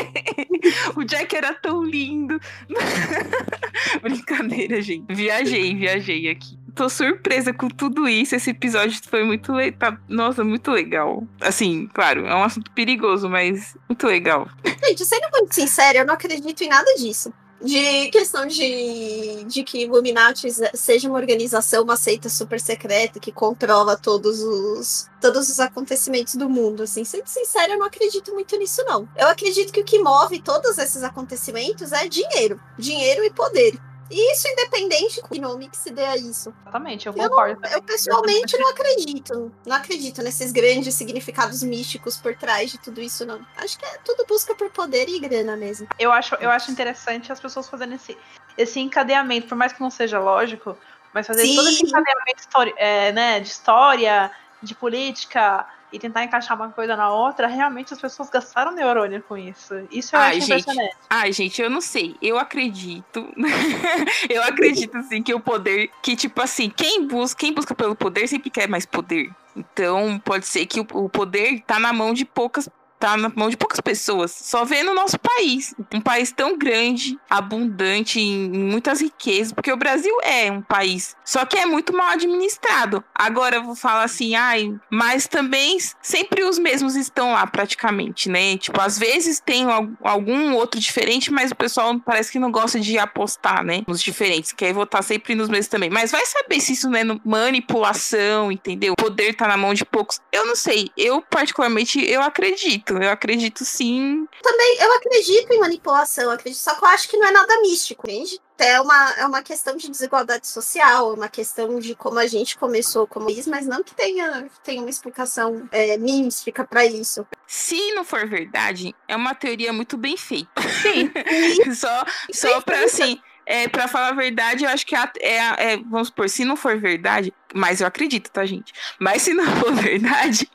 o 0.96 1.04
Jack 1.04 1.36
era 1.36 1.52
tão 1.52 1.84
lindo. 1.84 2.40
Brincadeira, 4.00 4.80
gente. 4.80 5.12
Viajei, 5.12 5.74
viajei 5.74 6.30
aqui 6.30 6.56
tô 6.76 6.88
surpresa 6.88 7.52
com 7.52 7.68
tudo 7.68 8.06
isso. 8.06 8.36
Esse 8.36 8.50
episódio 8.50 9.00
foi 9.08 9.24
muito 9.24 9.52
tá, 9.78 9.98
Nossa, 10.08 10.44
muito 10.44 10.70
legal. 10.70 11.26
Assim, 11.40 11.88
claro, 11.92 12.26
é 12.26 12.34
um 12.34 12.44
assunto 12.44 12.70
perigoso, 12.70 13.28
mas 13.28 13.74
muito 13.88 14.06
legal. 14.06 14.48
Gente, 14.84 15.04
sendo 15.04 15.28
muito 15.32 15.54
sincera, 15.54 15.98
eu 15.98 16.06
não 16.06 16.14
acredito 16.14 16.62
em 16.62 16.68
nada 16.68 16.94
disso. 16.94 17.32
De 17.62 18.10
questão 18.10 18.46
de, 18.46 19.44
de 19.44 19.64
que 19.64 19.84
Illuminati 19.84 20.46
seja 20.74 21.08
uma 21.08 21.18
organização, 21.18 21.84
uma 21.84 21.96
seita 21.96 22.28
super 22.28 22.60
secreta 22.60 23.18
que 23.18 23.32
controla 23.32 23.96
todos 23.96 24.42
os, 24.42 25.08
todos 25.22 25.48
os 25.48 25.58
acontecimentos 25.58 26.34
do 26.34 26.50
mundo. 26.50 26.82
Assim, 26.82 27.02
sendo 27.02 27.26
sincera, 27.26 27.72
eu 27.72 27.78
não 27.78 27.86
acredito 27.86 28.34
muito 28.34 28.58
nisso, 28.58 28.84
não. 28.84 29.08
Eu 29.16 29.28
acredito 29.28 29.72
que 29.72 29.80
o 29.80 29.84
que 29.84 29.98
move 29.98 30.42
todos 30.42 30.76
esses 30.76 31.02
acontecimentos 31.02 31.92
é 31.92 32.06
dinheiro. 32.06 32.60
Dinheiro 32.78 33.24
e 33.24 33.30
poder. 33.30 33.80
Isso 34.10 34.48
independente 34.48 35.20
do 35.28 35.40
nome 35.40 35.68
que 35.68 35.76
se 35.76 35.90
dê 35.90 36.04
a 36.04 36.16
isso. 36.16 36.54
Exatamente, 36.62 37.06
eu 37.06 37.14
concordo. 37.14 37.60
Eu, 37.66 37.72
eu 37.72 37.82
pessoalmente 37.82 38.56
não 38.58 38.70
acredito. 38.70 39.52
Não 39.66 39.76
acredito 39.76 40.22
nesses 40.22 40.52
grandes 40.52 40.94
significados 40.94 41.62
místicos 41.62 42.16
por 42.16 42.36
trás 42.36 42.70
de 42.70 42.78
tudo 42.78 43.00
isso, 43.00 43.26
não. 43.26 43.44
Acho 43.56 43.78
que 43.78 43.84
é 43.84 43.98
tudo 44.04 44.24
busca 44.26 44.54
por 44.54 44.70
poder 44.70 45.08
e 45.08 45.18
grana 45.18 45.56
mesmo. 45.56 45.88
Eu 45.98 46.12
acho, 46.12 46.34
eu 46.36 46.50
acho 46.50 46.70
interessante 46.70 47.32
as 47.32 47.40
pessoas 47.40 47.68
fazendo 47.68 47.94
esse, 47.94 48.16
esse 48.56 48.80
encadeamento, 48.80 49.48
por 49.48 49.56
mais 49.56 49.72
que 49.72 49.80
não 49.80 49.90
seja 49.90 50.18
lógico, 50.20 50.76
mas 51.12 51.26
fazer 51.26 51.44
Sim. 51.44 51.56
todo 51.56 51.68
esse 51.68 51.84
encadeamento 51.84 52.76
é, 52.76 53.12
né, 53.12 53.40
de 53.40 53.48
história, 53.48 54.30
de 54.62 54.74
política, 54.74 55.66
e 55.96 55.98
tentar 55.98 56.24
encaixar 56.24 56.56
uma 56.56 56.70
coisa 56.70 56.94
na 56.94 57.10
outra, 57.10 57.46
realmente 57.46 57.92
as 57.92 58.00
pessoas 58.00 58.30
gastaram 58.30 58.72
neurônio 58.72 59.22
com 59.22 59.36
isso. 59.36 59.74
Isso 59.90 60.14
eu 60.14 60.20
Ai, 60.20 60.36
acho 60.36 60.46
gente, 60.46 60.60
impressionante. 60.60 60.96
Ai, 61.10 61.32
gente, 61.32 61.62
eu 61.62 61.70
não 61.70 61.80
sei. 61.80 62.14
Eu 62.20 62.38
acredito. 62.38 63.28
eu 64.28 64.42
acredito, 64.42 64.96
assim, 64.98 65.22
que 65.22 65.34
o 65.34 65.40
poder. 65.40 65.90
Que, 66.02 66.14
tipo 66.14 66.40
assim, 66.40 66.70
quem 66.70 67.06
busca, 67.06 67.40
quem 67.40 67.52
busca 67.52 67.74
pelo 67.74 67.96
poder 67.96 68.28
sempre 68.28 68.50
quer 68.50 68.68
mais 68.68 68.84
poder. 68.84 69.30
Então, 69.56 70.20
pode 70.22 70.46
ser 70.46 70.66
que 70.66 70.80
o 70.80 71.08
poder 71.08 71.62
tá 71.66 71.78
na 71.78 71.92
mão 71.92 72.12
de 72.12 72.26
poucas 72.26 72.68
tá 72.98 73.16
na 73.16 73.30
mão 73.34 73.48
de 73.48 73.56
poucas 73.56 73.80
pessoas. 73.80 74.30
Só 74.32 74.64
vê 74.64 74.82
no 74.82 74.94
nosso 74.94 75.18
país. 75.18 75.74
Um 75.92 76.00
país 76.00 76.32
tão 76.32 76.56
grande, 76.56 77.18
abundante 77.28 78.20
em 78.20 78.48
muitas 78.50 79.00
riquezas, 79.00 79.52
porque 79.52 79.72
o 79.72 79.76
Brasil 79.76 80.14
é 80.22 80.50
um 80.50 80.62
país, 80.62 81.16
só 81.24 81.44
que 81.44 81.56
é 81.56 81.66
muito 81.66 81.94
mal 81.94 82.08
administrado. 82.08 83.02
Agora 83.14 83.56
eu 83.56 83.64
vou 83.64 83.74
falar 83.74 84.04
assim, 84.04 84.34
ai, 84.34 84.74
mas 84.90 85.26
também 85.26 85.78
sempre 86.02 86.44
os 86.44 86.58
mesmos 86.58 86.96
estão 86.96 87.32
lá 87.32 87.46
praticamente, 87.46 88.28
né? 88.28 88.56
Tipo, 88.56 88.80
às 88.80 88.98
vezes 88.98 89.40
tem 89.40 89.66
algum 90.02 90.54
outro 90.54 90.80
diferente, 90.80 91.32
mas 91.32 91.50
o 91.50 91.56
pessoal 91.56 91.98
parece 92.00 92.32
que 92.32 92.38
não 92.38 92.50
gosta 92.50 92.80
de 92.80 92.98
apostar, 92.98 93.64
né? 93.64 93.82
Nos 93.86 94.00
diferentes, 94.00 94.52
quer 94.52 94.72
votar 94.72 95.02
sempre 95.02 95.34
nos 95.34 95.48
mesmos 95.48 95.68
também. 95.68 95.90
Mas 95.90 96.12
vai 96.12 96.24
saber 96.26 96.60
se 96.60 96.72
isso 96.72 96.88
não 96.88 96.98
é 96.98 97.20
manipulação, 97.24 98.50
entendeu? 98.50 98.92
O 98.92 98.96
poder 98.96 99.34
tá 99.34 99.46
na 99.48 99.56
mão 99.56 99.74
de 99.74 99.84
poucos. 99.84 100.20
Eu 100.32 100.46
não 100.46 100.56
sei. 100.56 100.90
Eu, 100.96 101.22
particularmente, 101.22 102.04
eu 102.08 102.22
acredito 102.22 102.85
acredito, 102.86 103.02
eu 103.02 103.10
acredito 103.10 103.64
sim. 103.64 104.26
Também, 104.42 104.76
eu 104.80 104.92
acredito 104.94 105.52
em 105.52 105.58
manipulação, 105.58 106.30
acredito, 106.30 106.60
só 106.60 106.74
que 106.74 106.84
eu 106.84 106.88
acho 106.88 107.08
que 107.08 107.16
não 107.16 107.26
é 107.26 107.32
nada 107.32 107.60
místico, 107.60 108.08
entende? 108.08 108.40
É 108.58 108.80
uma, 108.80 109.12
é 109.18 109.26
uma 109.26 109.42
questão 109.42 109.76
de 109.76 109.90
desigualdade 109.90 110.46
social, 110.46 111.10
é 111.10 111.14
uma 111.14 111.28
questão 111.28 111.78
de 111.78 111.94
como 111.94 112.18
a 112.18 112.26
gente 112.26 112.56
começou 112.56 113.06
como 113.06 113.28
isso, 113.28 113.50
mas 113.50 113.66
não 113.66 113.82
que 113.82 113.94
tenha, 113.94 114.48
tenha 114.64 114.80
uma 114.80 114.88
explicação 114.88 115.68
é, 115.70 115.98
mística 115.98 116.64
para 116.64 116.84
isso. 116.86 117.26
Se 117.46 117.92
não 117.92 118.02
for 118.02 118.26
verdade, 118.26 118.94
é 119.06 119.14
uma 119.14 119.34
teoria 119.34 119.72
muito 119.72 119.98
bem 119.98 120.16
feita. 120.16 120.62
Sim. 120.82 121.12
só 121.74 122.04
só 122.32 122.60
para 122.62 122.84
assim, 122.84 123.20
é, 123.46 123.68
para 123.68 123.86
falar 123.86 124.08
a 124.08 124.12
verdade, 124.12 124.64
eu 124.64 124.70
acho 124.70 124.84
que 124.84 124.96
é, 124.96 125.08
é, 125.20 125.36
é, 125.72 125.76
vamos 125.76 126.08
supor, 126.08 126.28
se 126.28 126.44
não 126.44 126.56
for 126.56 126.78
verdade, 126.78 127.32
mas 127.54 127.80
eu 127.80 127.86
acredito, 127.86 128.28
tá, 128.28 128.44
gente? 128.44 128.72
Mas 128.98 129.22
se 129.22 129.32
não 129.32 129.46
for 129.56 129.72
verdade, 129.72 130.50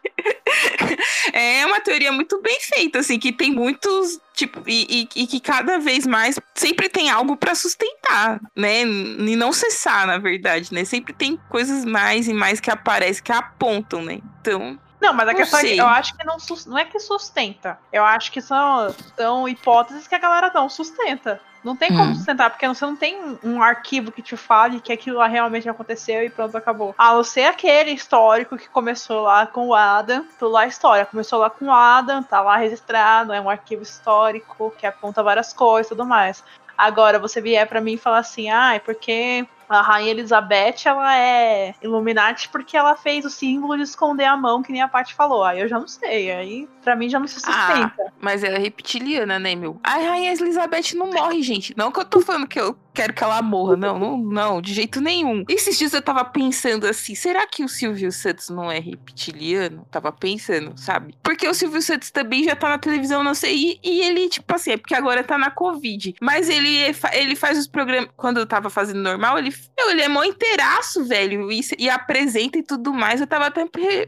é 1.31 1.65
uma 1.65 1.79
teoria 1.79 2.11
muito 2.11 2.41
bem 2.41 2.59
feita, 2.59 2.99
assim, 2.99 3.17
que 3.17 3.31
tem 3.31 3.51
muitos, 3.51 4.19
tipo, 4.33 4.61
e, 4.67 5.07
e, 5.15 5.23
e 5.23 5.27
que 5.27 5.39
cada 5.39 5.79
vez 5.79 6.05
mais 6.05 6.37
sempre 6.53 6.89
tem 6.89 7.09
algo 7.09 7.37
para 7.37 7.55
sustentar, 7.55 8.41
né? 8.55 8.81
E 8.81 9.35
não 9.37 9.53
cessar, 9.53 10.05
na 10.05 10.17
verdade, 10.17 10.73
né? 10.73 10.83
Sempre 10.83 11.13
tem 11.13 11.39
coisas 11.49 11.85
mais 11.85 12.27
e 12.27 12.33
mais 12.33 12.59
que 12.59 12.69
aparecem, 12.69 13.23
que 13.23 13.31
apontam, 13.31 14.03
né? 14.03 14.19
Então, 14.41 14.77
não, 15.01 15.13
mas 15.13 15.27
a 15.27 15.33
questão 15.33 15.59
é 15.59 15.63
que 15.63 15.77
eu 15.77 15.87
acho 15.87 16.15
que 16.15 16.23
não, 16.23 16.37
não 16.67 16.77
é 16.77 16.85
que 16.85 16.99
sustenta. 16.99 17.79
Eu 17.91 18.05
acho 18.05 18.31
que 18.31 18.39
são, 18.39 18.93
são 19.17 19.49
hipóteses 19.49 20.07
que 20.07 20.13
a 20.13 20.19
galera 20.19 20.51
não 20.53 20.69
sustenta. 20.69 21.41
Não 21.63 21.75
tem 21.75 21.89
como 21.89 22.11
hum. 22.11 22.15
sustentar, 22.15 22.49
porque 22.49 22.67
você 22.67 22.85
não 22.85 22.95
tem 22.95 23.37
um 23.43 23.61
arquivo 23.61 24.11
que 24.11 24.21
te 24.21 24.35
fale 24.35 24.79
que 24.79 24.91
aquilo 24.91 25.17
lá 25.17 25.27
realmente 25.27 25.69
aconteceu 25.69 26.23
e 26.23 26.29
pronto, 26.29 26.55
acabou. 26.55 26.95
A 26.97 27.13
não 27.13 27.23
ser 27.23 27.43
aquele 27.43 27.91
histórico 27.91 28.57
que 28.57 28.67
começou 28.69 29.23
lá 29.23 29.45
com 29.45 29.67
o 29.67 29.75
Adam, 29.75 30.25
tudo 30.39 30.51
lá 30.51 30.65
é 30.65 30.67
história. 30.67 31.05
Começou 31.05 31.39
lá 31.39 31.49
com 31.49 31.65
o 31.65 31.71
Adam, 31.71 32.23
tá 32.23 32.41
lá 32.41 32.57
registrado, 32.57 33.33
é 33.33 33.41
um 33.41 33.49
arquivo 33.49 33.83
histórico 33.83 34.73
que 34.77 34.85
aponta 34.85 35.21
várias 35.21 35.53
coisas 35.53 35.87
e 35.87 35.95
tudo 35.95 36.05
mais. 36.05 36.43
Agora, 36.77 37.19
você 37.19 37.39
vier 37.39 37.67
para 37.67 37.81
mim 37.81 37.93
e 37.93 37.97
falar 37.97 38.19
assim, 38.19 38.49
ah, 38.49 38.73
é 38.73 38.79
porque 38.79 39.47
a 39.71 39.81
Rainha 39.81 40.11
Elizabeth, 40.11 40.75
ela 40.85 41.17
é 41.17 41.73
Illuminati 41.81 42.49
porque 42.49 42.75
ela 42.75 42.95
fez 42.95 43.25
o 43.25 43.29
símbolo 43.29 43.77
de 43.77 43.83
esconder 43.83 44.25
a 44.25 44.35
mão, 44.35 44.61
que 44.61 44.71
nem 44.71 44.81
a 44.81 44.87
Paty 44.87 45.13
falou. 45.13 45.43
Aí 45.43 45.61
eu 45.61 45.67
já 45.67 45.79
não 45.79 45.87
sei. 45.87 46.31
Aí, 46.31 46.67
pra 46.83 46.95
mim, 46.95 47.09
já 47.09 47.19
não 47.19 47.27
se 47.27 47.35
sustenta. 47.35 47.95
Ah, 47.99 48.11
mas 48.19 48.43
ela 48.43 48.55
é 48.55 48.59
reptiliana, 48.59 49.39
né, 49.39 49.55
meu? 49.55 49.79
A 49.83 49.91
Rainha 49.91 50.33
Elizabeth 50.33 50.95
não 50.95 51.09
morre, 51.11 51.41
gente. 51.41 51.73
Não 51.77 51.91
que 51.91 51.99
eu 51.99 52.05
tô 52.05 52.21
falando 52.21 52.47
que 52.47 52.59
eu 52.59 52.77
quero 52.93 53.13
que 53.13 53.23
ela 53.23 53.41
morra. 53.41 53.75
Não, 53.77 53.97
não, 53.97 54.17
não, 54.17 54.61
de 54.61 54.73
jeito 54.73 54.99
nenhum. 54.99 55.43
Esses 55.47 55.77
dias 55.77 55.93
eu 55.93 56.01
tava 56.01 56.23
pensando 56.25 56.85
assim, 56.87 57.15
será 57.15 57.47
que 57.47 57.63
o 57.63 57.69
Silvio 57.69 58.11
Santos 58.11 58.49
não 58.49 58.71
é 58.71 58.79
reptiliano? 58.79 59.85
Tava 59.89 60.11
pensando, 60.11 60.73
sabe? 60.77 61.15
Porque 61.23 61.47
o 61.47 61.53
Silvio 61.53 61.81
Santos 61.81 62.11
também 62.11 62.43
já 62.43 62.55
tá 62.55 62.69
na 62.69 62.77
televisão, 62.77 63.23
não 63.23 63.33
sei, 63.33 63.55
e, 63.55 63.79
e 63.83 64.01
ele, 64.01 64.29
tipo 64.29 64.53
assim, 64.53 64.71
é 64.71 64.77
porque 64.77 64.95
agora 64.95 65.23
tá 65.23 65.37
na 65.37 65.51
Covid. 65.51 66.15
Mas 66.21 66.49
ele, 66.49 66.77
ele 67.13 67.35
faz 67.35 67.57
os 67.57 67.67
programas, 67.67 68.09
quando 68.17 68.39
eu 68.39 68.45
tava 68.45 68.69
fazendo 68.69 68.99
normal, 68.99 69.37
ele 69.37 69.51
meu, 69.77 69.91
ele 69.91 70.01
é 70.01 70.07
mó 70.07 70.23
inteiraço, 70.23 71.03
velho. 71.05 71.51
E, 71.51 71.61
e, 71.77 71.89
apresenta 71.89 72.57
e 72.57 72.63
tudo 72.63 72.93
mais. 72.93 73.19
Eu 73.19 73.27
tava 73.27 73.47
até 73.47 73.65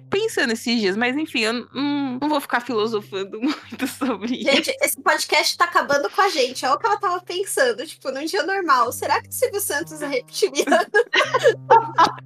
pensando 0.09 0.53
esses 0.53 0.79
dias. 0.79 0.95
Mas 0.95 1.15
enfim, 1.15 1.41
eu 1.41 1.53
não, 1.53 2.19
não 2.21 2.29
vou 2.29 2.39
ficar 2.39 2.59
filosofando 2.59 3.39
muito 3.41 3.87
sobre 3.87 4.35
isso. 4.35 4.51
Gente, 4.51 4.77
esse 4.81 5.01
podcast 5.01 5.57
tá 5.57 5.65
acabando 5.65 6.09
com 6.09 6.21
a 6.21 6.29
gente. 6.29 6.65
Olha 6.65 6.75
o 6.75 6.79
que 6.79 6.85
ela 6.85 6.99
tava 6.99 7.21
pensando. 7.21 7.85
Tipo, 7.85 8.11
num 8.11 8.25
dia 8.25 8.43
normal. 8.43 8.91
Será 8.91 9.21
que 9.21 9.29
o 9.29 9.33
Silvio 9.33 9.61
Santos 9.61 10.01
é 10.01 10.07
reptiliano? 10.07 10.87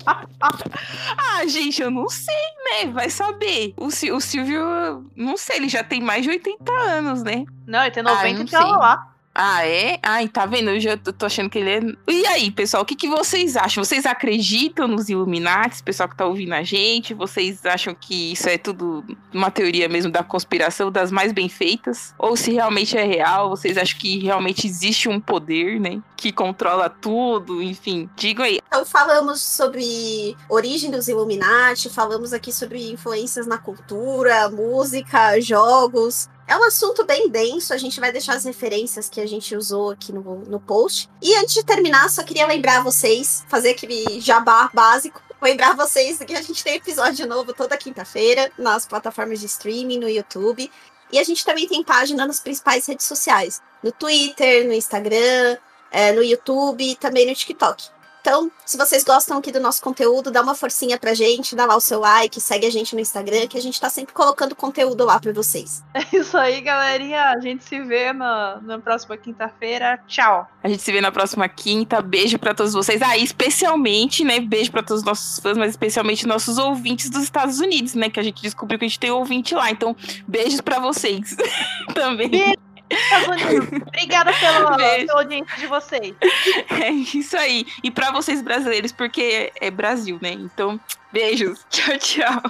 ah, 1.17 1.45
gente, 1.47 1.81
eu 1.81 1.91
não 1.91 2.09
sei, 2.09 2.35
né? 2.65 2.91
Vai 2.91 3.09
saber. 3.09 3.73
O, 3.77 3.87
o 3.87 4.21
Silvio, 4.21 5.09
não 5.15 5.37
sei, 5.37 5.57
ele 5.57 5.69
já 5.69 5.83
tem 5.83 6.01
mais 6.01 6.23
de 6.23 6.29
80 6.29 6.71
anos, 6.71 7.23
né? 7.23 7.45
Não, 7.65 7.81
ele 7.81 7.91
tem 7.91 8.03
90 8.03 8.27
ah, 8.27 8.43
e 8.43 8.45
tá 8.45 8.65
lá. 8.65 9.16
Ah, 9.39 9.63
é? 9.67 9.99
Ai, 10.01 10.27
tá 10.27 10.47
vendo? 10.47 10.71
Eu 10.71 10.79
já 10.79 10.97
tô 10.97 11.27
achando 11.27 11.47
que 11.47 11.59
ele 11.59 11.69
é. 11.69 11.79
E 12.11 12.25
aí, 12.25 12.49
pessoal, 12.49 12.81
o 12.81 12.85
que, 12.87 12.95
que 12.95 13.07
vocês 13.07 13.55
acham? 13.55 13.83
Vocês 13.83 14.03
acreditam 14.07 14.87
nos 14.87 15.09
Illuminati? 15.09 15.83
Pessoal 15.83 16.09
que 16.09 16.17
tá 16.17 16.25
ouvindo 16.25 16.53
a 16.53 16.63
gente? 16.63 17.13
Vocês 17.13 17.63
acham 17.63 17.93
que 17.93 18.31
isso 18.31 18.49
é 18.49 18.57
tudo 18.57 19.05
uma 19.31 19.51
teoria 19.51 19.87
mesmo 19.87 20.11
da 20.11 20.23
conspiração, 20.23 20.91
das 20.91 21.11
mais 21.11 21.31
bem 21.31 21.47
feitas? 21.47 22.15
Ou 22.17 22.35
se 22.35 22.51
realmente 22.51 22.97
é 22.97 23.03
real? 23.03 23.51
Vocês 23.51 23.77
acham 23.77 23.99
que 23.99 24.17
realmente 24.17 24.65
existe 24.65 25.07
um 25.07 25.21
poder, 25.21 25.79
né? 25.79 26.01
Que 26.15 26.31
controla 26.31 26.89
tudo? 26.89 27.61
Enfim, 27.61 28.09
digam 28.15 28.43
aí. 28.43 28.57
Então, 28.67 28.83
falamos 28.87 29.39
sobre 29.39 30.35
origem 30.49 30.89
dos 30.89 31.07
Illuminati, 31.07 31.91
falamos 31.91 32.33
aqui 32.33 32.51
sobre 32.51 32.91
influências 32.91 33.45
na 33.45 33.59
cultura, 33.59 34.49
música, 34.49 35.39
jogos. 35.39 36.27
É 36.47 36.55
um 36.55 36.63
assunto 36.63 37.03
bem 37.03 37.27
denso, 37.27 37.73
a 37.73 37.77
gente 37.77 37.99
vai 37.99 38.09
deixar 38.09 38.35
as 38.35 38.45
referências 38.45 39.09
que 39.09 39.19
a 39.19 39.25
gente 39.25 39.53
usou 39.53 39.91
aqui 39.91 40.13
no, 40.13 40.21
no 40.45 40.61
post. 40.61 41.09
E 41.21 41.35
antes 41.35 41.53
de 41.53 41.63
terminar, 41.63 42.09
só 42.09 42.23
queria 42.23 42.47
lembrar 42.47 42.81
vocês, 42.81 43.43
fazer 43.49 43.71
aquele 43.71 44.21
jabá 44.21 44.69
básico. 44.73 45.21
Lembrar 45.41 45.75
vocês 45.75 46.17
que 46.19 46.33
a 46.33 46.41
gente 46.41 46.63
tem 46.63 46.75
episódio 46.75 47.27
novo 47.27 47.53
toda 47.53 47.77
quinta-feira 47.77 48.49
nas 48.57 48.85
plataformas 48.85 49.41
de 49.41 49.45
streaming, 49.45 49.99
no 49.99 50.09
YouTube. 50.09 50.71
E 51.11 51.19
a 51.19 51.23
gente 51.23 51.45
também 51.45 51.67
tem 51.67 51.83
página 51.83 52.25
nas 52.25 52.39
principais 52.39 52.87
redes 52.87 53.05
sociais: 53.05 53.61
no 53.83 53.91
Twitter, 53.91 54.65
no 54.65 54.73
Instagram, 54.73 55.57
é, 55.91 56.13
no 56.13 56.23
YouTube 56.23 56.81
e 56.81 56.95
também 56.95 57.27
no 57.27 57.35
TikTok. 57.35 57.89
Então, 58.27 58.51
se 58.65 58.77
vocês 58.77 59.05
gostam 59.05 59.37
aqui 59.37 59.53
do 59.53 59.59
nosso 59.61 59.81
conteúdo, 59.81 60.29
dá 60.29 60.41
uma 60.41 60.53
forcinha 60.53 60.99
pra 60.99 61.13
gente, 61.13 61.55
dá 61.55 61.65
lá 61.65 61.77
o 61.77 61.79
seu 61.79 62.01
like, 62.01 62.41
segue 62.41 62.65
a 62.65 62.69
gente 62.69 62.93
no 62.93 62.99
Instagram, 62.99 63.47
que 63.47 63.57
a 63.57 63.61
gente 63.61 63.79
tá 63.79 63.89
sempre 63.89 64.13
colocando 64.13 64.53
conteúdo 64.53 65.05
lá 65.05 65.17
pra 65.17 65.31
vocês. 65.31 65.81
É 65.93 66.17
isso 66.17 66.37
aí, 66.37 66.59
galerinha. 66.59 67.23
A 67.29 67.39
gente 67.39 67.63
se 67.63 67.79
vê 67.79 68.11
na, 68.11 68.59
na 68.61 68.79
próxima 68.79 69.15
quinta-feira. 69.15 69.97
Tchau. 70.07 70.45
A 70.61 70.67
gente 70.67 70.83
se 70.83 70.91
vê 70.91 70.99
na 70.99 71.09
próxima 71.09 71.47
quinta. 71.47 72.01
Beijo 72.01 72.37
para 72.37 72.53
todos 72.53 72.73
vocês. 72.73 73.01
Ah, 73.01 73.17
especialmente, 73.17 74.25
né? 74.25 74.41
Beijo 74.41 74.73
para 74.73 74.83
todos 74.83 75.03
os 75.03 75.05
nossos 75.05 75.39
fãs, 75.39 75.57
mas 75.57 75.69
especialmente 75.69 76.27
nossos 76.27 76.57
ouvintes 76.57 77.09
dos 77.09 77.23
Estados 77.23 77.61
Unidos, 77.61 77.93
né? 77.93 78.09
Que 78.09 78.19
a 78.19 78.23
gente 78.23 78.41
descobriu 78.41 78.77
que 78.77 78.83
a 78.83 78.87
gente 78.89 78.99
tem 78.99 79.09
ouvinte 79.09 79.55
lá. 79.55 79.71
Então, 79.71 79.95
beijos 80.27 80.59
para 80.59 80.79
vocês 80.79 81.33
também. 81.95 82.29
Beijo. 82.29 82.66
Tá 82.89 83.85
Obrigada 83.87 84.31
pela, 84.33 84.75
pela, 84.77 85.13
audiência 85.19 85.57
de 85.57 85.67
vocês. 85.67 86.15
É 86.69 86.89
isso 86.89 87.35
aí. 87.37 87.65
E 87.83 87.91
para 87.91 88.11
vocês 88.11 88.41
brasileiros, 88.41 88.91
porque 88.91 89.51
é 89.59 89.69
Brasil, 89.69 90.19
né? 90.21 90.31
Então, 90.31 90.79
beijos. 91.11 91.65
Tchau, 91.69 91.97
tchau. 91.97 92.41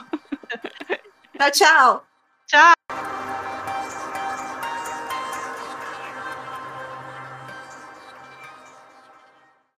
Tchau, 1.38 1.52
tchau. 1.52 2.06
Tchau. 2.48 2.74